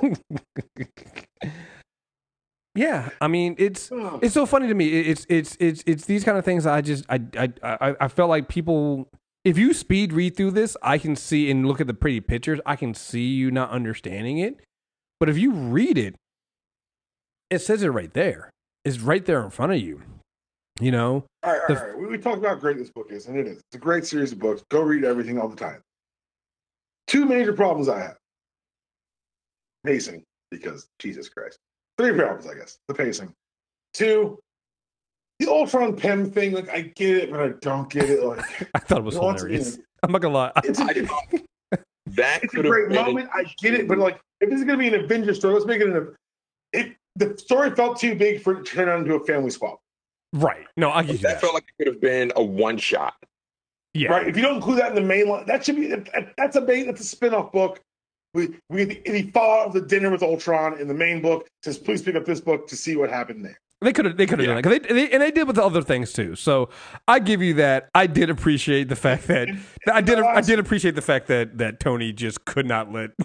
yeah, 2.73 3.11
I 3.21 3.27
mean, 3.27 3.53
it's 3.59 3.91
it's 4.23 4.33
so 4.33 4.47
funny 4.47 4.67
to 4.67 4.73
me. 4.73 5.01
It's 5.01 5.27
it's 5.29 5.55
it's 5.59 5.83
it's 5.85 6.05
these 6.05 6.23
kind 6.23 6.35
of 6.35 6.43
things. 6.45 6.65
I 6.65 6.81
just 6.81 7.05
I 7.09 7.19
I 7.37 7.49
I, 7.61 7.95
I 8.01 8.07
felt 8.07 8.29
like 8.29 8.47
people. 8.47 9.07
If 9.43 9.57
you 9.57 9.73
speed 9.73 10.13
read 10.13 10.37
through 10.37 10.51
this, 10.51 10.77
I 10.81 10.97
can 10.97 11.15
see 11.15 11.51
and 11.51 11.67
look 11.67 11.81
at 11.81 11.87
the 11.87 11.93
pretty 11.93 12.21
pictures. 12.21 12.59
I 12.65 12.75
can 12.75 12.93
see 12.93 13.27
you 13.27 13.51
not 13.51 13.71
understanding 13.71 14.37
it. 14.37 14.61
But 15.19 15.29
if 15.29 15.37
you 15.37 15.51
read 15.51 15.97
it, 15.97 16.15
it 17.49 17.59
says 17.59 17.83
it 17.83 17.89
right 17.89 18.13
there. 18.13 18.49
It's 18.85 18.99
right 18.99 19.25
there 19.25 19.43
in 19.43 19.49
front 19.49 19.73
of 19.73 19.79
you. 19.79 20.01
You 20.79 20.91
know. 20.91 21.25
all 21.43 21.51
right, 21.51 21.61
all 21.69 21.75
The- 21.75 21.81
right. 21.81 22.09
We, 22.11 22.17
talk 22.17 22.37
about 22.37 22.49
how 22.49 22.55
great 22.55 22.77
this 22.77 22.89
book 22.89 23.07
is, 23.11 23.27
and 23.27 23.37
it 23.37 23.45
is. 23.47 23.57
It's 23.57 23.75
a 23.75 23.77
great 23.77 24.05
series 24.05 24.31
of 24.31 24.39
books. 24.39 24.63
Go 24.71 24.81
read 24.81 25.03
everything 25.03 25.37
all 25.37 25.47
the 25.47 25.55
time. 25.55 25.81
Two 27.07 27.25
major 27.25 27.53
problems 27.53 27.89
I 27.89 27.99
have. 27.99 28.17
Pacing, 29.85 30.23
because 30.49 30.87
Jesus 30.99 31.29
Christ. 31.29 31.59
Three 31.97 32.13
problems, 32.13 32.47
I 32.47 32.55
guess. 32.55 32.77
The 32.87 32.93
pacing. 32.93 33.33
Two, 33.93 34.39
the 35.39 35.47
Ultron 35.49 35.95
Pym 35.95 36.29
thing. 36.31 36.51
Like 36.53 36.69
I 36.69 36.81
get 36.81 37.17
it, 37.17 37.31
but 37.31 37.39
I 37.41 37.49
don't 37.61 37.89
get 37.89 38.09
it. 38.09 38.23
Like 38.23 38.69
I 38.75 38.79
thought 38.79 38.99
it 38.99 39.03
was 39.03 39.15
hilarious. 39.15 39.75
again, 39.75 39.85
I'm 40.03 40.11
not 40.11 40.21
gonna 40.21 40.33
lie. 40.33 40.51
it's 40.63 40.79
a, 40.79 40.83
I 40.83 41.39
That 42.07 42.43
it's 42.43 42.53
a 42.53 42.61
great 42.61 42.89
moment. 42.89 43.29
I 43.33 43.45
get 43.61 43.73
it, 43.73 43.87
but 43.87 43.97
like, 43.97 44.19
if 44.41 44.49
this 44.49 44.59
is 44.59 44.65
going 44.65 44.77
to 44.77 44.89
be 44.89 44.93
an 44.93 45.03
Avengers 45.05 45.37
story, 45.37 45.53
let's 45.53 45.65
make 45.65 45.81
it 45.81 45.87
an. 45.87 46.13
It, 46.73 46.95
the 47.15 47.37
story 47.37 47.71
felt 47.71 47.97
too 47.99 48.13
big 48.15 48.41
for 48.41 48.53
it 48.53 48.65
to 48.65 48.75
turn 48.75 48.89
out 48.89 48.99
into 48.99 49.15
a 49.15 49.23
family 49.23 49.49
swap. 49.49 49.79
right. 50.33 50.65
No, 50.75 50.91
I 50.91 51.03
get 51.03 51.21
that 51.21 51.35
that. 51.35 51.41
felt 51.41 51.53
like 51.53 51.63
it 51.63 51.83
could 51.83 51.93
have 51.93 52.01
been 52.01 52.33
a 52.35 52.43
one 52.43 52.77
shot. 52.77 53.13
yeah. 53.93 54.09
Right? 54.11 54.27
If 54.27 54.35
you 54.35 54.41
don't 54.43 54.55
include 54.55 54.79
that 54.79 54.89
in 54.89 54.95
the 54.95 55.01
main 55.01 55.29
line, 55.29 55.45
that 55.45 55.63
should 55.65 55.77
be 55.77 55.93
that's 56.37 56.55
a 56.57 56.61
main, 56.61 56.87
that's 56.87 57.01
a 57.01 57.05
spin-off 57.05 57.51
book. 57.53 57.79
We 58.33 58.55
we 58.69 58.85
get 58.85 59.05
the, 59.05 59.11
the 59.21 59.31
fallout 59.31 59.67
of 59.67 59.73
the 59.73 59.81
dinner 59.81 60.09
with 60.09 60.23
Ultron 60.23 60.79
in 60.79 60.87
the 60.87 60.93
main 60.93 61.21
book. 61.21 61.47
Says 61.63 61.77
please 61.77 62.01
pick 62.01 62.15
up 62.15 62.25
this 62.25 62.41
book 62.41 62.67
to 62.67 62.75
see 62.75 62.97
what 62.97 63.09
happened 63.09 63.45
there. 63.45 63.59
They 63.83 63.93
could 63.93 64.05
have, 64.05 64.17
they 64.17 64.25
could 64.25 64.39
have 64.39 64.47
Yeah. 64.47 64.53
done 64.61 64.61
that 64.61 64.81
'Cause 64.81 64.87
they, 64.89 65.05
they, 65.07 65.11
and 65.11 65.21
they 65.21 65.31
did 65.31 65.45
with 65.47 65.55
the 65.57 65.63
other 65.63 65.81
things 65.81 66.11
too. 66.13 66.35
So 66.35 66.69
I 67.07 67.19
give 67.19 67.41
you 67.41 67.53
that. 67.55 67.89
I 67.93 68.07
did 68.07 68.29
appreciate 68.29 68.89
the 68.89 68.95
fact 68.95 69.27
that 69.27 69.49
I 69.91 70.01
did, 70.01 70.19
I 70.19 70.41
did 70.41 70.59
appreciate 70.59 70.95
the 70.95 71.01
fact 71.01 71.27
that 71.27 71.57
that 71.59 71.79
Tony 71.79 72.11
just 72.13 72.45
could 72.45 72.65
not 72.65 72.91
let 72.91 73.11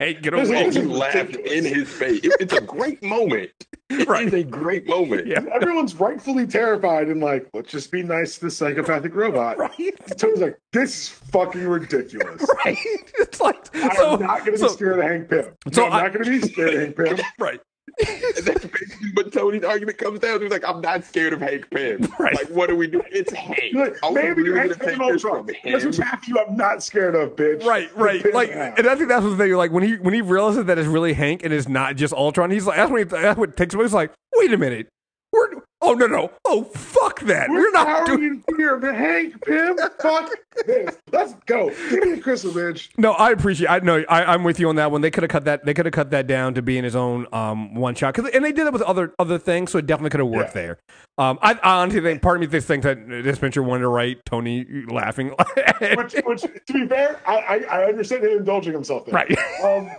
Hank 0.00 0.22
get 0.22 0.34
away. 0.34 0.70
He 0.70 0.80
laughed 0.82 1.36
in 1.36 1.64
his 1.64 1.88
face. 1.88 2.20
It- 2.24 2.32
it's 2.40 2.52
a 2.52 2.60
great 2.60 3.02
moment. 3.02 3.50
It 3.90 4.08
Right. 4.08 4.26
is 4.26 4.34
a 4.34 4.42
great 4.42 4.88
moment. 4.88 5.26
Yeah. 5.28 5.44
Everyone's 5.54 5.94
rightfully 5.94 6.46
terrified 6.48 7.08
and 7.08 7.20
like, 7.20 7.46
let's 7.54 7.70
just 7.70 7.92
be 7.92 8.02
nice 8.02 8.34
to 8.38 8.46
the 8.46 8.50
psychopathic 8.50 9.14
robot. 9.14 9.56
right, 9.58 9.70
Tony's 10.18 10.40
like, 10.40 10.58
this 10.72 10.90
is 11.02 11.08
fucking 11.10 11.64
ridiculous. 11.66 12.44
right. 12.64 12.76
It's 13.20 13.40
like 13.40 13.56
I'm 13.76 13.94
so. 13.94 14.16
not 14.16 14.40
going 14.40 14.52
to 14.52 14.58
so- 14.58 14.66
be 14.68 14.72
scared 14.72 14.98
of 14.98 15.04
Hank 15.04 15.28
Pym. 15.28 15.44
So 15.72 15.82
No, 15.82 15.86
I'm 15.88 15.92
I- 15.92 16.02
not 16.02 16.12
going 16.12 16.24
to 16.24 16.30
be 16.30 16.40
scared 16.40 16.74
of 16.74 16.80
Hank 16.80 16.96
Pym. 16.96 17.26
right. 17.38 17.60
And 17.96 18.44
that's 18.46 18.64
basically 18.64 19.10
what 19.14 19.32
Tony's 19.32 19.62
argument 19.62 19.98
comes 19.98 20.18
down 20.18 20.38
to. 20.38 20.44
He's 20.44 20.50
like, 20.52 20.66
I'm 20.66 20.80
not 20.80 21.04
scared 21.04 21.32
of 21.32 21.40
Hank 21.40 21.70
Pym. 21.70 22.08
Right. 22.18 22.34
Like, 22.34 22.48
what 22.48 22.68
do 22.68 22.76
we 22.76 22.86
do? 22.86 23.02
It's 23.10 23.32
Hank. 23.32 23.74
Like, 23.74 24.02
Are 24.02 24.12
we 24.12 24.22
maybe 24.22 24.42
really 24.42 24.58
Hank 24.58 24.78
gonna 24.78 24.84
Pym 24.84 24.98
take 24.98 25.06
and 25.08 25.14
this 25.14 25.24
Ultron. 25.24 25.46
from 25.46 25.54
That's 25.72 25.84
what's 25.84 25.98
him? 25.98 26.04
half 26.04 26.26
you 26.28 26.38
I'm 26.38 26.56
not 26.56 26.82
scared 26.82 27.14
of, 27.14 27.36
bitch. 27.36 27.64
Right, 27.64 27.94
right. 27.96 28.34
Like, 28.34 28.50
and 28.50 28.86
I 28.86 28.96
think 28.96 29.08
that's 29.08 29.24
the 29.24 29.36
thing. 29.36 29.52
Like 29.52 29.70
when 29.70 29.82
he 29.84 29.96
when 29.96 30.14
he 30.14 30.22
realizes 30.22 30.64
that 30.64 30.78
it's 30.78 30.88
really 30.88 31.12
Hank 31.12 31.44
and 31.44 31.52
it's 31.52 31.68
not 31.68 31.96
just 31.96 32.12
Ultron, 32.14 32.50
he's 32.50 32.66
like, 32.66 32.76
that's 32.76 32.90
when 32.90 33.00
he, 33.00 33.04
that's 33.04 33.38
what 33.38 33.56
takes 33.56 33.74
him. 33.74 33.80
He's 33.80 33.92
like, 33.94 34.12
wait 34.36 34.52
a 34.52 34.58
minute, 34.58 34.88
we're 35.32 35.62
oh 35.84 35.94
no 35.94 36.06
no 36.06 36.30
oh 36.46 36.64
fuck 36.64 37.20
that, 37.20 37.48
we're, 37.48 37.56
We're 37.60 37.70
not 37.72 38.06
doing. 38.06 38.42
of 38.48 38.80
the 38.80 38.94
Hank 38.94 39.44
Pym. 39.44 39.76
Fuck 40.00 40.30
this. 40.66 40.96
Let's 41.12 41.34
go. 41.46 41.68
Give 41.90 42.04
me 42.04 42.14
the 42.14 42.20
crystal, 42.20 42.50
bitch. 42.50 42.88
No, 42.98 43.12
I 43.12 43.30
appreciate. 43.30 43.68
I 43.68 43.78
know. 43.80 44.04
I, 44.08 44.24
I'm 44.34 44.42
with 44.44 44.58
you 44.58 44.68
on 44.68 44.76
that 44.76 44.90
one. 44.90 45.00
They 45.00 45.10
could 45.10 45.22
have 45.22 45.30
cut 45.30 45.44
that. 45.44 45.64
They 45.64 45.74
could 45.74 45.86
have 45.86 45.92
cut 45.92 46.10
that 46.10 46.26
down 46.26 46.54
to 46.54 46.62
being 46.62 46.84
his 46.84 46.96
own 46.96 47.26
um, 47.32 47.74
one 47.74 47.94
shot. 47.94 48.14
Cause, 48.14 48.28
and 48.32 48.44
they 48.44 48.52
did 48.52 48.66
it 48.66 48.72
with 48.72 48.82
other 48.82 49.14
other 49.18 49.38
things, 49.38 49.70
so 49.72 49.78
it 49.78 49.86
definitely 49.86 50.10
could 50.10 50.20
have 50.20 50.28
worked 50.28 50.54
Yeah. 50.54 50.62
there. 50.62 50.78
Um, 51.18 51.38
I, 51.42 51.52
I 51.62 51.82
honestly 51.82 52.00
think 52.00 52.22
part 52.22 52.42
of 52.42 52.50
me 52.52 52.60
thinks 52.60 52.84
that 52.84 53.06
this 53.08 53.36
Spencer 53.36 53.62
wanted 53.62 53.82
to 53.82 53.88
write 53.88 54.24
Tony 54.24 54.66
laughing. 54.88 55.28
Which, 55.96 56.14
which, 56.24 56.42
to 56.42 56.72
be 56.72 56.86
fair, 56.88 57.20
I, 57.26 57.36
I, 57.36 57.56
I 57.80 57.84
understand 57.84 58.24
him 58.24 58.38
indulging 58.38 58.72
himself 58.72 59.06
there. 59.06 59.14
right. 59.14 59.38
Um, 59.62 59.90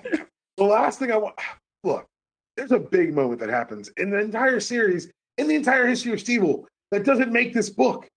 the 0.57 0.63
last 0.63 0.99
thing 0.99 1.11
I 1.11 1.17
want, 1.17 1.35
look, 1.83 2.05
there's 2.57 2.71
a 2.71 2.79
big 2.79 3.13
moment 3.13 3.39
that 3.41 3.49
happens 3.49 3.89
in 3.97 4.09
the 4.09 4.19
entire 4.19 4.59
series, 4.59 5.09
in 5.37 5.47
the 5.47 5.55
entire 5.55 5.87
history 5.87 6.13
of 6.13 6.19
Stevel, 6.19 6.65
that 6.91 7.03
doesn't 7.03 7.31
make 7.31 7.53
this 7.53 7.69
book. 7.69 8.07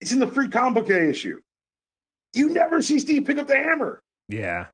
It's 0.00 0.12
in 0.12 0.18
the 0.18 0.26
free 0.26 0.48
comic 0.48 0.74
book 0.74 0.86
day 0.88 1.08
issue. 1.08 1.40
You 2.34 2.50
never 2.50 2.82
see 2.82 2.98
Steve 2.98 3.24
pick 3.26 3.38
up 3.38 3.46
the 3.48 3.56
hammer 3.56 4.00
Yeah. 4.28 4.66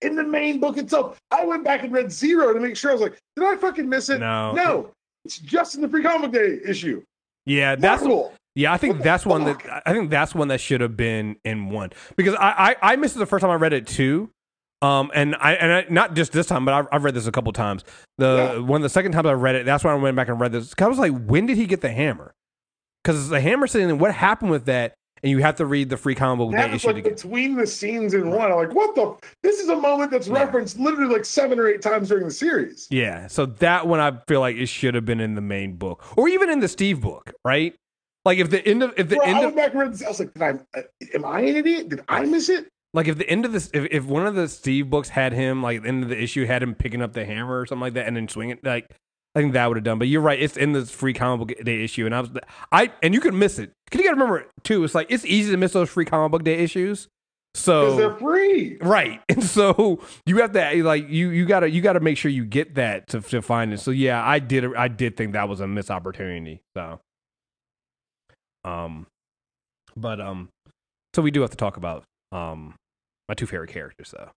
in 0.00 0.14
the 0.14 0.24
main 0.24 0.60
book 0.60 0.78
itself. 0.78 1.18
I 1.30 1.44
went 1.44 1.64
back 1.64 1.82
and 1.82 1.92
read 1.92 2.10
Zero 2.12 2.52
to 2.52 2.60
make 2.60 2.76
sure. 2.76 2.90
I 2.90 2.94
was 2.94 3.02
like, 3.02 3.18
did 3.36 3.44
I 3.44 3.56
fucking 3.56 3.88
miss 3.88 4.08
it? 4.08 4.20
No. 4.20 4.52
No. 4.52 4.90
It's 5.24 5.38
just 5.38 5.74
in 5.74 5.80
the 5.82 5.88
free 5.88 6.02
comic 6.02 6.30
book 6.30 6.40
day 6.40 6.60
issue. 6.64 7.02
Yeah. 7.46 7.74
That's 7.74 8.02
Marvel. 8.02 8.32
Yeah, 8.54 8.72
I 8.72 8.76
think 8.76 9.02
that's 9.02 9.24
one 9.24 9.44
that 9.44 9.82
I 9.86 9.92
think 9.92 10.10
that's 10.10 10.34
one 10.34 10.48
that 10.48 10.60
should 10.60 10.80
have 10.80 10.96
been 10.96 11.36
in 11.44 11.70
one 11.70 11.90
because 12.16 12.34
I, 12.34 12.74
I 12.82 12.92
I 12.92 12.96
missed 12.96 13.14
it 13.14 13.20
the 13.20 13.26
first 13.26 13.42
time 13.42 13.50
I 13.50 13.54
read 13.54 13.72
it 13.72 13.86
too. 13.86 14.30
Um, 14.80 15.10
and 15.12 15.34
I 15.36 15.54
and 15.54 15.72
I, 15.72 15.86
not 15.90 16.14
just 16.14 16.30
this 16.32 16.46
time, 16.46 16.64
but 16.64 16.72
I've, 16.74 16.86
I've 16.92 17.04
read 17.04 17.14
this 17.14 17.26
a 17.26 17.32
couple 17.32 17.52
times. 17.52 17.84
The 18.18 18.52
Yeah. 18.54 18.58
one 18.60 18.80
of 18.80 18.82
the 18.84 18.88
second 18.88 19.12
times 19.12 19.26
I 19.26 19.32
read 19.32 19.56
it, 19.56 19.66
that's 19.66 19.82
when 19.82 19.92
I 19.92 19.96
went 19.96 20.14
back 20.16 20.28
and 20.28 20.38
read 20.38 20.52
this. 20.52 20.72
I 20.80 20.86
was 20.86 20.98
like, 20.98 21.12
when 21.26 21.46
did 21.46 21.56
he 21.56 21.66
get 21.66 21.80
the 21.80 21.90
hammer? 21.90 22.32
Because 23.02 23.28
the 23.28 23.40
hammer 23.40 23.66
sitting, 23.66 23.88
in, 23.90 23.98
what 23.98 24.14
happened 24.14 24.50
with 24.50 24.66
that? 24.66 24.94
And 25.20 25.32
you 25.32 25.38
have 25.38 25.56
to 25.56 25.66
read 25.66 25.88
the 25.90 25.96
free 25.96 26.14
comic 26.14 26.38
book 26.38 26.52
day 26.56 26.72
issue 26.76 26.92
like 26.92 27.02
get. 27.02 27.16
between 27.16 27.56
the 27.56 27.66
scenes 27.66 28.14
in 28.14 28.30
one. 28.30 28.52
I'm 28.52 28.56
like, 28.58 28.72
what 28.72 28.94
the? 28.94 29.16
This 29.42 29.58
is 29.58 29.68
a 29.68 29.74
moment 29.74 30.12
that's 30.12 30.28
Yeah. 30.28 30.44
referenced 30.44 30.78
literally 30.78 31.12
like 31.12 31.24
seven 31.24 31.58
or 31.58 31.66
eight 31.66 31.82
times 31.82 32.08
during 32.08 32.24
the 32.26 32.30
series. 32.30 32.86
Yeah, 32.88 33.26
so 33.26 33.46
that 33.46 33.88
one 33.88 33.98
I 33.98 34.12
feel 34.28 34.38
like 34.38 34.54
it 34.54 34.66
should 34.66 34.94
have 34.94 35.04
been 35.04 35.18
in 35.18 35.34
the 35.34 35.40
main 35.40 35.74
book, 35.74 36.04
or 36.16 36.28
even 36.28 36.48
in 36.50 36.60
the 36.60 36.68
Steve 36.68 37.00
book, 37.00 37.32
right? 37.44 37.74
Like 38.24 38.38
if 38.38 38.50
the 38.50 38.64
end 38.64 38.84
of 38.84 38.94
if 38.96 39.08
the 39.08 39.16
Bro, 39.16 39.24
end 39.24 39.36
I 39.38 39.38
of 39.40 39.44
went 39.46 39.56
back 39.56 39.70
and 39.72 39.80
read 39.80 39.92
this. 39.94 40.04
I 40.04 40.08
was 40.08 40.20
like, 40.20 40.32
did 40.34 40.42
I, 40.42 40.50
uh, 40.78 40.82
am 41.14 41.24
I 41.24 41.40
an 41.40 41.56
idiot? 41.56 41.88
Did 41.88 42.04
I 42.08 42.24
miss 42.24 42.48
it? 42.48 42.68
Like 42.98 43.06
if 43.06 43.16
the 43.16 43.30
end 43.30 43.44
of 43.44 43.52
this, 43.52 43.70
if, 43.72 43.86
if 43.92 44.06
one 44.06 44.26
of 44.26 44.34
the 44.34 44.48
Steve 44.48 44.90
books 44.90 45.08
had 45.08 45.32
him, 45.32 45.62
like 45.62 45.82
the 45.82 45.88
end 45.88 46.02
of 46.02 46.08
the 46.08 46.20
issue 46.20 46.44
had 46.46 46.64
him 46.64 46.74
picking 46.74 47.00
up 47.00 47.12
the 47.12 47.24
hammer 47.24 47.60
or 47.60 47.64
something 47.64 47.82
like 47.82 47.94
that, 47.94 48.08
and 48.08 48.16
then 48.16 48.26
swinging, 48.26 48.58
like 48.64 48.90
I 49.36 49.38
think 49.38 49.52
that 49.52 49.68
would 49.68 49.76
have 49.76 49.84
done. 49.84 50.00
But 50.00 50.08
you're 50.08 50.20
right, 50.20 50.42
it's 50.42 50.56
in 50.56 50.72
this 50.72 50.90
free 50.90 51.12
comic 51.12 51.46
book 51.46 51.64
day 51.64 51.84
issue, 51.84 52.06
and 52.06 52.12
I 52.12 52.22
was, 52.22 52.30
I 52.72 52.92
and 53.00 53.14
you 53.14 53.20
can 53.20 53.38
miss 53.38 53.60
it. 53.60 53.70
Cause 53.88 54.00
you 54.00 54.04
got 54.04 54.16
to 54.16 54.20
remember 54.20 54.46
too, 54.64 54.82
it's 54.82 54.96
like 54.96 55.06
it's 55.10 55.24
easy 55.24 55.52
to 55.52 55.56
miss 55.56 55.74
those 55.74 55.88
free 55.88 56.06
comic 56.06 56.32
book 56.32 56.42
day 56.42 56.56
issues. 56.56 57.06
So 57.54 57.94
they're 57.94 58.16
free. 58.16 58.78
right, 58.80 59.20
and 59.28 59.44
so 59.44 60.00
you 60.26 60.38
have 60.38 60.50
to 60.54 60.82
like 60.82 61.08
you 61.08 61.30
you 61.30 61.46
gotta 61.46 61.70
you 61.70 61.80
gotta 61.80 62.00
make 62.00 62.18
sure 62.18 62.32
you 62.32 62.44
get 62.44 62.74
that 62.74 63.06
to 63.10 63.20
to 63.20 63.40
find 63.42 63.72
it. 63.72 63.78
So 63.78 63.92
yeah, 63.92 64.26
I 64.26 64.40
did 64.40 64.74
I 64.74 64.88
did 64.88 65.16
think 65.16 65.34
that 65.34 65.48
was 65.48 65.60
a 65.60 65.68
missed 65.68 65.92
opportunity. 65.92 66.62
So, 66.76 66.98
um, 68.64 69.06
but 69.96 70.20
um, 70.20 70.48
so 71.14 71.22
we 71.22 71.30
do 71.30 71.42
have 71.42 71.50
to 71.50 71.56
talk 71.56 71.76
about 71.76 72.02
um 72.32 72.74
my 73.28 73.34
two 73.34 73.46
favorite 73.46 73.70
characters 73.70 74.14
though. 74.16 74.30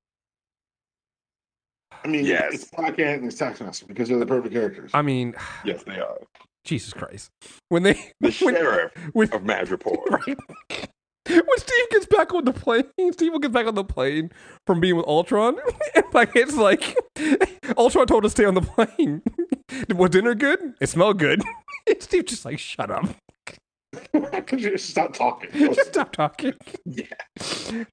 I 2.03 2.07
mean, 2.07 2.25
Yes. 2.25 2.53
it's 2.53 2.65
Black 2.65 2.97
Ant 2.99 3.21
and 3.21 3.25
it's 3.27 3.37
Taskmaster 3.37 3.85
because 3.85 4.09
they're 4.09 4.17
the 4.19 4.25
perfect 4.25 4.53
characters. 4.53 4.91
I 4.93 5.01
mean, 5.01 5.35
Yes, 5.65 5.83
they 5.83 5.99
are. 5.99 6.17
Jesus 6.65 6.93
Christ. 6.93 7.29
When 7.69 7.83
they 7.83 7.93
The 8.19 8.31
when, 8.41 8.55
sheriff 8.55 8.91
when, 9.13 9.33
of 9.33 9.41
Madripoor. 9.41 9.97
right. 10.09 10.37
When 11.27 11.57
Steve 11.57 11.89
gets 11.91 12.05
back 12.07 12.33
on 12.33 12.45
the 12.45 12.51
plane, 12.53 12.85
Steve 13.11 13.31
will 13.31 13.39
get 13.39 13.51
back 13.51 13.67
on 13.67 13.75
the 13.75 13.83
plane 13.83 14.31
from 14.65 14.79
being 14.79 14.95
with 14.95 15.05
Ultron. 15.07 15.55
And 15.95 16.05
like 16.13 16.31
it's 16.35 16.55
like 16.55 16.95
Ultron 17.77 18.07
told 18.07 18.25
us 18.25 18.33
to 18.33 18.41
stay 18.41 18.45
on 18.45 18.53
the 18.53 18.61
plane. 18.61 19.21
Was 19.95 20.09
dinner 20.11 20.33
good? 20.35 20.73
It 20.81 20.87
smelled 20.87 21.19
good. 21.19 21.41
And 21.87 22.01
Steve 22.01 22.25
just 22.25 22.45
like 22.45 22.59
shut 22.59 22.89
up. 22.91 23.05
just 24.57 24.89
stop 24.89 25.13
talking. 25.13 25.49
Just 25.53 25.89
stop 25.89 26.11
talking. 26.11 26.53
Yeah. 26.85 27.05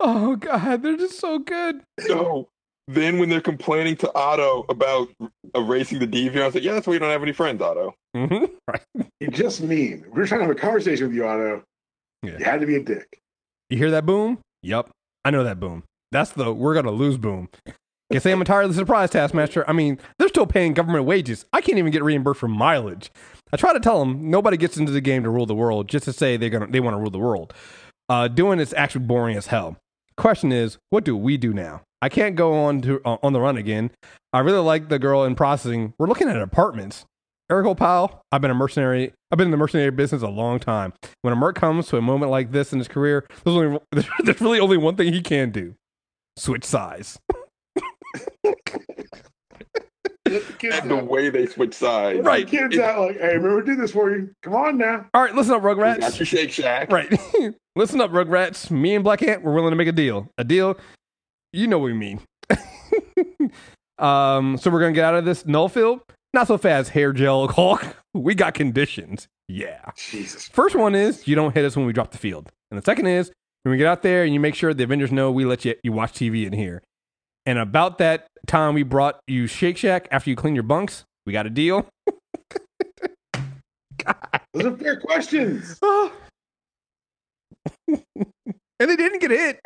Oh 0.00 0.36
god, 0.36 0.82
they're 0.82 0.96
just 0.96 1.18
so 1.18 1.38
good. 1.38 1.82
No. 2.08 2.48
Then 2.86 3.18
when 3.18 3.28
they're 3.28 3.40
complaining 3.40 3.96
to 3.96 4.14
Otto 4.14 4.64
about 4.70 5.08
erasing 5.54 5.98
the 5.98 6.06
DVR, 6.06 6.42
I 6.42 6.46
was 6.46 6.54
like, 6.54 6.64
yeah, 6.64 6.72
that's 6.72 6.86
why 6.86 6.94
you 6.94 6.98
don't 6.98 7.10
have 7.10 7.22
any 7.22 7.32
friends, 7.32 7.60
Otto. 7.60 7.94
hmm 8.14 8.44
Right. 8.68 8.80
You're 9.20 9.30
just 9.30 9.60
mean. 9.60 10.04
We 10.12 10.20
were 10.20 10.26
trying 10.26 10.40
to 10.40 10.46
have 10.46 10.56
a 10.56 10.58
conversation 10.58 11.08
with 11.08 11.14
you, 11.14 11.26
Otto. 11.26 11.62
Yeah. 12.22 12.38
You 12.38 12.44
had 12.44 12.60
to 12.60 12.66
be 12.66 12.76
a 12.76 12.82
dick. 12.82 13.20
You 13.68 13.76
hear 13.76 13.90
that 13.90 14.06
boom? 14.06 14.38
Yup. 14.62 14.90
I 15.24 15.30
know 15.30 15.44
that 15.44 15.60
boom. 15.60 15.82
That's 16.12 16.30
the 16.30 16.52
we're 16.54 16.74
gonna 16.74 16.90
lose 16.90 17.18
boom. 17.18 17.48
You 18.10 18.20
say 18.20 18.32
I'm 18.32 18.40
entirely 18.40 18.72
surprised, 18.72 19.12
Taskmaster. 19.12 19.68
I 19.68 19.72
mean, 19.72 19.98
they're 20.18 20.28
still 20.28 20.46
paying 20.46 20.72
government 20.72 21.04
wages. 21.04 21.44
I 21.52 21.60
can't 21.60 21.78
even 21.78 21.92
get 21.92 22.02
reimbursed 22.02 22.40
for 22.40 22.48
mileage. 22.48 23.10
I 23.52 23.58
try 23.58 23.74
to 23.74 23.80
tell 23.80 23.98
them 23.98 24.30
nobody 24.30 24.56
gets 24.56 24.78
into 24.78 24.92
the 24.92 25.02
game 25.02 25.22
to 25.24 25.30
rule 25.30 25.44
the 25.44 25.54
world 25.54 25.88
just 25.88 26.06
to 26.06 26.12
say 26.12 26.36
they're 26.36 26.48
gonna 26.48 26.68
they 26.68 26.80
want 26.80 26.94
to 26.94 27.00
rule 27.00 27.10
the 27.10 27.18
world. 27.18 27.52
Uh, 28.08 28.26
doing 28.26 28.60
it's 28.60 28.72
actually 28.72 29.04
boring 29.04 29.36
as 29.36 29.48
hell. 29.48 29.76
Question 30.16 30.52
is, 30.52 30.78
what 30.88 31.04
do 31.04 31.16
we 31.16 31.36
do 31.36 31.52
now? 31.52 31.82
I 32.00 32.08
can't 32.08 32.34
go 32.34 32.54
on 32.54 32.80
to 32.82 33.00
uh, 33.04 33.18
on 33.22 33.34
the 33.34 33.40
run 33.40 33.58
again. 33.58 33.90
I 34.32 34.40
really 34.40 34.58
like 34.58 34.88
the 34.88 34.98
girl 34.98 35.24
in 35.24 35.34
processing. 35.34 35.92
We're 35.98 36.06
looking 36.06 36.28
at 36.28 36.40
apartments. 36.40 37.04
Eric 37.50 37.76
Powell, 37.78 38.22
I've 38.30 38.40
been 38.42 38.50
a 38.50 38.54
mercenary. 38.54 39.12
I've 39.30 39.38
been 39.38 39.48
in 39.48 39.52
the 39.52 39.56
mercenary 39.56 39.90
business 39.90 40.22
a 40.22 40.28
long 40.28 40.58
time. 40.60 40.92
When 41.22 41.32
a 41.32 41.36
merc 41.36 41.56
comes 41.56 41.88
to 41.88 41.96
a 41.96 42.02
moment 42.02 42.30
like 42.30 42.52
this 42.52 42.72
in 42.72 42.78
his 42.78 42.88
career, 42.88 43.26
there's, 43.44 43.56
only, 43.56 43.80
there's 44.22 44.40
really 44.40 44.60
only 44.60 44.76
one 44.76 44.96
thing 44.96 45.12
he 45.12 45.22
can 45.22 45.50
do: 45.50 45.74
switch 46.36 46.64
sides. 46.64 47.18
Let 48.44 48.56
the 50.58 50.80
And 50.82 50.90
the 50.90 50.96
out. 50.98 51.06
way 51.06 51.30
they 51.30 51.46
switch 51.46 51.74
sides. 51.74 52.20
Right. 52.20 52.46
The 52.48 52.56
kids 52.58 52.76
It- 52.76 52.82
out 52.82 53.00
like, 53.00 53.18
hey, 53.18 53.36
remember 53.36 53.62
to 53.62 53.66
do 53.66 53.76
this 53.76 53.92
for 53.92 54.10
you. 54.10 54.30
Come 54.42 54.54
on 54.54 54.76
now. 54.76 55.06
All 55.14 55.22
right, 55.22 55.34
listen 55.34 55.54
up, 55.54 55.62
You 55.62 55.74
got 55.74 55.98
Rugrats. 56.00 56.18
your 56.18 56.26
Shake 56.26 56.52
Shack. 56.52 56.92
Right, 56.92 57.10
listen 57.76 58.00
up, 58.00 58.10
Rugrats. 58.10 58.70
Me 58.70 58.94
and 58.94 59.02
Black 59.02 59.22
Ant, 59.22 59.42
we're 59.42 59.54
willing 59.54 59.70
to 59.70 59.76
make 59.76 59.88
a 59.88 59.92
deal. 59.92 60.28
A 60.36 60.44
deal, 60.44 60.76
you 61.54 61.66
know 61.66 61.78
what 61.78 61.86
we 61.86 61.94
mean. 61.94 62.20
um, 63.98 64.58
so 64.58 64.70
we're 64.70 64.80
gonna 64.80 64.92
get 64.92 65.04
out 65.04 65.14
of 65.14 65.24
this 65.24 65.46
null 65.46 65.70
field. 65.70 66.00
Not 66.34 66.46
so 66.46 66.58
fast, 66.58 66.90
hair 66.90 67.14
gel 67.14 67.48
Hulk. 67.48 67.82
We 68.12 68.34
got 68.34 68.52
conditions. 68.52 69.28
Yeah. 69.48 69.80
Jesus. 69.96 70.46
First 70.48 70.76
one 70.76 70.94
is 70.94 71.26
you 71.26 71.34
don't 71.36 71.54
hit 71.54 71.64
us 71.64 71.74
when 71.74 71.86
we 71.86 71.94
drop 71.94 72.10
the 72.10 72.18
field, 72.18 72.50
and 72.70 72.78
the 72.78 72.84
second 72.84 73.06
is 73.06 73.32
when 73.62 73.70
we 73.72 73.78
get 73.78 73.86
out 73.86 74.02
there 74.02 74.24
and 74.24 74.34
you 74.34 74.40
make 74.40 74.54
sure 74.54 74.74
the 74.74 74.84
Avengers 74.84 75.10
know 75.10 75.32
we 75.32 75.46
let 75.46 75.64
you 75.64 75.74
you 75.82 75.90
watch 75.92 76.12
TV 76.12 76.44
in 76.46 76.52
here. 76.52 76.82
And 77.48 77.58
about 77.58 77.96
that 77.96 78.26
time 78.46 78.74
we 78.74 78.82
brought 78.82 79.20
you 79.26 79.46
Shake 79.46 79.78
Shack 79.78 80.06
after 80.10 80.28
you 80.28 80.36
clean 80.36 80.54
your 80.54 80.64
bunks, 80.64 81.04
we 81.24 81.32
got 81.32 81.46
a 81.46 81.50
deal. 81.50 81.86
Those 84.52 84.66
are 84.66 84.76
fair 84.76 85.00
questions. 85.00 85.78
Oh. 85.82 86.12
and 87.88 88.90
they 88.90 88.96
didn't 88.96 89.20
get 89.20 89.30
hit. 89.30 89.60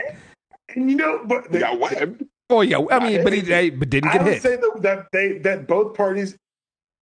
And 0.76 0.88
you 0.88 0.96
know, 0.96 1.22
but 1.24 1.50
They 1.50 1.58
got 1.58 1.80
webbed. 1.80 2.24
Oh 2.50 2.60
yeah, 2.60 2.78
I 2.90 3.00
mean, 3.00 3.24
but 3.24 3.32
he 3.32 3.40
they, 3.40 3.70
but 3.70 3.90
didn't 3.90 4.12
get 4.12 4.20
I 4.20 4.24
get 4.24 4.24
would 4.24 4.32
hit. 4.34 4.42
say 4.42 4.56
that, 4.56 4.78
that 4.82 5.06
they 5.12 5.38
that 5.38 5.66
both 5.66 5.94
parties 5.96 6.36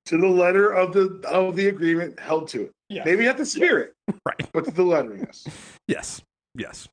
to 0.07 0.17
the 0.17 0.27
letter 0.29 0.71
of 0.73 0.95
the 0.95 1.21
of 1.29 1.57
the 1.57 1.69
agreement 1.69 2.19
held 2.19 2.49
to 2.49 2.63
it. 2.63 2.71
Yeah. 2.89 3.05
Maybe 3.05 3.27
not 3.27 3.37
the 3.37 3.45
spirit, 3.45 3.93
Right. 4.27 4.49
but 4.55 4.65
to 4.65 4.71
the 4.71 4.83
lettering. 4.83 5.21
Yes. 5.27 5.47
Yes. 5.89 6.23
Yes. 6.55 6.89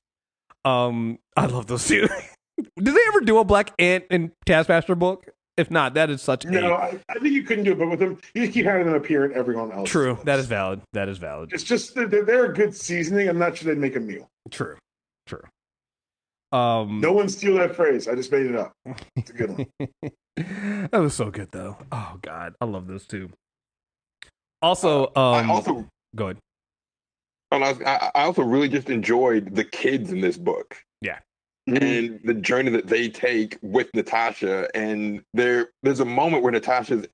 Um, 0.65 1.19
I 1.37 1.45
love 1.45 1.67
those 1.67 1.87
two. 1.87 2.07
Did 2.57 2.93
they 2.95 2.99
ever 3.09 3.21
do 3.21 3.37
a 3.39 3.43
Black 3.43 3.73
Ant 3.79 4.05
and 4.09 4.31
Taskmaster 4.45 4.95
book? 4.95 5.25
If 5.57 5.71
not, 5.71 5.95
that 5.95 6.09
is 6.11 6.21
such 6.21 6.45
a 6.45 6.51
No, 6.51 6.73
a 6.73 6.75
I, 6.75 6.99
I 7.09 7.13
think 7.15 7.33
you 7.33 7.43
couldn't 7.43 7.63
do 7.63 7.71
it, 7.71 7.79
but 7.79 7.89
with 7.89 7.99
them, 7.99 8.19
you 8.35 8.43
just 8.43 8.53
keep 8.53 8.65
having 8.65 8.85
them 8.85 8.93
appear 8.95 9.25
in 9.25 9.33
everyone 9.35 9.71
else. 9.71 9.89
true. 9.89 10.17
That 10.23 10.37
is 10.39 10.45
valid. 10.45 10.81
That 10.93 11.09
is 11.09 11.17
valid. 11.17 11.51
It's 11.51 11.63
just 11.63 11.95
they're, 11.95 12.07
they're 12.07 12.45
a 12.45 12.53
good 12.53 12.75
seasoning. 12.75 13.27
I'm 13.27 13.39
not 13.39 13.57
sure 13.57 13.73
they'd 13.73 13.79
make 13.81 13.95
a 13.95 13.99
meal. 13.99 14.27
True. 14.51 14.75
True. 15.25 15.41
Um, 16.51 17.01
No 17.01 17.11
one 17.11 17.27
steal 17.27 17.55
that 17.55 17.75
phrase. 17.75 18.07
I 18.07 18.13
just 18.15 18.31
made 18.31 18.45
it 18.45 18.55
up. 18.55 18.71
It's 19.15 19.31
a 19.31 19.33
good 19.33 19.49
one. 19.57 19.67
that 20.91 20.99
was 21.01 21.15
so 21.15 21.31
good 21.31 21.49
though. 21.51 21.77
Oh 21.91 22.17
God, 22.21 22.53
I 22.61 22.65
love 22.65 22.85
those 22.87 23.05
too. 23.07 23.29
Also, 24.61 25.07
um, 25.07 25.13
I 25.15 25.47
also 25.49 25.85
go 26.15 26.25
ahead. 26.25 26.37
and 27.51 27.63
I, 27.63 27.71
was, 27.71 27.81
I 27.81 28.11
I 28.15 28.23
also 28.23 28.43
really 28.43 28.69
just 28.69 28.89
enjoyed 28.89 29.55
the 29.55 29.63
kids 29.63 30.11
in 30.11 30.21
this 30.21 30.37
book. 30.37 30.77
Mhm. 31.67 31.81
and 31.81 32.19
the 32.23 32.33
journey 32.33 32.71
that 32.71 32.87
they 32.87 33.09
take 33.09 33.57
with 33.61 33.93
Natasha. 33.93 34.69
And 34.75 35.21
there, 35.33 35.69
there's 35.83 35.99
a 35.99 36.05
moment 36.05 36.43
where 36.43 36.51
Natasha's 36.51 37.05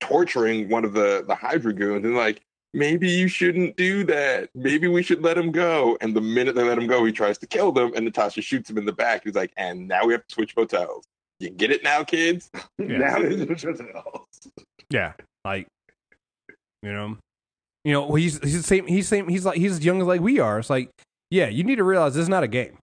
torturing 0.00 0.68
one 0.68 0.84
of 0.84 0.92
the 0.92 1.24
the 1.26 1.34
Hydra 1.34 1.72
goons, 1.72 2.04
and 2.04 2.14
like, 2.16 2.40
maybe 2.72 3.08
you 3.08 3.28
shouldn't 3.28 3.76
do 3.76 4.04
that. 4.04 4.50
Maybe 4.54 4.88
we 4.88 5.02
should 5.02 5.22
let 5.22 5.38
him 5.38 5.50
go. 5.52 5.96
And 6.00 6.14
the 6.14 6.20
minute 6.20 6.54
they 6.54 6.64
let 6.64 6.78
him 6.78 6.86
go, 6.86 7.04
he 7.04 7.12
tries 7.12 7.38
to 7.38 7.46
kill 7.46 7.72
them, 7.72 7.92
and 7.94 8.04
Natasha 8.04 8.42
shoots 8.42 8.68
him 8.70 8.78
in 8.78 8.84
the 8.84 8.92
back. 8.92 9.24
He's 9.24 9.34
like, 9.34 9.52
and 9.56 9.86
now 9.88 10.04
we 10.06 10.12
have 10.12 10.26
to 10.26 10.34
switch 10.34 10.56
motels. 10.56 11.04
You 11.40 11.50
get 11.50 11.70
it 11.70 11.82
now, 11.82 12.04
kids? 12.04 12.50
Yeah. 12.78 12.98
Now 12.98 13.18
there's 13.20 13.62
something 13.62 13.90
else. 13.94 14.48
Yeah, 14.90 15.12
like 15.44 15.66
you 16.82 16.92
know, 16.92 17.16
you 17.84 17.92
know, 17.92 18.14
he's 18.14 18.38
he's 18.40 18.56
the 18.56 18.62
same. 18.62 18.86
He's 18.86 19.08
same. 19.08 19.28
He's 19.28 19.44
like 19.46 19.56
he's 19.58 19.72
as 19.72 19.84
young 19.84 20.00
as 20.00 20.06
like 20.06 20.20
we 20.20 20.38
are. 20.38 20.58
It's 20.58 20.70
like, 20.70 20.90
yeah, 21.30 21.48
you 21.48 21.64
need 21.64 21.76
to 21.76 21.84
realize 21.84 22.14
this 22.14 22.22
is 22.22 22.28
not 22.28 22.42
a 22.42 22.48
game. 22.48 22.76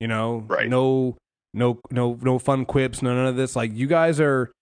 You 0.00 0.08
know, 0.08 0.44
Right. 0.46 0.68
No, 0.68 1.16
no, 1.54 1.80
no, 1.90 2.18
no 2.20 2.38
fun 2.38 2.64
quips. 2.66 3.02
No, 3.02 3.14
none 3.14 3.26
of 3.26 3.36
this. 3.36 3.56
Like 3.56 3.72
you 3.74 3.86
guys 3.86 4.20
are, 4.20 4.52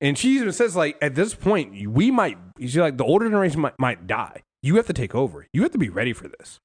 and 0.00 0.18
she 0.18 0.36
even 0.36 0.52
says 0.52 0.76
like 0.76 0.96
at 1.00 1.14
this 1.14 1.34
point 1.34 1.88
we 1.88 2.10
might. 2.10 2.38
She's 2.60 2.76
like 2.76 2.98
the 2.98 3.04
older 3.04 3.26
generation 3.26 3.60
might 3.60 3.78
might 3.78 4.06
die. 4.06 4.42
You 4.62 4.76
have 4.76 4.86
to 4.86 4.92
take 4.92 5.14
over. 5.14 5.46
You 5.52 5.62
have 5.62 5.72
to 5.72 5.78
be 5.78 5.88
ready 5.88 6.12
for 6.12 6.28
this. 6.28 6.58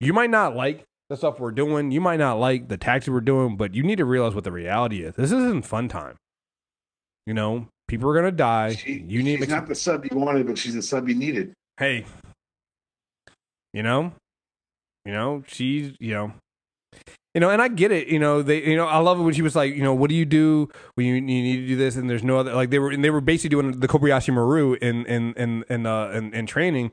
You 0.00 0.12
might 0.12 0.30
not 0.30 0.56
like 0.56 0.84
the 1.10 1.16
stuff 1.16 1.40
we're 1.40 1.50
doing. 1.50 1.90
You 1.90 2.00
might 2.00 2.18
not 2.18 2.38
like 2.38 2.68
the 2.68 2.78
tactics 2.78 3.08
we're 3.10 3.20
doing, 3.20 3.56
but 3.56 3.74
you 3.74 3.82
need 3.82 3.98
to 3.98 4.04
realize 4.04 4.34
what 4.34 4.44
the 4.44 4.52
reality 4.52 5.02
is. 5.02 5.16
This 5.16 5.32
isn't 5.32 5.66
fun 5.66 5.88
time. 5.88 6.16
You 7.26 7.34
know, 7.34 7.66
people 7.88 8.08
are 8.08 8.14
gonna 8.14 8.30
die. 8.30 8.76
She, 8.76 9.04
you 9.06 9.22
need 9.22 9.32
she's 9.32 9.40
make 9.40 9.50
not 9.50 9.66
the 9.66 9.74
sub 9.74 10.06
you 10.10 10.16
wanted, 10.16 10.46
but 10.46 10.56
she's 10.56 10.74
the 10.74 10.82
sub 10.82 11.08
you 11.08 11.14
needed. 11.14 11.52
hey, 11.78 12.06
you 13.72 13.82
know, 13.82 14.12
you 15.04 15.12
know, 15.12 15.42
she's, 15.46 15.92
you 16.00 16.14
know, 16.14 16.32
you 17.34 17.40
know, 17.40 17.50
and 17.50 17.62
I 17.62 17.68
get 17.68 17.92
it. 17.92 18.08
You 18.08 18.18
know, 18.18 18.42
they, 18.42 18.62
you 18.64 18.76
know, 18.76 18.86
I 18.86 18.98
love 18.98 19.20
it 19.20 19.22
when 19.22 19.34
she 19.34 19.42
was 19.42 19.54
like, 19.54 19.74
you 19.74 19.82
know, 19.82 19.94
what 19.94 20.10
do 20.10 20.16
you 20.16 20.24
do 20.24 20.68
when 20.94 21.06
you, 21.06 21.14
you 21.14 21.20
need 21.20 21.56
to 21.56 21.66
do 21.66 21.76
this? 21.76 21.96
And 21.96 22.10
there's 22.10 22.24
no 22.24 22.38
other, 22.38 22.54
like 22.54 22.70
they 22.70 22.78
were, 22.78 22.90
and 22.90 23.04
they 23.04 23.10
were 23.10 23.20
basically 23.20 23.50
doing 23.50 23.78
the 23.78 23.88
Kobayashi 23.88 24.34
Maru 24.34 24.74
in, 24.74 25.06
in, 25.06 25.34
in, 25.34 25.64
in, 25.68 25.86
uh, 25.86 26.08
in, 26.10 26.34
in 26.34 26.46
training. 26.46 26.92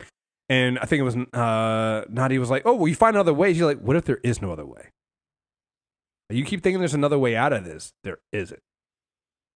And 0.49 0.79
I 0.79 0.85
think 0.85 1.01
it 1.01 1.03
was, 1.03 1.15
uh, 1.15 2.05
Nadi 2.09 2.39
was 2.39 2.49
like, 2.49 2.63
oh, 2.65 2.75
well, 2.75 2.87
you 2.87 2.95
find 2.95 3.15
another 3.15 3.33
way. 3.33 3.53
She's 3.53 3.63
like, 3.63 3.79
what 3.79 3.97
if 3.97 4.05
there 4.05 4.19
is 4.23 4.41
no 4.41 4.51
other 4.51 4.65
way? 4.65 4.89
You 6.29 6.45
keep 6.45 6.61
thinking 6.61 6.79
there's 6.79 6.93
another 6.93 7.17
way 7.17 7.35
out 7.35 7.53
of 7.53 7.65
this. 7.65 7.93
There 8.03 8.19
isn't. 8.31 8.59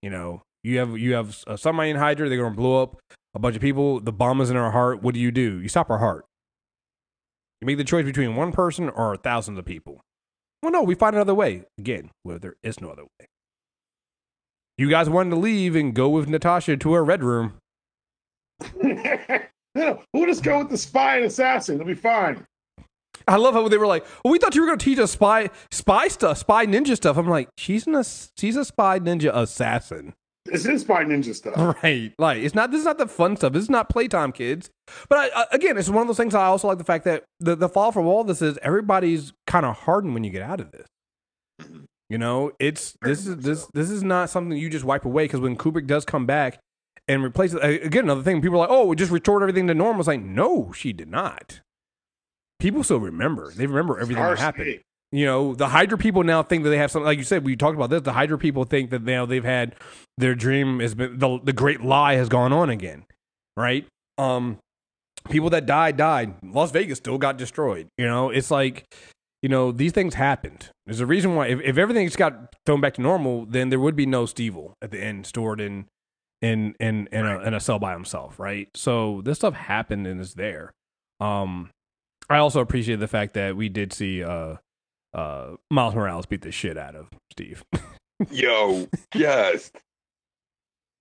You 0.01 0.09
know, 0.09 0.41
you 0.63 0.79
have, 0.79 0.97
you 0.97 1.13
have 1.13 1.43
a 1.47 1.57
submarine 1.57 1.95
hydra. 1.97 2.27
They're 2.27 2.43
to 2.43 2.49
blow 2.49 2.81
up 2.81 2.97
a 3.35 3.39
bunch 3.39 3.55
of 3.55 3.61
people. 3.61 3.99
The 3.99 4.11
bomb 4.11 4.41
is 4.41 4.49
in 4.49 4.57
our 4.57 4.71
heart. 4.71 5.03
What 5.03 5.13
do 5.13 5.19
you 5.19 5.31
do? 5.31 5.61
You 5.61 5.69
stop 5.69 5.89
our 5.89 5.99
heart. 5.99 6.25
You 7.61 7.67
make 7.67 7.77
the 7.77 7.83
choice 7.83 8.05
between 8.05 8.35
one 8.35 8.51
person 8.51 8.89
or 8.89 9.15
thousands 9.15 9.59
of 9.59 9.65
people. 9.65 10.01
Well, 10.61 10.71
no, 10.71 10.83
we 10.83 10.95
find 10.95 11.15
another 11.15 11.33
way. 11.33 11.63
Again, 11.77 12.11
where 12.23 12.39
there 12.39 12.55
is 12.61 12.79
no 12.79 12.89
other 12.89 13.03
way. 13.03 13.27
You 14.77 14.89
guys 14.89 15.09
wanted 15.09 15.31
to 15.31 15.35
leave 15.35 15.75
and 15.75 15.93
go 15.93 16.09
with 16.09 16.27
Natasha 16.27 16.77
to 16.77 16.93
her 16.93 17.03
red 17.03 17.23
room. 17.23 17.53
no, 18.81 20.01
we'll 20.13 20.25
just 20.27 20.43
go 20.43 20.59
with 20.59 20.69
the 20.69 20.77
spy 20.77 21.17
and 21.17 21.25
assassin. 21.25 21.75
It'll 21.75 21.87
be 21.87 21.93
fine. 21.93 22.45
I 23.27 23.35
love 23.35 23.53
how 23.53 23.67
they 23.67 23.77
were 23.77 23.87
like, 23.87 24.05
"Well, 24.23 24.31
we 24.31 24.39
thought 24.39 24.55
you 24.55 24.61
were 24.61 24.67
going 24.67 24.79
to 24.79 24.85
teach 24.85 24.97
us 24.97 25.11
spy, 25.11 25.49
spy 25.69 26.07
stuff, 26.07 26.39
spy 26.39 26.65
ninja 26.65 26.95
stuff." 26.95 27.17
I'm 27.17 27.27
like, 27.27 27.49
"She's 27.57 27.85
an, 27.85 28.01
she's 28.37 28.55
a 28.55 28.65
spy 28.65 28.99
ninja 28.99 29.35
assassin." 29.35 30.13
This 30.45 30.65
is 30.65 30.81
spy 30.81 31.03
ninja 31.03 31.35
stuff. 31.35 31.53
Right. 31.83 32.13
Like 32.17 32.39
it's 32.39 32.55
not 32.55 32.71
this 32.71 32.79
is 32.79 32.85
not 32.85 32.97
the 32.97 33.07
fun 33.07 33.37
stuff. 33.37 33.53
This 33.53 33.63
is 33.63 33.69
not 33.69 33.89
playtime, 33.89 34.31
kids. 34.31 34.69
But 35.07 35.19
I, 35.19 35.41
I, 35.41 35.45
again, 35.51 35.77
it's 35.77 35.89
one 35.89 36.01
of 36.01 36.07
those 36.07 36.17
things. 36.17 36.33
I 36.33 36.45
also 36.45 36.67
like 36.67 36.77
the 36.77 36.83
fact 36.83 37.05
that 37.05 37.23
the 37.39 37.55
the 37.55 37.69
fall 37.69 37.91
from 37.91 38.07
all 38.07 38.23
this 38.23 38.41
is 38.41 38.57
everybody's 38.61 39.33
kind 39.45 39.65
of 39.65 39.77
hardened 39.77 40.13
when 40.13 40.23
you 40.23 40.31
get 40.31 40.41
out 40.41 40.59
of 40.59 40.71
this. 40.71 40.87
You 42.09 42.17
know, 42.17 42.51
it's 42.59 42.97
this 43.01 43.25
is 43.27 43.37
this 43.37 43.67
this 43.73 43.89
is 43.89 44.03
not 44.03 44.29
something 44.29 44.57
you 44.57 44.69
just 44.69 44.83
wipe 44.83 45.05
away 45.05 45.25
because 45.25 45.39
when 45.39 45.55
Kobik 45.55 45.87
does 45.87 46.05
come 46.05 46.25
back 46.25 46.59
and 47.07 47.23
replace 47.23 47.53
it 47.53 47.63
again, 47.85 48.05
another 48.05 48.23
thing 48.23 48.41
people 48.41 48.57
are 48.57 48.67
like, 48.67 48.69
oh, 48.69 48.85
we 48.85 48.95
just 48.95 49.11
restored 49.11 49.43
everything 49.43 49.67
to 49.67 49.73
normal. 49.73 50.01
It's 50.01 50.07
like, 50.07 50.21
no, 50.21 50.71
she 50.71 50.91
did 50.91 51.07
not. 51.07 51.61
People 52.59 52.83
still 52.83 52.99
remember. 52.99 53.51
They 53.51 53.65
remember 53.65 53.99
everything 53.99 54.21
that 54.21 54.27
Harsh 54.27 54.39
happened. 54.39 54.81
You 55.11 55.25
know 55.25 55.53
the 55.53 55.67
hydra 55.67 55.97
people 55.97 56.23
now 56.23 56.41
think 56.41 56.63
that 56.63 56.69
they 56.69 56.77
have 56.77 56.89
something 56.91 57.05
like 57.05 57.17
you 57.17 57.23
said 57.23 57.43
we 57.43 57.55
talked 57.55 57.75
about 57.75 57.89
this 57.89 58.01
the 58.01 58.13
hydra 58.13 58.37
people 58.37 58.63
think 58.63 58.89
that 58.91 59.03
now 59.03 59.25
they've 59.25 59.43
had 59.43 59.75
their 60.17 60.35
dream 60.35 60.79
has 60.79 60.95
been 60.95 61.17
the, 61.19 61.39
the 61.43 61.53
great 61.53 61.81
lie 61.81 62.15
has 62.15 62.29
gone 62.29 62.53
on 62.53 62.69
again 62.69 63.05
right? 63.57 63.85
Um 64.17 64.57
people 65.29 65.49
that 65.51 65.65
died 65.65 65.97
died. 65.97 66.35
Las 66.43 66.71
vegas 66.71 66.97
still 66.97 67.17
got 67.17 67.37
destroyed 67.37 67.87
you 67.97 68.05
know? 68.05 68.29
It's 68.29 68.51
like 68.51 68.85
you 69.41 69.49
know 69.49 69.71
these 69.71 69.91
things 69.91 70.15
happened. 70.15 70.69
There's 70.85 70.99
a 70.99 71.05
reason 71.05 71.35
why 71.35 71.47
if, 71.47 71.59
if 71.61 71.77
everything 71.77 72.05
just 72.07 72.17
got 72.17 72.55
thrown 72.65 72.81
back 72.81 72.93
to 72.95 73.01
normal 73.01 73.45
then 73.45 73.69
there 73.69 73.79
would 73.79 73.95
be 73.95 74.05
no 74.05 74.25
steve 74.25 74.57
at 74.81 74.91
the 74.91 74.99
end 74.99 75.25
stored 75.25 75.59
in 75.59 75.85
in 76.41 76.75
in 76.79 77.07
in 77.11 77.25
a, 77.25 77.39
in 77.39 77.53
a 77.53 77.59
cell 77.59 77.79
by 77.79 77.93
himself 77.93 78.39
right? 78.39 78.69
So 78.75 79.21
this 79.23 79.39
stuff 79.39 79.53
happened 79.55 80.07
and 80.07 80.19
is 80.21 80.35
there. 80.35 80.71
Um 81.19 81.69
i 82.29 82.37
also 82.37 82.61
appreciate 82.61 82.99
the 82.99 83.07
fact 83.07 83.33
that 83.33 83.57
we 83.57 83.67
did 83.67 83.91
see 83.91 84.23
uh 84.23 84.55
uh, 85.13 85.55
Miles 85.69 85.95
Morales 85.95 86.25
beat 86.25 86.41
the 86.41 86.51
shit 86.51 86.77
out 86.77 86.95
of 86.95 87.07
Steve. 87.31 87.63
Yo, 88.31 88.87
yes. 89.15 89.71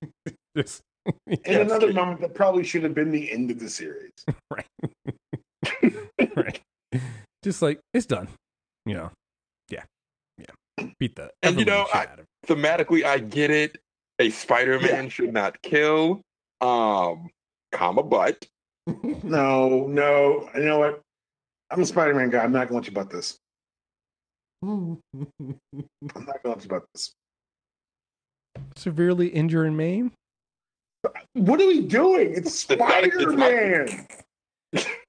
Just- 0.57 0.83
In 1.27 1.39
Yes, 1.47 1.67
another 1.67 1.87
Kate. 1.89 1.97
moment 1.97 2.21
that 2.21 2.35
probably 2.35 2.63
should 2.65 2.83
have 2.83 2.95
been 2.95 3.11
the 3.11 3.31
end 3.33 3.51
of 3.51 3.59
the 3.59 3.69
series. 3.69 4.13
right. 4.51 4.67
Right. 6.37 6.61
Just 7.43 7.63
like 7.63 7.81
it's 7.95 8.07
done. 8.07 8.29
You 8.87 8.95
know. 8.95 9.11
Yeah. 9.71 9.85
Yeah. 10.39 10.87
Beat 10.99 11.17
the 11.17 11.31
And, 11.43 11.59
you 11.59 11.65
know, 11.65 11.87
I- 11.93 12.07
Thematically, 12.47 13.05
I 13.05 13.19
get 13.19 13.51
it. 13.51 13.79
A 14.19 14.31
Spider-Man 14.31 15.09
should 15.09 15.33
not 15.33 15.61
kill. 15.63 16.21
Um, 16.61 17.31
comma, 17.73 18.03
but 18.03 18.47
No, 19.23 19.87
no. 19.87 20.49
You 20.55 20.63
know 20.65 20.79
what? 20.79 21.01
I'm 21.71 21.81
a 21.83 21.87
Spider 21.87 22.15
Man 22.15 22.31
guy. 22.31 22.43
I'm 22.43 22.53
not 22.53 22.69
going 22.69 22.83
to 22.83 22.87
let 22.87 22.87
you 22.87 22.93
about 23.01 23.11
this. 23.13 23.37
Him. 24.63 24.99
I'm 25.15 25.59
not 26.27 26.43
going 26.43 26.43
to 26.43 26.49
let 26.49 26.65
about 26.65 26.85
this. 26.95 27.13
Severely 28.77 29.29
injured 29.29 29.67
and 29.67 29.77
maim. 29.77 30.13
What 31.35 31.61
are 31.61 31.67
we 31.67 31.81
doing? 31.81 32.33
It's 32.35 32.69
It's 32.69 32.79
not- 32.79 33.05
it's 33.05 33.15
Spider 33.15 33.31
not- 33.31 33.39
Man. 33.39 34.07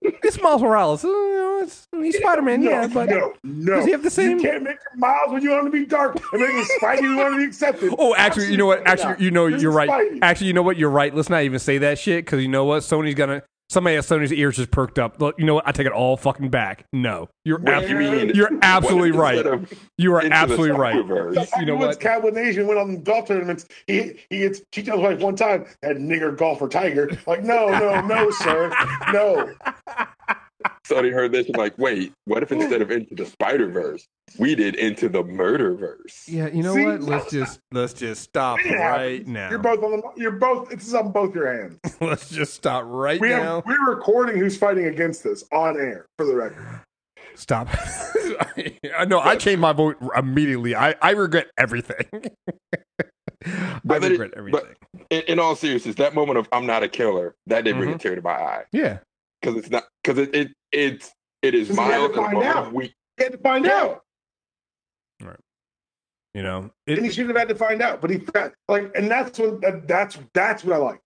It's 0.01 0.41
Miles 0.41 0.61
Morales. 0.61 1.03
You 1.03 1.09
know, 1.11 1.59
it's, 1.63 1.87
he's 1.91 2.17
Spider 2.17 2.41
Man, 2.41 2.63
no, 2.63 2.71
yeah, 2.71 2.87
but 2.87 3.09
no, 3.09 3.33
no. 3.43 3.75
does 3.75 3.85
he 3.85 3.91
have 3.91 4.01
the 4.01 4.09
same- 4.09 4.37
You 4.39 4.43
can't 4.49 4.63
make 4.63 4.77
miles 4.95 5.31
when 5.31 5.43
you 5.43 5.51
want 5.51 5.65
to 5.65 5.69
be 5.71 5.85
dark 5.85 6.15
and 6.33 6.41
make 6.41 6.49
him 6.51 6.63
Spidey 6.81 7.01
when 7.01 7.11
you 7.11 7.17
want 7.17 7.33
to 7.33 7.37
be 7.37 7.43
accepted. 7.45 7.93
Oh, 7.99 8.15
actually, 8.15 8.49
you 8.51 8.57
know 8.57 8.65
what? 8.65 8.79
Absolutely 8.87 9.11
Actually, 9.11 9.25
you 9.25 9.31
know, 9.31 9.49
This 9.51 9.61
you're 9.61 9.71
right. 9.71 9.89
Spidey. 9.89 10.19
Actually, 10.21 10.47
you 10.47 10.53
know 10.53 10.63
what? 10.63 10.77
You're 10.77 10.89
right. 10.89 11.13
Let's 11.13 11.29
not 11.29 11.43
even 11.43 11.59
say 11.59 11.77
that 11.79 11.99
shit 11.99 12.25
because 12.25 12.41
you 12.41 12.47
know 12.47 12.65
what? 12.65 12.81
Sony's 12.83 13.13
gonna. 13.15 13.43
Somebody 13.71 13.95
at 13.95 14.03
Sony's 14.03 14.33
ears 14.33 14.57
just 14.57 14.69
perked 14.69 14.99
up. 14.99 15.21
Look, 15.21 15.39
You 15.39 15.45
know 15.45 15.55
what? 15.55 15.65
I 15.65 15.71
take 15.71 15.87
it 15.87 15.93
all 15.93 16.17
fucking 16.17 16.49
back. 16.49 16.83
No, 16.91 17.29
you're 17.45 17.57
Where- 17.57 17.75
ab- 17.75 17.89
you 17.89 17.95
mean? 17.95 18.31
you're 18.35 18.49
absolutely 18.61 19.11
right. 19.11 19.45
You 19.97 20.13
are 20.13 20.21
absolutely 20.25 20.71
right. 20.71 20.95
You 20.95 21.65
know 21.65 21.77
once 21.77 21.95
what? 21.95 21.99
Cowboy 22.01 22.31
Nation 22.31 22.67
went 22.67 22.81
on 22.81 23.01
golf 23.01 23.29
tournaments. 23.29 23.65
He 23.87 24.19
he 24.29 24.39
gets 24.39 24.61
he 24.73 24.83
tells 24.83 24.99
wife 24.99 25.19
one 25.19 25.37
time 25.37 25.65
that 25.81 25.95
nigger 25.95 26.35
golfer 26.37 26.67
Tiger. 26.67 27.09
Like 27.25 27.43
no 27.45 27.69
no 27.69 28.01
no 28.01 28.29
sir 28.31 28.73
no. 29.13 29.53
Sony 30.87 31.11
heard 31.13 31.31
this 31.31 31.47
and 31.47 31.57
like, 31.57 31.77
wait, 31.77 32.11
what 32.25 32.43
if 32.43 32.51
instead 32.51 32.81
of 32.81 32.91
into 32.91 33.15
the 33.15 33.25
Spider 33.25 33.67
Verse, 33.69 34.05
we 34.39 34.55
did 34.55 34.75
into 34.75 35.09
the 35.09 35.23
Murder 35.23 35.73
Verse? 35.75 36.23
Yeah, 36.27 36.47
you 36.47 36.63
know 36.63 36.73
See? 36.75 36.85
what? 36.85 37.01
Let's 37.01 37.31
just 37.31 37.59
let's 37.71 37.93
just 37.93 38.23
stop 38.23 38.59
It 38.59 38.71
right 38.71 39.19
happens. 39.19 39.27
now. 39.27 39.49
You're 39.49 39.59
both 39.59 39.83
on 39.83 39.91
the 39.91 40.01
you're 40.17 40.31
both 40.31 40.71
it's 40.71 40.93
on 40.93 41.11
both 41.11 41.35
your 41.35 41.51
hands. 41.53 41.79
let's 42.01 42.29
just 42.29 42.53
stop 42.53 42.83
right 42.87 43.19
We 43.21 43.29
now. 43.29 43.55
have 43.55 43.65
we're 43.65 43.89
recording 43.89 44.37
who's 44.37 44.57
fighting 44.57 44.85
against 44.85 45.25
us 45.25 45.43
on 45.51 45.77
air 45.79 46.05
for 46.17 46.25
the 46.25 46.35
record. 46.35 46.65
Stop. 47.35 47.69
I 48.97 49.05
know. 49.07 49.19
I 49.19 49.35
changed 49.37 49.61
my 49.61 49.71
vote 49.73 49.97
immediately. 50.17 50.75
I, 50.75 50.95
I 51.01 51.11
regret 51.11 51.47
everything. 51.57 52.05
I 53.45 53.79
But 53.83 54.03
it- 54.03 54.11
regret 54.11 54.31
but- 54.31 54.37
everything. 54.37 54.75
In, 55.09 55.21
in 55.23 55.39
all 55.39 55.55
seriousness, 55.55 55.95
that 55.95 56.13
moment 56.13 56.37
of 56.39 56.47
"I'm 56.51 56.65
not 56.65 56.83
a 56.83 56.87
killer" 56.87 57.35
that 57.47 57.63
did 57.63 57.75
bring 57.77 57.89
Mhm. 57.91 57.95
a 57.95 57.97
tear 57.97 58.15
to 58.15 58.21
my 58.21 58.31
eye 58.31 58.63
yeah. 58.71 58.99
Because 59.41 59.57
it's 59.57 59.69
not 59.69 59.83
because 60.03 60.17
it, 60.19 60.35
it 60.35 60.51
it's 60.71 61.11
it 61.41 61.55
is 61.55 61.69
Because 61.69 61.87
we 61.87 61.93
had 61.93 61.97
to 61.97 61.99
mild 61.99 62.11
in 62.13 62.19
a 62.19 62.23
find 62.41 62.43
out. 62.57 62.67
of 62.67 62.73
weak. 62.73 62.93
He 63.17 63.23
had 63.23 63.31
to 63.33 63.37
find 63.39 63.67
out, 63.67 64.01
You 66.33 66.43
know. 66.43 66.69
and 66.87 66.99
he 66.99 67.07
It, 67.07 67.13
should 67.13 67.27
have 67.27 67.35
had 67.37 67.49
to 67.49 67.55
find 67.55 67.81
out, 67.81 67.99
but 68.01 68.09
he 68.09 68.21
like, 68.69 68.91
and 68.95 69.09
that's 69.11 69.37
what 69.37 69.61
that, 69.61 69.87
that's 69.87 70.17
that's 70.33 70.63
what 70.63 70.75
I 70.75 70.77
like. 70.77 71.01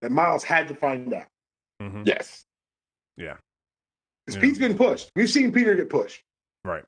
That 0.00 0.10
Miles 0.12 0.42
had 0.44 0.66
to 0.68 0.74
find 0.74 1.12
out 1.12 1.26
Mhm. 1.80 2.06
Yes, 2.06 2.44
Yeah. 3.16 3.36
because 4.26 4.36
yeah. 4.36 4.40
Pete's 4.48 4.58
been 4.58 4.76
pushed. 4.76 5.10
We've 5.14 5.28
seen 5.30 5.52
Peter 5.52 5.74
get 5.74 5.90
pushed. 5.90 6.22
Right. 6.64 6.84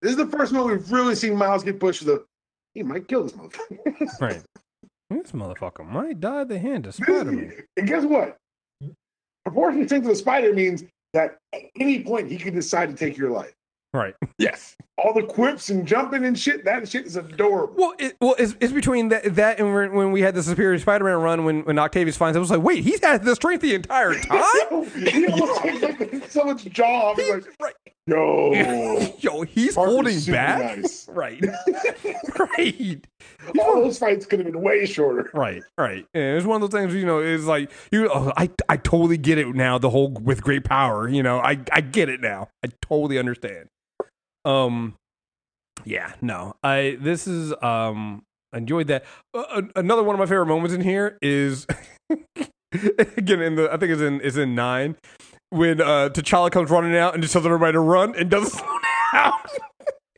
This 0.00 0.12
is 0.12 0.16
the 0.16 0.26
first 0.26 0.52
one 0.52 0.66
we've 0.68 0.90
really 0.92 1.14
seen 1.16 1.36
Miles 1.36 1.64
get 1.64 1.78
pushed. 1.80 2.00
To 2.00 2.04
the 2.06 2.24
he 2.74 2.82
might 2.82 3.08
kill 3.08 3.24
this 3.24 3.32
motherfucker. 3.32 4.20
Right. 4.20 4.42
This 5.10 5.32
motherfucker 5.32 5.88
might 5.90 6.20
die 6.20 6.42
at 6.42 6.48
the 6.48 6.58
hand 6.58 6.84
of 6.86 6.94
Spider 6.94 7.32
Man. 7.32 7.50
and 7.78 7.88
guess 7.88 8.04
what? 8.04 8.36
Proportionate 9.50 9.88
strength 9.88 10.04
of 10.04 10.10
the 10.10 10.16
spider 10.16 10.52
means 10.54 10.84
that 11.14 11.38
at 11.54 11.62
any 11.80 12.02
point 12.02 12.30
he 12.30 12.36
can 12.36 12.54
decide 12.54 12.90
to 12.90 12.94
take 12.94 13.16
your 13.16 13.30
life. 13.30 13.54
Right. 13.92 14.14
Yes. 14.40 14.76
All 14.98 15.12
the 15.12 15.24
quips 15.24 15.68
and 15.68 15.84
jumping 15.84 16.24
and 16.24 16.38
shit, 16.38 16.64
that 16.64 16.88
shit 16.88 17.06
is 17.06 17.16
adorable. 17.16 17.74
Well, 17.76 17.94
it, 17.98 18.16
well, 18.20 18.36
it's, 18.38 18.54
it's 18.60 18.72
between 18.72 19.08
that, 19.08 19.34
that 19.34 19.58
and 19.58 19.74
when 19.74 19.92
when 19.92 20.12
we 20.12 20.20
had 20.20 20.36
the 20.36 20.44
Superior 20.44 20.78
Spider-Man 20.78 21.16
run 21.16 21.44
when, 21.44 21.64
when 21.64 21.76
Octavius 21.76 22.16
finds 22.16 22.36
it, 22.36 22.38
I 22.38 22.40
was 22.40 22.50
like, 22.50 22.62
wait, 22.62 22.84
he's 22.84 23.02
had 23.02 23.24
the 23.24 23.34
strength 23.34 23.62
the 23.62 23.74
entire 23.74 24.14
time. 24.20 24.84
he 24.94 25.26
almost 25.26 25.60
takes 25.60 25.82
like 25.82 26.24
someone's 26.30 26.64
jaw. 26.64 27.14
He's 27.16 27.30
like, 27.30 27.44
right. 27.60 27.74
Yo. 28.08 29.14
Yo, 29.20 29.42
he's 29.42 29.74
Parker's 29.74 29.94
holding 29.94 30.20
back. 30.32 30.78
nice. 30.78 31.08
Right. 31.18 31.44
right. 32.38 33.06
All 33.58 33.82
those 33.82 33.98
fights 33.98 34.26
could 34.26 34.38
have 34.40 34.46
been 34.46 34.62
way 34.62 34.86
shorter. 34.86 35.30
Right, 35.34 35.62
right. 35.76 36.06
And 36.14 36.36
it's 36.36 36.46
one 36.46 36.62
of 36.62 36.70
those 36.70 36.78
things, 36.80 36.94
you 36.94 37.04
know, 37.06 37.18
it's 37.18 37.44
like 37.44 37.70
you 37.90 38.08
oh, 38.12 38.32
I 38.36 38.50
I 38.68 38.76
totally 38.76 39.16
get 39.16 39.38
it 39.38 39.48
now, 39.54 39.78
the 39.78 39.90
whole 39.90 40.10
with 40.10 40.42
great 40.42 40.64
power, 40.64 41.08
you 41.08 41.22
know. 41.22 41.38
I 41.38 41.58
I 41.72 41.80
get 41.80 42.08
it 42.08 42.20
now. 42.20 42.48
I 42.64 42.68
totally 42.82 43.18
understand. 43.18 43.68
Um 44.44 44.94
yeah, 45.84 46.12
no. 46.20 46.54
I 46.62 46.98
this 47.00 47.26
is 47.26 47.52
um 47.62 48.22
I 48.52 48.58
enjoyed 48.58 48.86
that. 48.88 49.04
Uh, 49.34 49.62
another 49.76 50.02
one 50.02 50.14
of 50.14 50.20
my 50.20 50.26
favorite 50.26 50.46
moments 50.46 50.74
in 50.74 50.80
here 50.82 51.18
is 51.20 51.66
again 53.16 53.40
in 53.42 53.56
the 53.56 53.72
I 53.72 53.76
think 53.76 53.92
it's 53.92 54.02
in 54.02 54.20
it's 54.22 54.36
in 54.36 54.54
9 54.54 54.96
when 55.50 55.80
uh 55.80 56.08
T'Challa 56.10 56.50
comes 56.50 56.70
running 56.70 56.96
out 56.96 57.14
and 57.14 57.22
just 57.22 57.32
tells 57.32 57.46
everybody 57.46 57.72
to 57.72 57.80
run 57.80 58.14
and 58.16 58.30
doesn't 58.30 58.50
slow 58.58 58.78
down. 59.14 59.32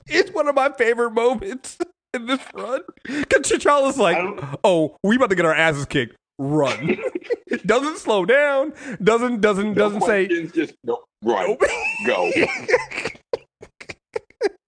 it's 0.06 0.30
one 0.32 0.48
of 0.48 0.54
my 0.54 0.70
favorite 0.72 1.12
moments 1.12 1.78
in 2.14 2.26
this 2.26 2.40
run. 2.54 2.80
Because 3.04 3.50
T'Challa's 3.50 3.98
like, 3.98 4.18
oh, 4.64 4.96
we 5.02 5.16
about 5.16 5.30
to 5.30 5.36
get 5.36 5.44
our 5.44 5.54
asses 5.54 5.86
kicked. 5.86 6.16
Run. 6.38 6.96
doesn't 7.66 7.98
slow 7.98 8.24
down. 8.24 8.72
Doesn't 9.02 9.40
doesn't 9.40 9.74
doesn't 9.74 10.00
say. 10.02 10.26
questions, 10.26 10.52
just 10.52 10.74
no, 10.84 11.02
run, 11.22 11.48
Nope. 11.50 11.62
go. 12.06 12.30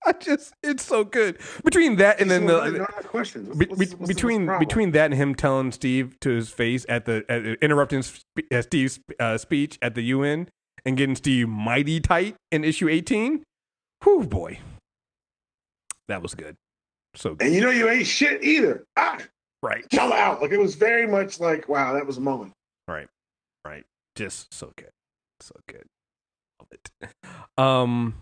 I 0.07 0.12
just 0.12 0.55
it's 0.62 0.84
so 0.84 1.05
good 1.05 1.38
between 1.64 1.96
that 1.96 2.20
and 2.20 2.30
then 2.30 2.46
the 2.46 2.70
no 2.70 2.86
questions. 3.09 3.48
What's- 3.48 3.59
be, 3.59 3.66
what's- 3.66 3.94
what's 3.94 4.09
between 4.12 4.46
the 4.46 4.57
between 4.59 4.90
that 4.92 5.07
and 5.07 5.14
him 5.14 5.34
telling 5.34 5.70
Steve 5.72 6.18
to 6.20 6.30
his 6.30 6.50
face 6.50 6.84
at 6.88 7.05
the 7.05 7.24
at, 7.28 7.44
interrupting 7.62 8.03
uh, 8.53 8.62
Steve's 8.62 8.98
uh, 9.20 9.38
speech 9.38 9.78
at 9.82 9.94
the 9.94 10.03
UN 10.03 10.48
and 10.84 10.96
getting 10.96 11.14
Steve 11.16 11.48
mighty 11.48 12.00
tight 12.00 12.34
in 12.50 12.64
issue 12.64 12.88
eighteen. 12.88 13.44
Whew, 14.03 14.24
boy, 14.24 14.59
that 16.09 16.22
was 16.22 16.34
good. 16.34 16.57
So 17.14 17.34
good. 17.34 17.46
And 17.46 17.55
you 17.55 17.61
know 17.61 17.70
you 17.70 17.88
ain't 17.88 18.07
shit 18.07 18.42
either. 18.42 18.84
Ah, 18.96 19.18
right, 19.62 19.84
chill 19.90 20.12
out. 20.12 20.42
Like 20.42 20.50
it 20.50 20.59
was 20.59 20.74
very 20.74 21.07
much 21.07 21.38
like, 21.40 21.68
wow, 21.68 21.92
that 21.92 22.07
was 22.07 22.16
a 22.16 22.20
moment. 22.20 22.53
right, 22.88 23.07
right. 23.64 23.84
Just 24.16 24.53
so 24.53 24.72
good, 24.76 24.90
so 25.40 25.55
good. 25.68 25.84
Love 26.61 26.68
it. 26.72 26.90
Um, 27.59 28.14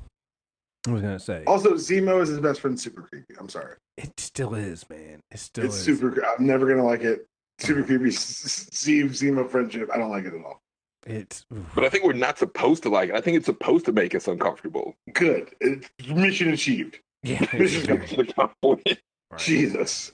I 0.86 0.92
was 0.92 1.02
gonna 1.02 1.18
say 1.18 1.44
Also, 1.46 1.74
Zemo 1.74 2.20
is 2.22 2.28
his 2.30 2.40
best 2.40 2.60
friend. 2.60 2.78
Super 2.80 3.02
creepy. 3.02 3.34
I'm 3.38 3.48
sorry. 3.48 3.76
it 3.98 4.18
still 4.18 4.54
is, 4.54 4.88
man. 4.88 5.20
It 5.30 5.38
still 5.38 5.64
it's 5.66 5.76
is. 5.76 5.84
super. 5.84 6.10
cre- 6.10 6.24
I'm 6.24 6.46
never 6.46 6.66
gonna 6.68 6.84
like 6.84 7.02
it. 7.02 7.26
Super 7.58 7.82
creepy. 7.82 8.08
S- 8.08 8.44
S- 8.46 8.68
Steve 8.72 9.10
Zemo 9.10 9.48
friendship. 9.48 9.90
I 9.92 9.98
don't 9.98 10.10
like 10.10 10.24
it 10.24 10.32
at 10.34 10.44
all. 10.44 10.60
It's. 11.06 11.44
But 11.74 11.84
I 11.84 11.88
think 11.90 12.04
we're 12.04 12.12
not 12.14 12.38
supposed 12.38 12.82
to 12.84 12.88
like 12.88 13.10
it. 13.10 13.14
I 13.14 13.20
think 13.20 13.36
it's 13.36 13.46
supposed 13.46 13.84
to 13.86 13.92
make 13.92 14.14
us 14.14 14.26
uncomfortable. 14.28 14.94
Good. 15.12 15.50
It's 15.60 15.88
mission 16.08 16.48
achieved. 16.52 16.98
yeah. 17.22 17.46
Mission 17.54 17.86
very- 17.86 18.26
complete. 18.26 18.98
right, 19.30 19.38
Jesus. 19.38 20.12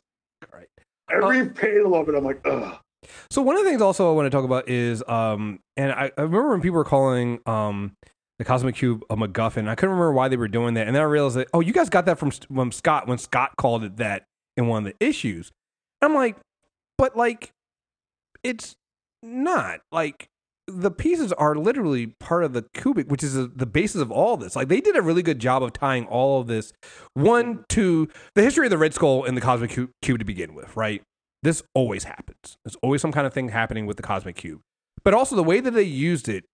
right. 0.52 0.66
Every 1.10 1.48
panel 1.50 1.94
of 1.94 2.08
it, 2.08 2.16
I'm 2.16 2.24
like, 2.24 2.40
ugh. 2.44 2.78
So 3.30 3.40
one 3.42 3.56
of 3.56 3.62
the 3.62 3.70
things 3.70 3.80
also 3.80 4.10
I 4.10 4.14
want 4.14 4.26
to 4.26 4.30
talk 4.30 4.44
about 4.44 4.68
is, 4.68 5.04
um, 5.06 5.60
and 5.76 5.92
I, 5.92 6.10
I 6.18 6.22
remember 6.22 6.50
when 6.50 6.60
people 6.60 6.76
were 6.76 6.84
calling 6.84 7.38
um, 7.46 7.92
the 8.39 8.45
Cosmic 8.45 8.74
Cube 8.74 9.03
a 9.09 9.16
MacGuffin. 9.16 9.68
I 9.68 9.74
couldn't 9.74 9.95
remember 9.95 10.12
why 10.12 10.28
they 10.28 10.37
were 10.37 10.49
doing 10.49 10.74
that, 10.74 10.87
and 10.87 10.95
then 10.95 11.03
I 11.03 11.07
realized 11.07 11.37
that 11.37 11.49
oh, 11.55 11.61
you 11.61 11.72
guys 11.72 11.89
got 11.89 12.07
that 12.07 12.18
from 12.18 12.30
from 12.30 12.72
Scott 12.72 13.07
when 13.07 13.18
Scott 13.18 13.53
called 13.57 13.84
it 13.84 13.97
that 13.97 14.24
in 14.57 14.68
one 14.68 14.87
of 14.87 14.93
the 14.93 15.07
issues. 15.07 15.53
I'm 16.03 16.14
like, 16.14 16.37
but 16.99 17.16
like, 17.16 17.53
it's 18.43 18.74
not 19.22 19.80
like 19.91 20.28
the 20.68 20.91
pieces 20.91 21.32
are 21.32 21.55
literally 21.55 22.09
part 22.18 22.45
of 22.45 22.53
the 22.53 22.62
Kobik, 22.62 23.09
which 23.09 23.22
is 23.22 23.34
the 23.34 23.51
the 23.55 23.66
basis 23.66 24.01
of 24.03 24.11
all 24.11 24.37
this. 24.37 24.57
Like 24.57 24.68
they 24.68 24.80
did 24.80 24.97
a 24.97 25.03
really 25.03 25.22
good 25.22 25.39
job 25.39 25.62
of 25.62 25.72
tying 25.72 26.07
all 26.07 26.41
of 26.41 26.47
this 26.47 26.72
one 27.14 27.64
to 27.70 28.09
the 28.34 28.43
history 28.43 28.66
of 28.66 28.70
the 28.70 28.78
Red 28.78 28.95
Skull 28.95 29.24
and 29.24 29.37
the 29.37 29.41
Cosmic 29.41 29.70
Cu- 29.70 29.91
Cube 30.03 30.18
to 30.18 30.24
begin 30.24 30.55
with, 30.55 30.76
right? 30.76 31.03
This 31.43 31.62
always 31.74 32.05
happens. 32.05 32.57
There's 32.64 32.76
always 32.82 33.01
some 33.01 33.12
kind 33.12 33.26
of 33.26 33.32
thing 33.32 33.51
happening 33.51 33.87
with 33.87 33.97
the 33.97 34.03
Cosmic 34.03 34.37
Cube, 34.37 34.61
but 35.05 35.14
also 35.14 35.37
the 35.37 35.45
way 35.45 35.61
that 35.61 35.72
they 35.72 35.82
used 35.82 36.28
it 36.28 36.45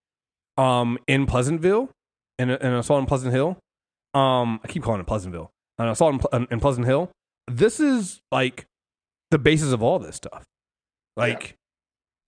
um, 0.57 0.99
in 1.07 1.27
Pleasantville 1.27 1.91
and 2.39 2.51
and 2.51 2.75
Assault 2.75 3.01
on 3.01 3.07
Pleasant 3.07 3.33
Hill. 3.33 3.59
Um, 4.15 4.61
I 4.63 4.69
keep 4.69 4.83
calling 4.83 5.01
it 5.01 5.07
Pleasantville. 5.07 5.51
An 5.79 5.89
Assault 5.89 6.25
in, 6.33 6.47
in 6.51 6.61
Pleasant 6.61 6.87
Hill. 6.87 7.11
This 7.49 7.81
is 7.81 8.21
like 8.31 8.67
the 9.31 9.39
basis 9.39 9.73
of 9.73 9.83
all 9.83 9.99
this 9.99 10.17
stuff. 10.17 10.45
Like 11.17 11.57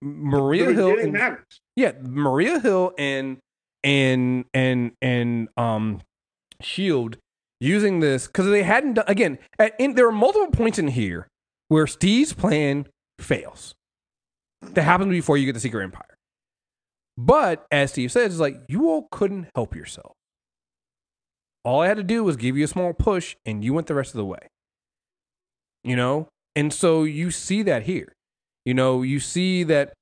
Maria 0.03 0.67
the 0.67 0.75
Hill 0.75 0.99
and 0.99 1.13
matters. 1.13 1.61
yeah, 1.77 1.93
Maria 2.01 2.61
Hill 2.61 2.93
and 2.99 3.39
and 3.83 4.45
and 4.55 4.93
and 5.01 5.49
um 5.57 6.01
Shield 6.61 7.19
using 7.61 8.01
this 8.01 8.27
because 8.27 8.47
they 8.47 8.63
hadn't 8.63 8.95
done 8.95 9.05
again. 9.09 9.39
At, 9.59 9.75
in, 9.79 9.95
there 9.95 10.09
are 10.09 10.13
multiple 10.13 10.51
points 10.51 10.79
in 10.79 10.89
here 10.89 11.29
where 11.69 11.87
Steve's 11.87 12.33
plan 12.33 12.87
fails. 13.19 13.75
That 14.63 14.83
happens 14.83 15.11
before 15.11 15.37
you 15.37 15.47
get 15.47 15.53
the 15.53 15.61
Secret 15.61 15.83
Empire. 15.83 16.14
But 17.17 17.67
as 17.71 17.93
Steve 17.93 18.13
says, 18.13 18.33
it's 18.33 18.41
like 18.41 18.61
you 18.69 18.89
all 18.89 19.09
couldn't 19.11 19.49
help 19.55 19.75
yourself. 19.75 20.13
All 21.65 21.81
I 21.81 21.87
had 21.87 21.97
to 21.97 22.03
do 22.03 22.25
was 22.25 22.37
give 22.37 22.57
you 22.57 22.65
a 22.65 22.69
small 22.69 22.93
push, 22.93 23.37
and 23.47 23.65
you 23.65 23.73
went 23.73 23.87
the 23.87 23.95
rest 23.95 24.13
of 24.15 24.19
the 24.19 24.25
way. 24.25 24.49
You 25.83 25.97
know, 25.97 26.29
and 26.57 26.73
so 26.73 27.05
you 27.05 27.31
see 27.31 27.63
that 27.63 27.85
here. 27.85 28.13
You 28.65 28.75
know, 28.75 29.03
you 29.03 29.21
see 29.21 29.65
that 29.65 29.93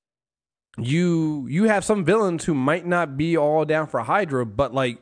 you 0.78 1.46
you 1.48 1.64
have 1.64 1.84
some 1.84 2.04
villains 2.04 2.44
who 2.44 2.54
might 2.54 2.86
not 2.86 3.16
be 3.16 3.36
all 3.36 3.64
down 3.64 3.86
for 3.86 4.00
Hydra, 4.00 4.46
but 4.46 4.72
like 4.72 4.98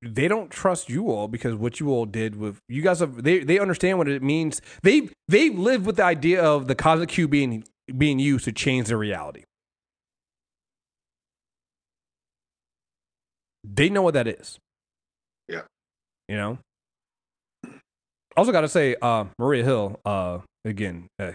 they 0.00 0.28
don't 0.28 0.50
trust 0.50 0.88
you 0.88 1.10
all 1.10 1.26
because 1.26 1.54
what 1.54 1.80
you 1.80 1.90
all 1.90 2.06
did 2.06 2.36
with 2.36 2.60
you 2.68 2.82
guys 2.82 3.00
have 3.00 3.22
they 3.24 3.40
they 3.40 3.58
understand 3.58 3.98
what 3.98 4.08
it 4.08 4.22
means. 4.22 4.62
They've 4.82 5.12
they 5.26 5.50
live 5.50 5.86
with 5.86 5.96
the 5.96 6.04
idea 6.04 6.42
of 6.42 6.68
the 6.68 6.74
cosmic 6.74 7.10
cube 7.10 7.30
being 7.30 7.64
being 7.96 8.18
used 8.18 8.44
to 8.44 8.52
change 8.52 8.88
their 8.88 8.98
reality. 8.98 9.44
They 13.74 13.88
know 13.90 14.02
what 14.02 14.14
that 14.14 14.26
is. 14.26 14.58
Yeah. 15.48 15.62
You 16.28 16.36
know? 16.36 16.58
Also 18.36 18.52
gotta 18.52 18.68
say, 18.68 18.96
uh 19.02 19.24
Maria 19.38 19.64
Hill, 19.64 20.00
uh 20.04 20.38
again, 20.64 21.08
uh, 21.18 21.32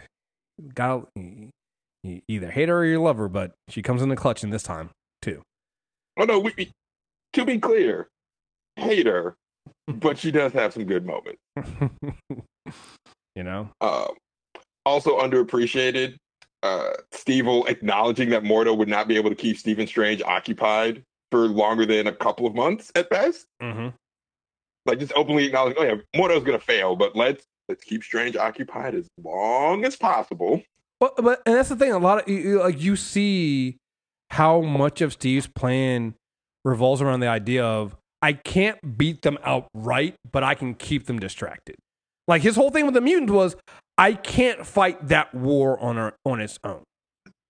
got 0.74 1.08
you 1.16 2.22
either 2.28 2.50
hate 2.52 2.70
her 2.70 2.80
or 2.80 2.86
you 2.86 3.02
love 3.02 3.18
her, 3.18 3.28
but 3.28 3.52
she 3.70 3.82
comes 3.82 4.02
in 4.02 4.10
the 4.10 4.16
clutch 4.16 4.44
in 4.44 4.50
this 4.50 4.64
time 4.64 4.90
too. 5.22 5.42
Oh 6.18 6.26
no, 6.26 6.40
we, 6.40 6.72
to 7.34 7.46
be 7.46 7.60
clear, 7.60 8.08
hate 8.76 9.06
her, 9.06 9.36
but 9.88 10.18
she 10.18 10.32
does 10.32 10.54
have 10.54 10.74
some 10.74 10.86
good 10.86 11.06
moments. 11.06 11.42
you 13.36 13.44
know, 13.44 13.70
Um, 13.82 14.16
also 14.86 15.20
underappreciated, 15.20 16.16
uh, 16.62 16.92
Steve 17.12 17.46
will 17.48 17.66
acknowledging 17.66 18.30
that 18.30 18.44
Mordo 18.44 18.78
would 18.78 18.88
not 18.90 19.08
be 19.08 19.18
able 19.18 19.30
to 19.30 19.36
keep 19.36 19.58
Stephen 19.58 19.88
Strange 19.88 20.22
occupied 20.22 21.04
for 21.34 21.48
longer 21.48 21.84
than 21.84 22.06
a 22.06 22.12
couple 22.12 22.46
of 22.46 22.54
months 22.54 22.92
at 22.94 23.10
best. 23.10 23.48
mm-hmm. 23.62 23.88
Like 24.86 25.00
just 25.00 25.14
openly 25.16 25.46
acknowledging, 25.46 25.80
oh 25.80 25.84
yeah, 25.84 25.96
Mordo's 26.16 26.44
gonna 26.44 26.60
fail, 26.60 26.96
but 26.96 27.16
let's 27.16 27.44
let's 27.68 27.84
keep 27.84 28.04
Strange 28.04 28.36
occupied 28.36 28.94
as 28.94 29.08
long 29.24 29.84
as 29.84 29.96
possible. 29.96 30.62
but 31.00 31.16
but 31.18 31.42
and 31.48 31.56
that's 31.56 31.70
the 31.70 31.76
thing. 31.76 31.92
A 31.92 31.98
lot 31.98 32.22
of 32.22 32.28
you- 32.30 32.38
you- 32.38 32.60
like 32.60 32.80
you 32.80 32.96
see 32.96 33.78
how 34.30 34.62
much 34.62 35.02
of 35.02 35.14
Steve's 35.14 35.48
plan 35.48 36.14
revolves 36.66 37.02
around 37.02 37.22
the 37.22 37.28
idea 37.28 37.64
of 37.66 37.96
I 38.22 38.34
can't 38.34 38.98
beat 38.98 39.22
them 39.24 39.38
outright, 39.44 40.16
but 40.32 40.44
I 40.44 40.54
can 40.54 40.76
keep 40.76 41.08
them 41.08 41.18
distracted. 41.20 41.76
Like 42.28 42.42
his 42.44 42.56
whole 42.56 42.70
thing 42.70 42.86
with 42.86 42.94
the 42.94 43.02
mutants 43.02 43.32
was 43.34 43.56
I 43.98 44.14
can't 44.14 44.66
fight 44.68 45.08
that 45.08 45.34
war 45.34 45.80
on 45.80 45.98
our, 45.98 46.14
on 46.26 46.40
its 46.42 46.58
own. 46.64 46.84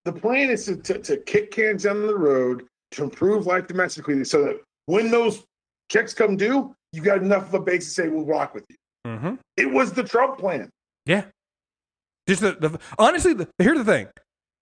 The 0.05 0.13
plan 0.13 0.49
is 0.49 0.65
to, 0.65 0.75
to, 0.75 0.99
to 0.99 1.17
kick 1.17 1.51
cans 1.51 1.83
down 1.83 2.05
the 2.07 2.17
road 2.17 2.65
to 2.93 3.03
improve 3.03 3.45
life 3.45 3.67
domestically 3.67 4.23
so 4.23 4.43
that 4.43 4.61
when 4.85 5.11
those 5.11 5.43
checks 5.89 6.13
come 6.13 6.37
due, 6.37 6.75
you 6.91 7.01
got 7.01 7.19
enough 7.19 7.47
of 7.47 7.53
a 7.53 7.59
base 7.59 7.85
to 7.85 7.91
say, 7.91 8.07
we'll 8.07 8.25
rock 8.25 8.53
with 8.53 8.65
you. 8.69 8.75
Mm-hmm. 9.07 9.35
It 9.57 9.71
was 9.71 9.93
the 9.93 10.03
Trump 10.03 10.37
plan. 10.37 10.69
Yeah. 11.05 11.25
Just 12.27 12.41
the, 12.41 12.53
the 12.53 12.79
honestly, 12.97 13.33
the, 13.33 13.47
here's 13.57 13.77
the 13.77 13.85
thing. 13.85 14.07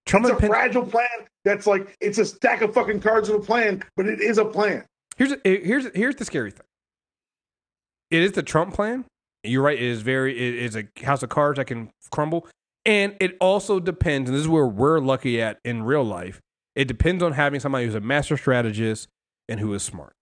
Trump 0.06 0.26
it's 0.26 0.34
a 0.36 0.38
Pen- 0.38 0.50
fragile 0.50 0.86
plan 0.86 1.08
that's 1.46 1.68
like, 1.68 1.96
it's 2.02 2.18
a 2.18 2.26
stack 2.26 2.62
of 2.62 2.74
fucking 2.74 3.02
cards 3.02 3.30
of 3.30 3.36
a 3.36 3.40
plan, 3.40 3.84
but 3.96 4.08
it 4.08 4.20
is 4.20 4.38
a 4.38 4.46
plan. 4.46 4.84
Here's 5.18 5.36
here's 5.44 5.88
here's 5.94 6.16
the 6.16 6.26
scary 6.26 6.50
thing. 6.50 6.66
It 8.10 8.24
is 8.24 8.32
the 8.32 8.42
Trump 8.42 8.74
plan. 8.74 9.06
You're 9.44 9.62
right. 9.62 9.78
It 9.78 9.84
is 9.84 10.02
very. 10.02 10.36
It 10.36 10.56
is 10.56 10.76
a 10.76 10.88
house 11.04 11.22
of 11.22 11.30
cards 11.30 11.58
that 11.58 11.66
can 11.66 11.92
crumble, 12.12 12.48
and 12.86 13.16
it 13.20 13.38
also 13.40 13.80
depends. 13.80 14.30
And 14.30 14.36
this 14.36 14.42
is 14.42 14.48
where 14.48 14.66
we're 14.66 15.00
lucky 15.00 15.40
at 15.42 15.60
in 15.64 15.84
real 15.84 16.04
life. 16.04 16.40
It 16.76 16.86
depends 16.88 17.22
on 17.24 17.34
having 17.34 17.60
somebody 17.60 17.86
who's 17.86 17.96
a 17.96 18.00
master 18.02 18.38
strategist 18.38 19.08
and 19.50 19.60
who 19.60 19.74
is 19.74 19.84
smart. 19.84 20.14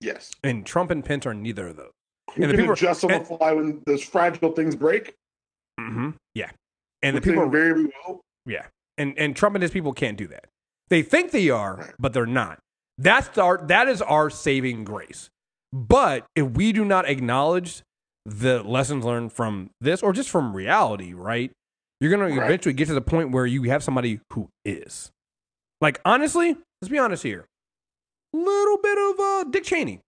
Yes. 0.00 0.30
And 0.44 0.64
Trump 0.64 0.90
and 0.90 1.04
Pence 1.04 1.26
are 1.26 1.34
neither 1.34 1.68
of 1.68 1.76
those. 1.76 1.90
Who 2.34 2.42
And 2.42 2.52
the 2.52 2.56
people- 2.56 2.72
adjust 2.74 3.04
on 3.04 3.10
the 3.10 3.20
fly 3.20 3.52
when 3.52 3.82
those 3.86 4.02
fragile 4.02 4.52
things 4.52 4.76
break. 4.76 5.14
Mm-hmm. 5.80 6.10
Yeah, 6.34 6.50
and 7.02 7.16
the 7.16 7.20
people 7.20 7.42
are 7.42 7.48
very 7.48 7.84
well. 7.84 8.20
Yeah. 8.46 8.66
And 8.96 9.16
and 9.18 9.34
Trump 9.36 9.54
and 9.54 9.62
his 9.62 9.70
people 9.70 9.92
can't 9.92 10.16
do 10.18 10.26
that. 10.28 10.46
They 10.90 11.02
think 11.02 11.30
they 11.30 11.50
are, 11.50 11.94
but 11.98 12.12
they're 12.12 12.26
not. 12.26 12.58
That's 12.98 13.38
our 13.38 13.58
that 13.68 13.86
is 13.88 14.02
our 14.02 14.28
saving 14.28 14.84
grace. 14.84 15.28
But 15.72 16.26
if 16.34 16.50
we 16.50 16.72
do 16.72 16.84
not 16.84 17.08
acknowledge 17.08 17.82
the 18.26 18.62
lessons 18.62 19.04
learned 19.04 19.32
from 19.32 19.70
this, 19.80 20.02
or 20.02 20.12
just 20.12 20.30
from 20.30 20.54
reality, 20.54 21.12
right? 21.14 21.52
You're 22.00 22.10
gonna 22.10 22.24
Right. 22.24 22.44
eventually 22.44 22.72
get 22.72 22.88
to 22.88 22.94
the 22.94 23.00
point 23.00 23.30
where 23.30 23.46
you 23.46 23.62
have 23.64 23.82
somebody 23.84 24.20
who 24.32 24.48
is, 24.64 25.10
like, 25.80 26.00
honestly, 26.04 26.56
let's 26.80 26.90
be 26.90 26.98
honest 26.98 27.22
here, 27.22 27.46
little 28.32 28.78
bit 28.78 28.98
of 28.98 29.20
uh, 29.20 29.44
Dick 29.50 29.64
Cheney, 29.64 30.00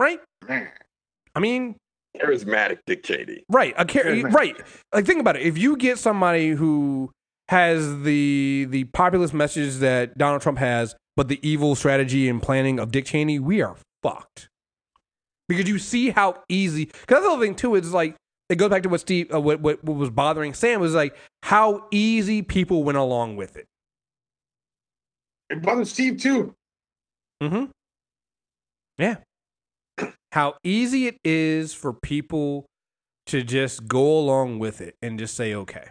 right? 0.00 0.20
I 1.34 1.40
mean, 1.40 1.76
Charismatic 2.16 2.78
Dick 2.86 3.02
Cheney. 3.02 3.44
Right. 3.48 3.74
A 3.76 3.84
char- 3.84 4.14
right. 4.30 4.56
Like 4.92 5.06
think 5.06 5.20
about 5.20 5.36
it. 5.36 5.42
If 5.42 5.58
you 5.58 5.76
get 5.76 5.98
somebody 5.98 6.50
who 6.50 7.10
has 7.48 8.02
the 8.02 8.66
the 8.68 8.84
populist 8.84 9.34
message 9.34 9.76
that 9.76 10.16
Donald 10.18 10.42
Trump 10.42 10.58
has, 10.58 10.94
but 11.16 11.28
the 11.28 11.38
evil 11.48 11.74
strategy 11.74 12.28
and 12.28 12.42
planning 12.42 12.78
of 12.78 12.90
Dick 12.90 13.06
Cheney, 13.06 13.38
we 13.38 13.62
are 13.62 13.76
fucked. 14.02 14.48
Because 15.48 15.68
you 15.68 15.78
see 15.78 16.10
how 16.10 16.42
easy. 16.48 16.86
Because 16.86 17.06
that's 17.08 17.22
the 17.22 17.30
other 17.30 17.44
thing 17.44 17.54
too. 17.54 17.74
Is 17.74 17.92
like 17.92 18.16
it 18.48 18.56
goes 18.56 18.70
back 18.70 18.82
to 18.82 18.88
what 18.88 19.00
Steve, 19.00 19.32
uh, 19.32 19.40
what, 19.40 19.60
what 19.60 19.82
what 19.84 19.96
was 19.96 20.10
bothering 20.10 20.54
Sam 20.54 20.80
was 20.80 20.94
like 20.94 21.16
how 21.42 21.86
easy 21.90 22.42
people 22.42 22.84
went 22.84 22.98
along 22.98 23.36
with 23.36 23.56
it. 23.56 23.66
It 25.50 25.62
bothers 25.62 25.92
Steve 25.92 26.20
too. 26.20 26.54
Mm-hmm. 27.42 27.66
Yeah. 28.98 29.16
How 30.32 30.56
easy 30.62 31.06
it 31.06 31.18
is 31.24 31.72
for 31.72 31.92
people 31.92 32.66
to 33.26 33.42
just 33.42 33.86
go 33.86 34.18
along 34.18 34.58
with 34.58 34.80
it 34.80 34.94
and 35.00 35.18
just 35.18 35.34
say 35.34 35.54
okay. 35.54 35.88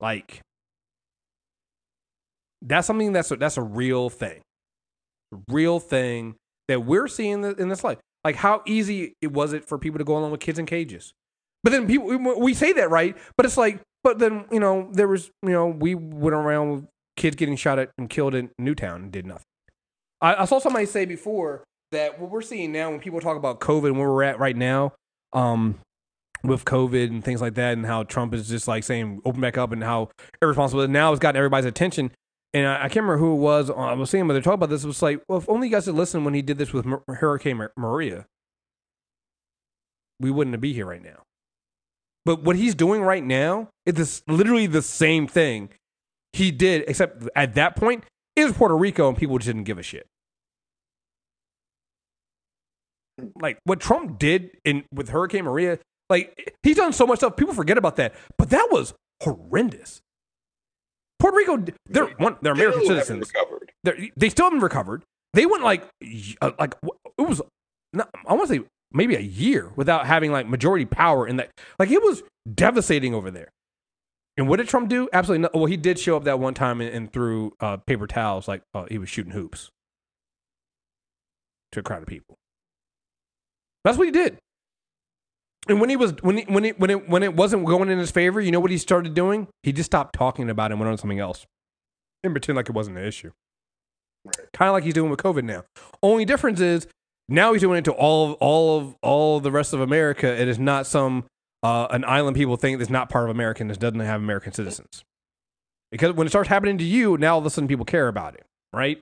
Like 0.00 0.40
that's 2.62 2.86
something 2.86 3.12
that's 3.12 3.30
a, 3.30 3.36
that's 3.36 3.56
a 3.56 3.62
real 3.62 4.10
thing, 4.10 4.40
real 5.48 5.78
thing 5.78 6.36
that 6.68 6.84
we're 6.84 7.08
seeing 7.08 7.44
in 7.44 7.68
this 7.68 7.84
life. 7.84 7.98
Like 8.24 8.36
how 8.36 8.62
easy 8.66 9.14
it 9.22 9.32
was 9.32 9.52
it 9.52 9.64
for 9.64 9.78
people 9.78 9.98
to 9.98 10.04
go 10.04 10.16
along 10.16 10.30
with 10.30 10.40
kids 10.40 10.58
in 10.58 10.66
cages, 10.66 11.12
but 11.62 11.70
then 11.70 11.86
people 11.86 12.06
we, 12.38 12.54
say 12.54 12.72
that 12.74 12.90
right, 12.90 13.16
but 13.36 13.46
it's 13.46 13.56
like, 13.56 13.80
but 14.02 14.18
then 14.18 14.44
you 14.50 14.60
know 14.60 14.88
there 14.92 15.08
was 15.08 15.30
you 15.42 15.50
know 15.50 15.66
we 15.66 15.94
went 15.94 16.34
around 16.34 16.86
kids 17.20 17.36
getting 17.36 17.54
shot 17.54 17.78
at 17.78 17.90
and 17.98 18.08
killed 18.08 18.34
in 18.34 18.50
Newtown 18.58 19.10
did 19.10 19.26
nothing. 19.26 19.44
I, 20.20 20.42
I 20.42 20.44
saw 20.46 20.58
somebody 20.58 20.86
say 20.86 21.04
before 21.04 21.64
that 21.92 22.18
what 22.18 22.30
we're 22.30 22.40
seeing 22.40 22.72
now 22.72 22.90
when 22.90 22.98
people 22.98 23.20
talk 23.20 23.36
about 23.36 23.60
COVID 23.60 23.88
and 23.88 23.98
where 23.98 24.08
we're 24.08 24.22
at 24.22 24.38
right 24.38 24.56
now, 24.56 24.94
um, 25.32 25.78
with 26.42 26.64
COVID 26.64 27.08
and 27.08 27.22
things 27.22 27.42
like 27.42 27.54
that, 27.54 27.74
and 27.74 27.84
how 27.84 28.02
Trump 28.04 28.32
is 28.32 28.48
just 28.48 28.66
like 28.66 28.84
saying 28.84 29.20
open 29.26 29.40
back 29.40 29.58
up 29.58 29.70
and 29.72 29.84
how 29.84 30.08
irresponsible 30.40 30.88
now 30.88 31.12
it's 31.12 31.20
gotten 31.20 31.36
everybody's 31.36 31.66
attention. 31.66 32.10
And 32.54 32.66
I, 32.66 32.76
I 32.76 32.88
can't 32.88 33.04
remember 33.04 33.18
who 33.18 33.34
it 33.34 33.40
was. 33.40 33.68
uh, 33.68 33.74
I 33.74 33.92
was 33.92 34.08
seeing, 34.08 34.26
but 34.26 34.32
they're 34.32 34.42
talking 34.42 34.54
about 34.54 34.70
this. 34.70 34.82
It 34.82 34.86
was 34.86 35.02
like, 35.02 35.22
well, 35.28 35.38
if 35.38 35.48
only 35.48 35.68
you 35.68 35.72
guys 35.72 35.84
had 35.86 35.94
listened 35.94 36.24
when 36.24 36.34
he 36.34 36.40
did 36.42 36.56
this 36.56 36.72
with 36.72 36.86
Hurricane 37.06 37.58
Mar- 37.58 37.72
Maria, 37.76 38.26
we 40.18 40.30
wouldn't 40.30 40.58
be 40.60 40.72
here 40.72 40.86
right 40.86 41.02
now. 41.02 41.22
But 42.24 42.42
what 42.42 42.56
he's 42.56 42.74
doing 42.74 43.02
right 43.02 43.24
now 43.24 43.68
is 43.84 43.94
this, 43.94 44.22
literally 44.26 44.66
the 44.66 44.82
same 44.82 45.26
thing 45.26 45.70
he 46.32 46.50
did, 46.50 46.84
except 46.86 47.28
at 47.34 47.54
that 47.54 47.76
point, 47.76 48.04
it 48.36 48.44
was 48.44 48.52
Puerto 48.52 48.76
Rico 48.76 49.08
and 49.08 49.16
people 49.16 49.38
just 49.38 49.46
didn't 49.46 49.64
give 49.64 49.78
a 49.78 49.82
shit. 49.82 50.06
Like 53.40 53.58
what 53.64 53.80
Trump 53.80 54.18
did 54.18 54.50
in 54.64 54.84
with 54.94 55.10
Hurricane 55.10 55.44
Maria, 55.44 55.78
like 56.08 56.54
he's 56.62 56.76
done 56.76 56.92
so 56.92 57.06
much 57.06 57.18
stuff, 57.18 57.36
people 57.36 57.52
forget 57.54 57.76
about 57.76 57.96
that. 57.96 58.14
But 58.38 58.50
that 58.50 58.68
was 58.70 58.94
horrendous. 59.22 60.00
Puerto 61.18 61.36
Rico, 61.36 61.62
they're 61.86 62.06
one, 62.16 62.36
they're 62.40 62.52
American 62.52 62.86
citizens. 62.86 63.30
They're, 63.84 64.08
they 64.16 64.30
still 64.30 64.46
haven't 64.46 64.60
recovered. 64.60 65.02
They 65.34 65.44
went 65.44 65.62
like, 65.62 65.86
uh, 66.40 66.52
like 66.58 66.74
it 67.18 67.22
was, 67.22 67.42
not, 67.92 68.08
I 68.26 68.32
want 68.32 68.48
to 68.48 68.56
say 68.56 68.64
maybe 68.90 69.16
a 69.16 69.20
year 69.20 69.70
without 69.76 70.06
having 70.06 70.32
like 70.32 70.48
majority 70.48 70.86
power 70.86 71.28
in 71.28 71.36
that. 71.36 71.50
Like 71.78 71.90
it 71.90 72.02
was 72.02 72.22
devastating 72.52 73.14
over 73.14 73.30
there. 73.30 73.50
And 74.36 74.48
what 74.48 74.56
did 74.56 74.68
Trump 74.68 74.88
do? 74.88 75.08
Absolutely 75.12 75.42
no. 75.42 75.50
Well, 75.52 75.66
he 75.66 75.76
did 75.76 75.98
show 75.98 76.16
up 76.16 76.24
that 76.24 76.38
one 76.38 76.54
time 76.54 76.80
and, 76.80 76.94
and 76.94 77.12
threw 77.12 77.52
uh, 77.60 77.76
paper 77.78 78.06
towels 78.06 78.48
like 78.48 78.62
uh, 78.74 78.86
he 78.88 78.98
was 78.98 79.08
shooting 79.08 79.32
hoops 79.32 79.70
to 81.72 81.80
a 81.80 81.82
crowd 81.82 82.02
of 82.02 82.08
people. 82.08 82.36
That's 83.84 83.98
what 83.98 84.06
he 84.06 84.10
did. 84.10 84.38
And 85.68 85.80
when 85.80 85.90
he 85.90 85.96
was 85.96 86.14
when 86.22 86.38
he, 86.38 86.44
when 86.44 86.64
it 86.64 86.80
when 86.80 86.90
it 86.90 87.08
when 87.08 87.22
it 87.22 87.34
wasn't 87.34 87.66
going 87.66 87.90
in 87.90 87.98
his 87.98 88.10
favor, 88.10 88.40
you 88.40 88.50
know 88.50 88.60
what 88.60 88.70
he 88.70 88.78
started 88.78 89.14
doing? 89.14 89.48
He 89.62 89.72
just 89.72 89.90
stopped 89.90 90.14
talking 90.14 90.48
about 90.48 90.70
it 90.70 90.74
and 90.74 90.80
went 90.80 90.88
on 90.88 90.96
to 90.96 91.00
something 91.00 91.20
else, 91.20 91.46
and 92.24 92.32
pretend 92.32 92.56
like 92.56 92.68
it 92.68 92.74
wasn't 92.74 92.96
an 92.96 93.04
issue. 93.04 93.30
Right. 94.24 94.48
Kind 94.52 94.68
of 94.68 94.72
like 94.72 94.84
he's 94.84 94.94
doing 94.94 95.10
with 95.10 95.20
COVID 95.20 95.44
now. 95.44 95.64
Only 96.02 96.24
difference 96.24 96.60
is 96.60 96.86
now 97.28 97.52
he's 97.52 97.62
doing 97.62 97.78
it 97.78 97.84
to 97.84 97.92
all 97.92 98.30
of 98.30 98.34
all 98.40 98.78
of 98.78 98.96
all 99.02 99.36
of 99.36 99.42
the 99.42 99.50
rest 99.50 99.72
of 99.72 99.80
America. 99.80 100.26
It 100.26 100.48
is 100.48 100.58
not 100.58 100.86
some 100.86 101.24
uh, 101.62 101.86
an 101.90 102.04
island 102.04 102.36
people 102.36 102.56
think 102.56 102.78
that's 102.78 102.90
not 102.90 103.10
part 103.10 103.24
of 103.24 103.30
America 103.30 103.62
and 103.62 103.70
that 103.70 103.78
doesn't 103.78 104.00
have 104.00 104.20
American 104.20 104.52
citizens. 104.52 105.02
Because 105.90 106.14
when 106.14 106.26
it 106.26 106.30
starts 106.30 106.48
happening 106.48 106.78
to 106.78 106.84
you, 106.84 107.18
now 107.18 107.34
all 107.34 107.40
of 107.40 107.46
a 107.46 107.50
sudden 107.50 107.68
people 107.68 107.84
care 107.84 108.08
about 108.08 108.34
it, 108.34 108.46
right? 108.72 109.00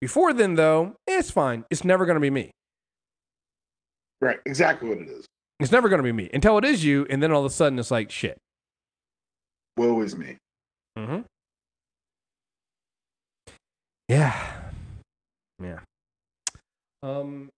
Before 0.00 0.32
then, 0.32 0.54
though, 0.54 0.94
it's 1.06 1.30
fine. 1.30 1.64
It's 1.70 1.84
never 1.84 2.06
going 2.06 2.16
to 2.16 2.20
be 2.20 2.30
me. 2.30 2.50
Right. 4.20 4.38
Exactly 4.46 4.88
what 4.88 4.98
it 4.98 5.08
is. 5.08 5.26
It's 5.60 5.72
never 5.72 5.88
going 5.88 5.98
to 5.98 6.02
be 6.02 6.12
me 6.12 6.30
until 6.32 6.56
it 6.58 6.64
is 6.64 6.84
you, 6.84 7.06
and 7.10 7.22
then 7.22 7.32
all 7.32 7.44
of 7.44 7.50
a 7.50 7.54
sudden 7.54 7.78
it's 7.78 7.90
like 7.90 8.10
shit. 8.10 8.38
Woe 9.76 10.00
is 10.00 10.16
me. 10.16 10.36
Mm-hmm. 10.98 11.20
Yeah, 14.08 14.52
yeah. 15.62 15.78
Um, 17.02 17.50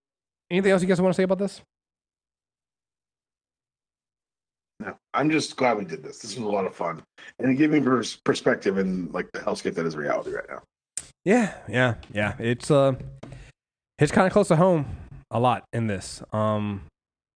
anything 0.50 0.70
else 0.70 0.82
you 0.82 0.88
guys 0.88 1.00
want 1.00 1.14
to 1.14 1.16
say 1.16 1.22
about 1.22 1.38
this? 1.38 1.62
No, 4.84 4.96
I'm 5.14 5.30
just 5.30 5.56
glad 5.56 5.78
we 5.78 5.84
did 5.84 6.02
this. 6.02 6.18
This 6.18 6.36
was 6.36 6.44
a 6.44 6.48
lot 6.50 6.66
of 6.66 6.74
fun, 6.74 7.02
and 7.38 7.50
it 7.50 7.54
gave 7.54 7.70
me 7.70 7.80
pers- 7.80 8.16
perspective 8.16 8.78
and 8.78 9.12
like 9.14 9.30
the 9.32 9.38
hellscape 9.40 9.74
that 9.74 9.86
is 9.86 9.96
reality 9.96 10.30
right 10.32 10.48
now. 10.48 10.62
Yeah, 11.24 11.54
yeah, 11.68 11.94
yeah. 12.12 12.34
It's 12.38 12.70
uh, 12.70 12.94
it's 13.98 14.10
kind 14.10 14.26
of 14.26 14.32
close 14.32 14.48
to 14.48 14.56
home 14.56 14.86
a 15.30 15.38
lot 15.38 15.64
in 15.72 15.86
this. 15.86 16.22
Um, 16.32 16.82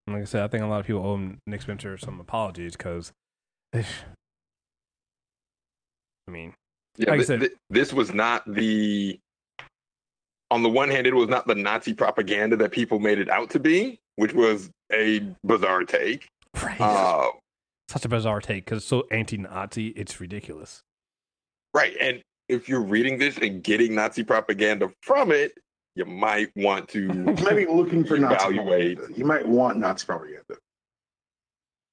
like 0.09 0.23
I 0.23 0.25
said, 0.25 0.43
I 0.43 0.49
think 0.49 0.65
a 0.65 0.67
lot 0.67 0.81
of 0.81 0.87
people 0.87 1.07
owe 1.07 1.33
Nick 1.47 1.63
Spencer 1.63 1.97
some 1.99 2.19
apologies 2.21 2.73
because, 2.77 3.13
I 3.75 3.85
mean, 6.29 6.53
Yeah, 6.99 7.11
Like 7.11 7.21
I 7.21 7.25
said- 7.25 7.41
thi- 7.41 7.51
this 7.71 7.93
was 7.93 8.13
not 8.13 8.43
the. 8.53 9.19
On 10.53 10.63
the 10.63 10.69
one 10.69 10.89
hand, 10.89 11.09
it 11.09 11.15
was 11.15 11.29
not 11.29 11.47
the 11.49 11.57
Nazi 11.57 11.93
propaganda 11.93 12.55
that 12.57 12.71
people 12.71 13.01
made 13.01 13.19
it 13.19 13.29
out 13.29 13.51
to 13.51 13.59
be, 13.59 13.99
which 14.15 14.33
was 14.33 14.71
a 14.93 15.21
bizarre 15.45 15.83
take. 15.83 16.29
Right? 16.63 16.81
Uh, 16.81 17.31
Such 17.89 18.05
a 18.05 18.09
bizarre 18.09 18.41
take 18.41 18.65
because 18.65 18.79
it's 18.79 18.87
so 18.87 19.05
anti-Nazi, 19.11 19.89
it's 19.89 20.21
ridiculous. 20.21 20.83
right, 21.75 21.95
and 22.01 22.23
if 22.49 22.69
you're 22.69 22.83
reading 22.83 23.19
this 23.19 23.39
and 23.39 23.63
getting 23.63 23.95
Nazi 23.95 24.23
propaganda 24.25 24.91
from 25.03 25.33
it, 25.33 25.53
you 25.97 26.05
might 26.05 26.51
want 26.57 26.89
to. 26.91 27.09
maybe 27.45 27.67
looking 27.67 28.05
for 28.05 28.17
Nazi 28.17 28.55
Evaluate. 28.55 28.97
propaganda. 28.99 29.19
You 29.19 29.25
might 29.25 29.47
want 29.49 29.79
Nazi 29.79 30.07
propaganda. 30.07 30.57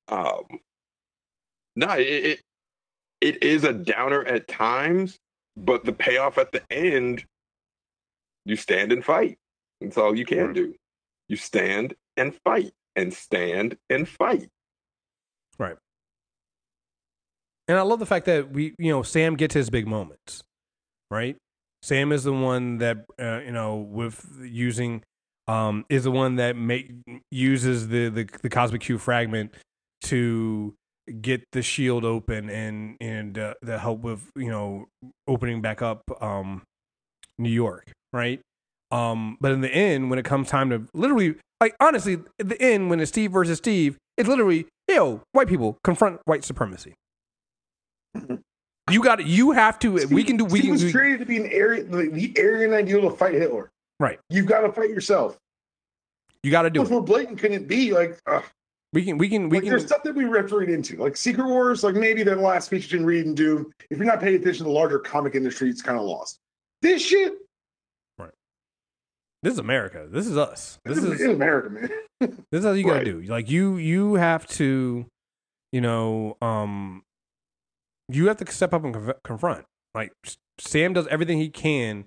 um, 0.09 0.43
no, 1.75 1.89
it, 1.93 2.01
it 2.07 2.41
it 3.21 3.41
is 3.43 3.63
a 3.63 3.73
downer 3.73 4.23
at 4.25 4.47
times, 4.47 5.17
but 5.57 5.85
the 5.85 5.93
payoff 5.93 6.37
at 6.37 6.51
the 6.51 6.61
end, 6.69 7.25
you 8.45 8.55
stand 8.55 8.91
and 8.91 9.03
fight. 9.03 9.37
That's 9.81 9.97
all 9.97 10.15
you 10.15 10.25
can 10.25 10.47
Right. 10.47 10.53
do. 10.55 10.75
You 11.29 11.37
stand 11.37 11.95
and 12.17 12.35
fight, 12.43 12.73
and 12.95 13.13
stand 13.13 13.77
and 13.89 14.07
fight. 14.07 14.49
And 17.67 17.77
I 17.77 17.81
love 17.81 17.99
the 17.99 18.05
fact 18.05 18.25
that 18.25 18.51
we, 18.51 18.75
you 18.77 18.91
know, 18.91 19.03
Sam 19.03 19.35
gets 19.35 19.53
his 19.53 19.69
big 19.69 19.87
moments, 19.87 20.43
right? 21.09 21.37
Sam 21.81 22.11
is 22.11 22.23
the 22.23 22.33
one 22.33 22.79
that, 22.79 23.05
uh, 23.19 23.39
you 23.39 23.51
know, 23.51 23.77
with 23.77 24.25
using, 24.41 25.03
um, 25.47 25.85
is 25.89 26.03
the 26.03 26.11
one 26.11 26.37
that 26.37 26.55
make 26.55 26.91
uses 27.31 27.89
the 27.89 28.09
the, 28.09 28.29
the 28.41 28.49
cosmic 28.49 28.81
cube 28.81 29.01
fragment 29.01 29.53
to 30.03 30.73
get 31.21 31.43
the 31.51 31.61
shield 31.61 32.05
open 32.05 32.49
and 32.49 32.95
and 33.01 33.37
uh, 33.37 33.53
the 33.61 33.77
help 33.77 33.99
with 33.99 34.29
you 34.37 34.49
know 34.49 34.85
opening 35.27 35.61
back 35.61 35.81
up 35.81 36.01
um 36.21 36.61
New 37.37 37.49
York, 37.49 37.91
right? 38.11 38.39
Um, 38.91 39.37
but 39.41 39.51
in 39.51 39.61
the 39.61 39.73
end, 39.73 40.09
when 40.09 40.19
it 40.19 40.25
comes 40.25 40.47
time 40.47 40.69
to 40.69 40.83
literally, 40.93 41.35
like 41.59 41.75
honestly, 41.79 42.19
the 42.37 42.61
end 42.61 42.89
when 42.89 42.99
it's 42.99 43.09
Steve 43.09 43.31
versus 43.31 43.57
Steve, 43.57 43.97
it's 44.17 44.29
literally, 44.29 44.67
yo, 44.93 45.21
white 45.31 45.47
people 45.47 45.79
confront 45.83 46.19
white 46.25 46.43
supremacy. 46.43 46.95
You 48.91 49.01
got 49.01 49.21
it. 49.21 49.27
You 49.27 49.51
have 49.51 49.79
to. 49.79 49.91
we 50.07 50.23
can 50.23 50.37
do. 50.37 50.45
We 50.45 50.61
can. 50.61 50.71
was 50.71 50.83
We, 50.83 50.91
created 50.91 51.19
to 51.19 51.25
be 51.25 51.37
an 51.37 51.45
Aryan, 51.45 51.89
the, 51.89 52.33
Aryan 52.37 52.73
ideal 52.73 53.01
to 53.01 53.11
fight 53.11 53.33
Hitler. 53.33 53.71
Right. 53.99 54.19
You've 54.29 54.45
got 54.45 54.61
to 54.61 54.71
fight 54.71 54.89
yourself. 54.89 55.37
you 56.43 56.51
got 56.51 56.63
to 56.63 56.69
do 56.69 56.81
much 56.81 56.89
more 56.89 57.03
blatant 57.03 57.39
can 57.39 57.53
it 57.53 57.67
be? 57.67 57.93
Like, 57.93 58.19
ugh. 58.27 58.43
We 58.91 59.03
can. 59.05 59.17
We 59.17 59.29
can. 59.29 59.49
We 59.49 59.57
like 59.57 59.63
can. 59.63 59.69
there's 59.71 59.85
stuff 59.85 60.03
that 60.03 60.13
we 60.13 60.25
to 60.25 60.59
into, 60.59 60.97
like 60.97 61.15
Secret 61.15 61.47
Wars. 61.47 61.83
Like 61.83 61.95
maybe 61.95 62.23
the 62.23 62.35
last 62.35 62.69
feature 62.69 62.95
you 62.95 62.99
can 62.99 63.05
read 63.05 63.25
and 63.25 63.35
do. 63.35 63.71
If 63.89 63.97
you're 63.97 64.05
not 64.05 64.19
paying 64.19 64.35
attention 64.35 64.59
to 64.59 64.63
the 64.65 64.69
larger 64.69 64.99
comic 64.99 65.33
industry, 65.33 65.69
it's 65.69 65.81
kind 65.81 65.97
of 65.97 66.03
lost. 66.03 66.39
This 66.81 67.01
shit, 67.01 67.33
This 69.43 69.53
is 69.53 69.59
America. 69.59 70.07
This 70.09 70.25
is 70.25 70.37
us. 70.37 70.79
This 70.85 71.01
this 71.01 71.19
is 71.19 71.21
in 71.21 71.31
America, 71.35 71.69
man. 71.69 71.89
This 72.51 72.59
is 72.59 72.65
how 72.65 72.71
you 72.71 72.85
gotta 72.85 73.03
do. 73.03 73.21
Like 73.23 73.49
you, 73.49 73.75
you 73.75 74.13
have 74.13 74.47
to, 74.47 75.05
you 75.73 75.81
know, 75.81 76.37
um, 76.41 77.03
you 78.07 78.29
have 78.29 78.37
to 78.37 78.49
step 78.49 78.73
up 78.73 78.85
and 78.85 78.93
conf- 78.93 79.21
confront. 79.25 79.65
Like 79.93 80.13
Sam 80.57 80.93
does 80.93 81.05
everything 81.07 81.39
he 81.39 81.49
can 81.49 82.05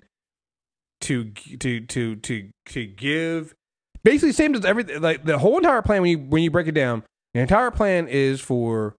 to 1.02 1.30
to 1.60 1.80
to 1.80 2.16
to 2.16 2.50
to 2.66 2.86
give. 2.86 3.54
Basically, 4.02 4.32
Sam 4.32 4.52
does 4.52 4.64
everything. 4.64 5.02
Like 5.02 5.24
the 5.26 5.36
whole 5.38 5.58
entire 5.58 5.82
plan. 5.82 6.00
When 6.00 6.10
you 6.10 6.18
when 6.18 6.42
you 6.42 6.50
break 6.50 6.66
it 6.66 6.72
down, 6.72 7.02
the 7.34 7.40
entire 7.40 7.70
plan 7.70 8.08
is 8.08 8.40
for 8.40 8.96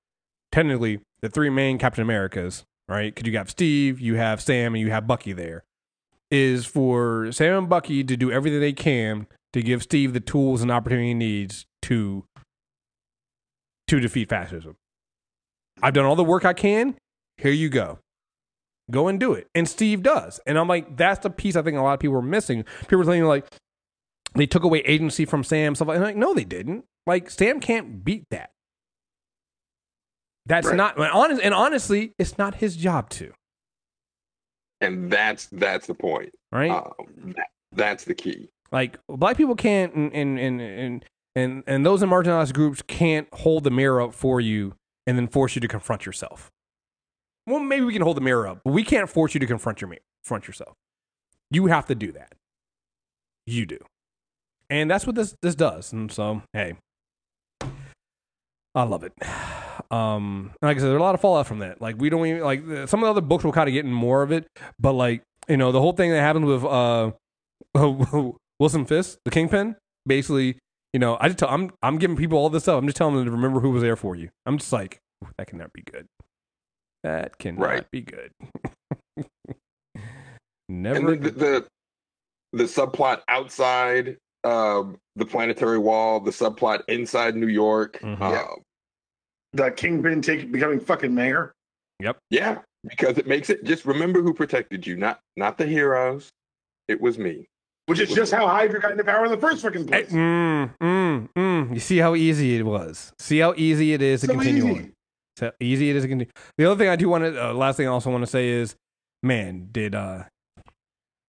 technically 0.52 1.00
the 1.24 1.30
three 1.30 1.50
main 1.50 1.80
Captain 1.80 2.04
Americas, 2.04 2.64
right? 2.88 3.14
Because 3.16 3.28
you 3.28 3.36
have 3.40 3.50
Steve, 3.50 4.00
you 4.00 4.16
have 4.16 4.40
Sam, 4.40 4.76
and 4.76 4.82
you 4.82 4.92
have 4.92 5.08
Bucky. 5.08 5.34
There 5.34 5.64
is 6.32 6.66
for 6.66 7.32
Sam 7.32 7.58
and 7.58 7.70
Bucky 7.70 8.04
to 8.04 8.18
do 8.18 8.32
everything 8.32 8.60
they 8.60 8.74
can 8.74 9.28
to 9.54 9.62
give 9.62 9.84
Steve 9.84 10.14
the 10.14 10.20
tools 10.20 10.62
and 10.62 10.72
opportunity 10.72 11.08
he 11.10 11.14
needs 11.14 11.66
to 11.84 12.24
to 13.88 14.00
defeat 14.00 14.30
fascism. 14.30 14.76
I've 15.82 15.94
done 15.94 16.06
all 16.06 16.16
the 16.16 16.24
work 16.24 16.44
I 16.44 16.54
can. 16.54 16.96
Here 17.38 17.52
you 17.52 17.70
go. 17.70 18.00
Go 18.92 19.08
and 19.08 19.20
do 19.20 19.34
it. 19.34 19.48
And 19.56 19.68
Steve 19.68 20.02
does. 20.04 20.40
And 20.46 20.58
I'm 20.58 20.68
like, 20.68 20.98
that's 20.98 21.20
the 21.20 21.30
piece 21.30 21.56
I 21.56 21.62
think 21.62 21.78
a 21.78 21.82
lot 21.82 21.94
of 21.94 22.00
people 22.00 22.18
are 22.18 22.22
missing. 22.22 22.64
People 22.82 23.02
are 23.02 23.06
saying 23.06 23.24
like 23.26 23.46
they 24.36 24.46
took 24.46 24.64
away 24.64 24.80
agency 24.80 25.26
from 25.26 25.44
Sam, 25.44 25.76
stuff 25.76 25.88
like 25.88 25.96
and 25.96 26.04
I'm 26.06 26.10
like, 26.10 26.18
no, 26.18 26.34
they 26.34 26.44
didn't. 26.44 26.86
Like 27.06 27.30
Sam 27.30 27.60
can't 27.60 28.04
beat 28.04 28.24
that. 28.32 28.50
That's 30.46 30.68
Right. 30.68 30.76
not 30.78 30.98
honest 31.00 31.42
and 31.42 31.54
honestly, 31.54 32.14
it's 32.18 32.38
not 32.38 32.56
his 32.56 32.76
job 32.76 33.10
to. 33.12 33.34
And 34.82 35.12
that's 35.12 35.48
that's 35.48 35.88
the 35.88 35.94
point. 35.94 36.34
Right? 36.52 36.72
Um, 36.72 37.34
that, 37.36 37.48
that's 37.72 38.06
the 38.06 38.16
key. 38.16 38.50
Like 38.72 38.98
black 39.08 39.38
people 39.38 39.56
can't 39.56 39.94
and 39.94 40.14
and 40.14 40.40
and 40.40 41.06
and 41.36 41.64
and, 41.68 41.86
those 41.86 42.02
in 42.02 42.10
marginalized 42.10 42.54
groups 42.54 42.82
can't 42.82 43.28
hold 43.32 43.64
the 43.64 43.70
mirror 43.72 44.02
up 44.02 44.14
for 44.14 44.42
you 44.42 44.74
and 45.06 45.18
then 45.18 45.28
force 45.28 45.56
you 45.56 45.62
to 45.62 45.68
confront 45.68 46.06
yourself. 46.06 46.50
Well, 47.46 47.60
maybe 47.60 47.86
we 47.86 47.94
can 47.94 48.02
hold 48.02 48.18
the 48.18 48.22
mirror 48.22 48.48
up, 48.48 48.62
but 48.66 48.74
we 48.74 48.84
can't 48.84 49.10
force 49.10 49.34
you 49.34 49.40
to 49.40 49.46
confront 49.46 49.80
your 49.80 49.90
mi- 49.90 50.00
confront 50.24 50.48
yourself. 50.48 50.76
You 51.52 51.68
have 51.68 51.86
to 51.88 51.96
do 51.96 52.12
that. 52.12 52.34
You 53.46 53.66
do, 53.66 53.78
and 54.70 54.92
that's 54.92 55.06
what 55.06 55.16
this 55.16 55.36
this 55.42 55.56
does. 55.56 55.94
And 55.94 56.12
so, 56.12 56.42
hey, 56.52 56.74
I 58.76 58.84
love 58.84 59.04
it. 59.04 59.14
Um, 59.92 60.52
like 60.62 60.78
I 60.78 60.80
said, 60.80 60.88
there's 60.90 61.00
a 61.00 61.04
lot 61.04 61.16
of 61.16 61.22
fallout 61.22 61.48
from 61.48 61.60
that. 61.60 61.82
Like 61.82 61.96
we 62.00 62.10
don't 62.10 62.26
even 62.26 62.44
like 62.44 62.62
some 62.88 63.02
of 63.02 63.08
the 63.08 63.12
other 63.12 63.22
books 63.22 63.44
were 63.44 63.52
kind 63.52 63.68
of 63.70 63.74
getting 63.74 63.92
more 63.94 64.22
of 64.24 64.32
it, 64.32 64.48
but 64.80 64.94
like 64.94 65.22
you 65.48 65.58
know 65.58 65.72
the 65.72 65.80
whole 65.82 65.94
thing 65.94 66.12
that 66.12 66.20
happened 66.22 66.46
with 66.46 66.64
uh 66.66 67.12
Wilson 68.60 68.86
Fisk, 68.86 69.20
the 69.26 69.32
Kingpin, 69.32 69.76
basically, 70.06 70.58
you 70.94 71.00
know, 71.00 71.18
I 71.20 71.28
just 71.28 71.40
tell 71.40 71.50
I'm 71.50 71.72
I'm 71.82 71.98
giving 71.98 72.18
people 72.18 72.38
all 72.38 72.50
this 72.50 72.64
stuff. 72.64 72.78
I'm 72.80 72.86
just 72.88 72.98
telling 72.98 73.16
them 73.16 73.26
to 73.26 73.32
remember 73.32 73.60
who 73.60 73.72
was 73.72 73.82
there 73.84 73.96
for 73.96 74.16
you. 74.16 74.30
I'm 74.46 74.58
just 74.58 74.74
like, 74.74 75.00
"Ooh, 75.24 75.30
that 75.38 75.48
cannot 75.48 75.72
be 75.74 75.84
good. 75.92 76.08
That 77.04 77.38
cannot 77.38 77.62
Right. 77.66 77.92
be 77.92 78.02
good. 78.02 78.32
And 80.70 80.84
Never. 80.84 81.16
the, 81.16 81.30
the, 81.30 81.32
the 81.32 81.68
the 82.54 82.64
subplot 82.66 83.22
outside 83.30 84.18
um, 84.44 84.98
the 85.16 85.26
planetary 85.26 85.78
wall, 85.78 86.20
the 86.20 86.32
subplot 86.32 86.82
inside 86.90 87.36
New 87.38 87.48
York. 87.48 88.00
Mhm. 88.02 88.22
um, 88.22 88.62
Yeah. 89.54 89.64
That 89.64 89.78
Kingpin 89.78 90.22
take 90.22 90.52
becoming 90.52 90.80
fucking 90.80 91.14
mayor. 91.14 91.52
Yep. 92.00 92.18
Yeah, 92.30 92.60
because 92.88 93.18
it 93.18 93.28
makes 93.28 93.50
it. 93.50 93.64
Just 93.64 93.86
remember 93.86 94.22
who 94.22 94.34
protected 94.34 94.86
you, 94.86 94.96
not 94.96 95.20
not 95.36 95.58
the 95.58 95.66
heroes. 95.66 96.30
It 96.88 97.02
was 97.02 97.18
me. 97.18 97.48
Which 97.88 98.00
is 98.02 98.10
just 98.10 98.34
how 98.34 98.48
Hydra 98.48 98.82
got 98.82 98.92
into 98.92 99.04
power 99.06 99.26
in 99.26 99.32
the 99.32 99.38
first 99.38 99.62
fucking 99.62 99.88
place. 99.88 100.12
mm, 100.12 100.70
mm, 100.84 101.30
mm. 101.38 101.74
You 101.74 101.80
see 101.80 101.98
how 102.00 102.16
easy 102.16 102.58
it 102.58 102.64
was. 102.64 103.14
See 103.20 103.40
how 103.40 103.54
easy 103.56 103.94
it 103.94 104.02
is 104.02 104.22
to 104.22 104.28
So 104.28 104.34
continue 104.34 104.66
easy. 104.68 104.80
on. 104.80 104.94
So 105.38 105.52
easy 105.62 105.90
it 105.90 105.96
is 105.96 106.04
to 106.04 106.10
continue. 106.10 106.32
The 106.58 106.66
other 106.66 106.78
thing 106.78 106.90
I 106.90 106.98
do 106.98 107.08
want 107.08 107.24
to, 107.24 107.50
uh, 107.50 107.54
last 107.54 107.78
thing 107.78 107.88
I 107.88 107.92
also 107.92 108.10
want 108.12 108.24
to 108.24 108.28
say 108.30 108.50
is, 108.50 108.76
man, 109.24 109.70
did 109.72 109.96
uh, 109.96 110.24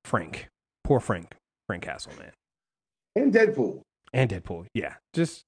Frank, 0.05 0.49
poor 0.85 0.99
Frank, 1.01 1.35
Frank 1.69 1.85
Castle, 1.85 2.13
man. 2.19 2.33
And 3.15 3.33
Deadpool. 3.33 3.81
and 4.13 4.29
Deadpool. 4.31 4.67
Yeah, 4.75 4.95
just 5.15 5.43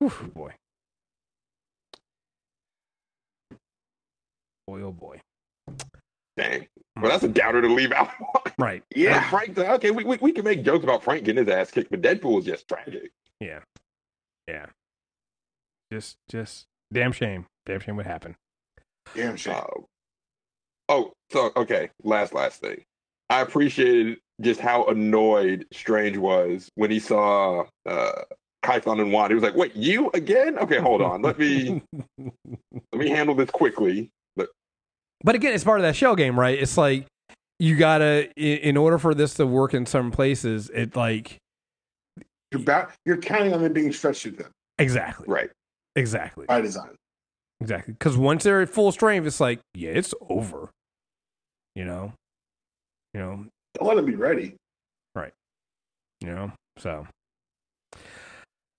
whew, 0.00 0.10
boy, 0.34 0.54
boy, 4.68 4.82
oh 4.82 4.92
boy. 4.92 5.20
Dang. 6.36 6.66
Well, 7.00 7.10
that's 7.10 7.24
a 7.24 7.28
doubter 7.28 7.62
to 7.62 7.68
leave 7.68 7.92
out. 7.92 8.10
Right. 8.60 8.82
Yeah. 8.92 9.30
Frank. 9.30 9.56
Okay, 9.56 9.92
we, 9.92 10.02
we 10.02 10.18
we 10.20 10.32
can 10.32 10.44
make 10.44 10.64
jokes 10.64 10.82
about 10.82 11.04
Frank 11.04 11.22
getting 11.22 11.46
his 11.46 11.54
ass 11.54 11.70
kicked, 11.70 11.92
but 11.92 12.02
Deadpool 12.02 12.40
is 12.40 12.44
just 12.44 12.66
tragic. 12.66 13.12
Yeah. 13.38 13.60
Yeah. 14.48 14.66
Just, 15.92 16.16
just 16.28 16.66
damn 16.92 17.12
shame. 17.12 17.46
Damn 17.66 17.78
shame 17.78 17.94
what 17.94 18.06
happened. 18.06 18.34
Damn 19.14 19.36
shame. 19.36 19.54
Uh, 19.54 19.82
oh, 20.88 21.12
so 21.30 21.52
okay. 21.54 21.90
Last 22.02 22.34
last 22.34 22.60
thing. 22.60 22.82
I 23.30 23.42
appreciated 23.42 24.18
just 24.40 24.58
how 24.58 24.86
annoyed 24.86 25.66
Strange 25.72 26.16
was 26.16 26.68
when 26.74 26.90
he 26.90 26.98
saw 26.98 27.64
uh, 27.86 28.22
Kython 28.64 29.00
and 29.00 29.12
Wanda. 29.12 29.28
He 29.28 29.34
was 29.34 29.44
like, 29.44 29.54
"Wait, 29.54 29.76
you 29.76 30.10
again? 30.14 30.58
Okay, 30.58 30.80
hold 30.80 31.00
on. 31.00 31.22
Let 31.22 31.38
me 31.38 31.80
let 32.18 32.32
me 32.92 33.08
handle 33.08 33.36
this 33.36 33.50
quickly." 33.50 34.10
But 35.24 35.34
again, 35.34 35.52
it's 35.54 35.64
part 35.64 35.80
of 35.80 35.82
that 35.84 35.96
shell 35.96 36.14
game, 36.16 36.38
right? 36.38 36.58
It's 36.58 36.76
like 36.76 37.06
you 37.58 37.76
gotta, 37.76 38.30
in 38.36 38.76
order 38.76 38.98
for 38.98 39.14
this 39.14 39.34
to 39.34 39.46
work 39.46 39.74
in 39.74 39.84
some 39.86 40.10
places, 40.10 40.70
it 40.72 40.94
like 40.94 41.38
You're, 42.52 42.62
ba- 42.62 42.92
you're 43.04 43.16
counting 43.16 43.52
on 43.52 43.62
them 43.62 43.72
being 43.72 43.92
stretched 43.92 44.22
to 44.22 44.30
them 44.30 44.50
exactly, 44.78 45.26
right, 45.28 45.50
exactly, 45.96 46.46
by 46.46 46.60
design. 46.60 46.94
exactly. 47.60 47.94
Because 47.94 48.16
once 48.16 48.44
they're 48.44 48.62
at 48.62 48.68
full 48.68 48.92
strength, 48.92 49.26
it's 49.26 49.40
like, 49.40 49.58
yeah, 49.74 49.90
it's 49.90 50.14
over. 50.28 50.70
You 51.74 51.84
know, 51.84 52.12
you 53.14 53.20
know, 53.20 53.44
Don't 53.74 53.88
let 53.88 53.96
them 53.96 54.06
be 54.06 54.14
ready. 54.14 54.54
Right. 55.14 55.32
You 56.20 56.28
know 56.28 56.52
so 56.78 57.06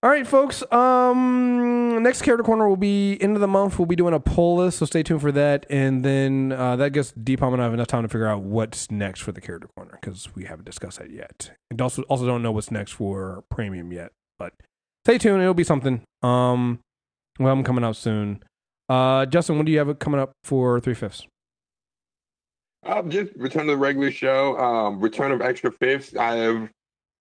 all 0.01 0.09
right 0.09 0.25
folks 0.25 0.63
um 0.71 2.01
next 2.01 2.21
character 2.21 2.43
corner 2.43 2.69
will 2.69 2.77
be 2.77 3.17
end 3.19 3.35
of 3.35 3.41
the 3.41 3.47
month 3.47 3.77
we'll 3.77 3.85
be 3.85 3.97
doing 3.97 4.13
a 4.13 4.19
poll 4.19 4.55
list 4.55 4.77
so 4.77 4.85
stay 4.85 5.03
tuned 5.03 5.19
for 5.19 5.31
that 5.31 5.65
and 5.69 6.05
then 6.05 6.53
uh 6.53 6.73
that 6.77 6.91
gives 6.91 7.11
deepom 7.13 7.51
and 7.51 7.61
i 7.61 7.65
have 7.65 7.73
enough 7.73 7.87
time 7.87 8.03
to 8.03 8.07
figure 8.07 8.27
out 8.27 8.41
what's 8.41 8.89
next 8.89 9.19
for 9.19 9.33
the 9.33 9.41
character 9.41 9.67
corner 9.75 9.97
because 9.99 10.33
we 10.35 10.45
haven't 10.45 10.63
discussed 10.63 10.99
that 10.99 11.11
yet 11.11 11.51
and 11.69 11.81
also 11.81 12.01
also 12.03 12.25
don't 12.25 12.41
know 12.41 12.51
what's 12.51 12.71
next 12.71 12.93
for 12.93 13.43
premium 13.51 13.91
yet 13.91 14.13
but 14.37 14.53
stay 15.05 15.17
tuned 15.17 15.41
it'll 15.41 15.53
be 15.53 15.65
something 15.65 16.01
um 16.23 16.79
well 17.37 17.51
i'm 17.51 17.63
coming 17.63 17.83
out 17.83 17.97
soon 17.97 18.41
uh 18.87 19.25
justin 19.25 19.57
what 19.57 19.65
do 19.65 19.71
you 19.73 19.79
have 19.79 19.99
coming 19.99 20.19
up 20.19 20.31
for 20.45 20.79
three 20.79 20.93
fifths 20.93 21.27
uh, 22.85 23.01
just 23.03 23.33
return 23.35 23.65
to 23.65 23.73
the 23.73 23.77
regular 23.77 24.09
show. 24.09 24.57
Um, 24.57 25.01
return 25.01 25.33
of 25.33 25.41
extra 25.41 25.69
fifths. 25.69 26.15
I 26.15 26.35
have 26.35 26.69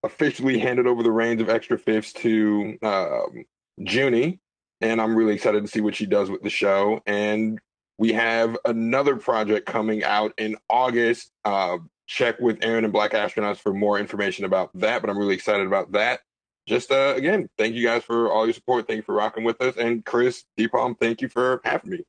officially 0.03 0.59
handed 0.59 0.86
over 0.86 1.03
the 1.03 1.11
reins 1.11 1.40
of 1.40 1.49
extra 1.49 1.78
fifths 1.78 2.12
to 2.14 2.78
um, 2.82 3.44
Junie, 3.78 4.38
and 4.80 5.01
I'm 5.01 5.16
really 5.16 5.34
excited 5.34 5.62
to 5.62 5.68
see 5.68 5.80
what 5.80 5.96
she 5.96 6.07
does 6.07 6.30
with 6.30 6.42
the 6.42 6.51
show. 6.51 7.01
And 7.07 7.59
we 7.99 8.12
have 8.12 8.57
another 8.64 9.16
project 9.16 9.66
coming 9.66 10.05
out 10.05 10.32
in 10.38 10.57
August. 10.68 11.30
Uh, 11.44 11.78
check 12.07 12.38
with 12.40 12.59
Aaron 12.62 12.84
and 12.84 12.92
Black 12.92 13.12
Astronauts 13.12 13.59
for 13.59 13.74
more 13.74 13.99
information 13.99 14.44
about 14.44 14.70
that. 14.74 15.01
But 15.01 15.11
I'm 15.11 15.18
really 15.18 15.34
excited 15.34 15.66
about 15.66 15.92
that. 15.92 16.20
Just 16.66 16.92
uh, 16.92 17.14
again, 17.16 17.49
thank 17.57 17.74
you 17.74 17.82
guys 17.82 18.05
for 18.05 18.30
all 18.30 18.46
your 18.46 18.55
support. 18.55 18.86
Thank 18.86 18.99
you 18.99 19.03
for 19.03 19.14
rocking 19.14 19.42
with 19.42 19.61
us. 19.61 19.76
And 19.76 20.05
Chris 20.05 20.44
Deepalm, 20.57 20.96
thank 20.99 21.22
you 21.22 21.28
for 21.28 21.61
having 21.64 21.90
me. 21.90 22.05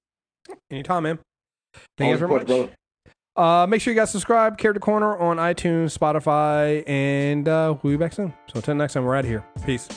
anytime 0.69 1.03
man 1.03 1.19
thank 1.97 2.11
you 2.11 2.17
very 2.17 2.31
much 2.31 2.47
brother. 2.47 2.69
Uh, 3.39 3.65
make 3.65 3.79
sure 3.79 3.93
you 3.93 3.97
guys 3.97 4.09
subscribe, 4.11 4.57
Character 4.57 4.81
Corner 4.81 5.17
on 5.17 5.37
iTunes, 5.37 5.97
Spotify, 5.97 6.83
and 6.89 7.47
uh, 7.47 7.73
we'll 7.81 7.93
be 7.93 7.97
back 7.97 8.11
soon. 8.11 8.33
So 8.47 8.57
until 8.57 8.75
next 8.75 8.95
time, 8.95 9.05
we're 9.05 9.15
out 9.15 9.23
of 9.23 9.29
here. 9.29 9.45
Peace. 9.65 9.87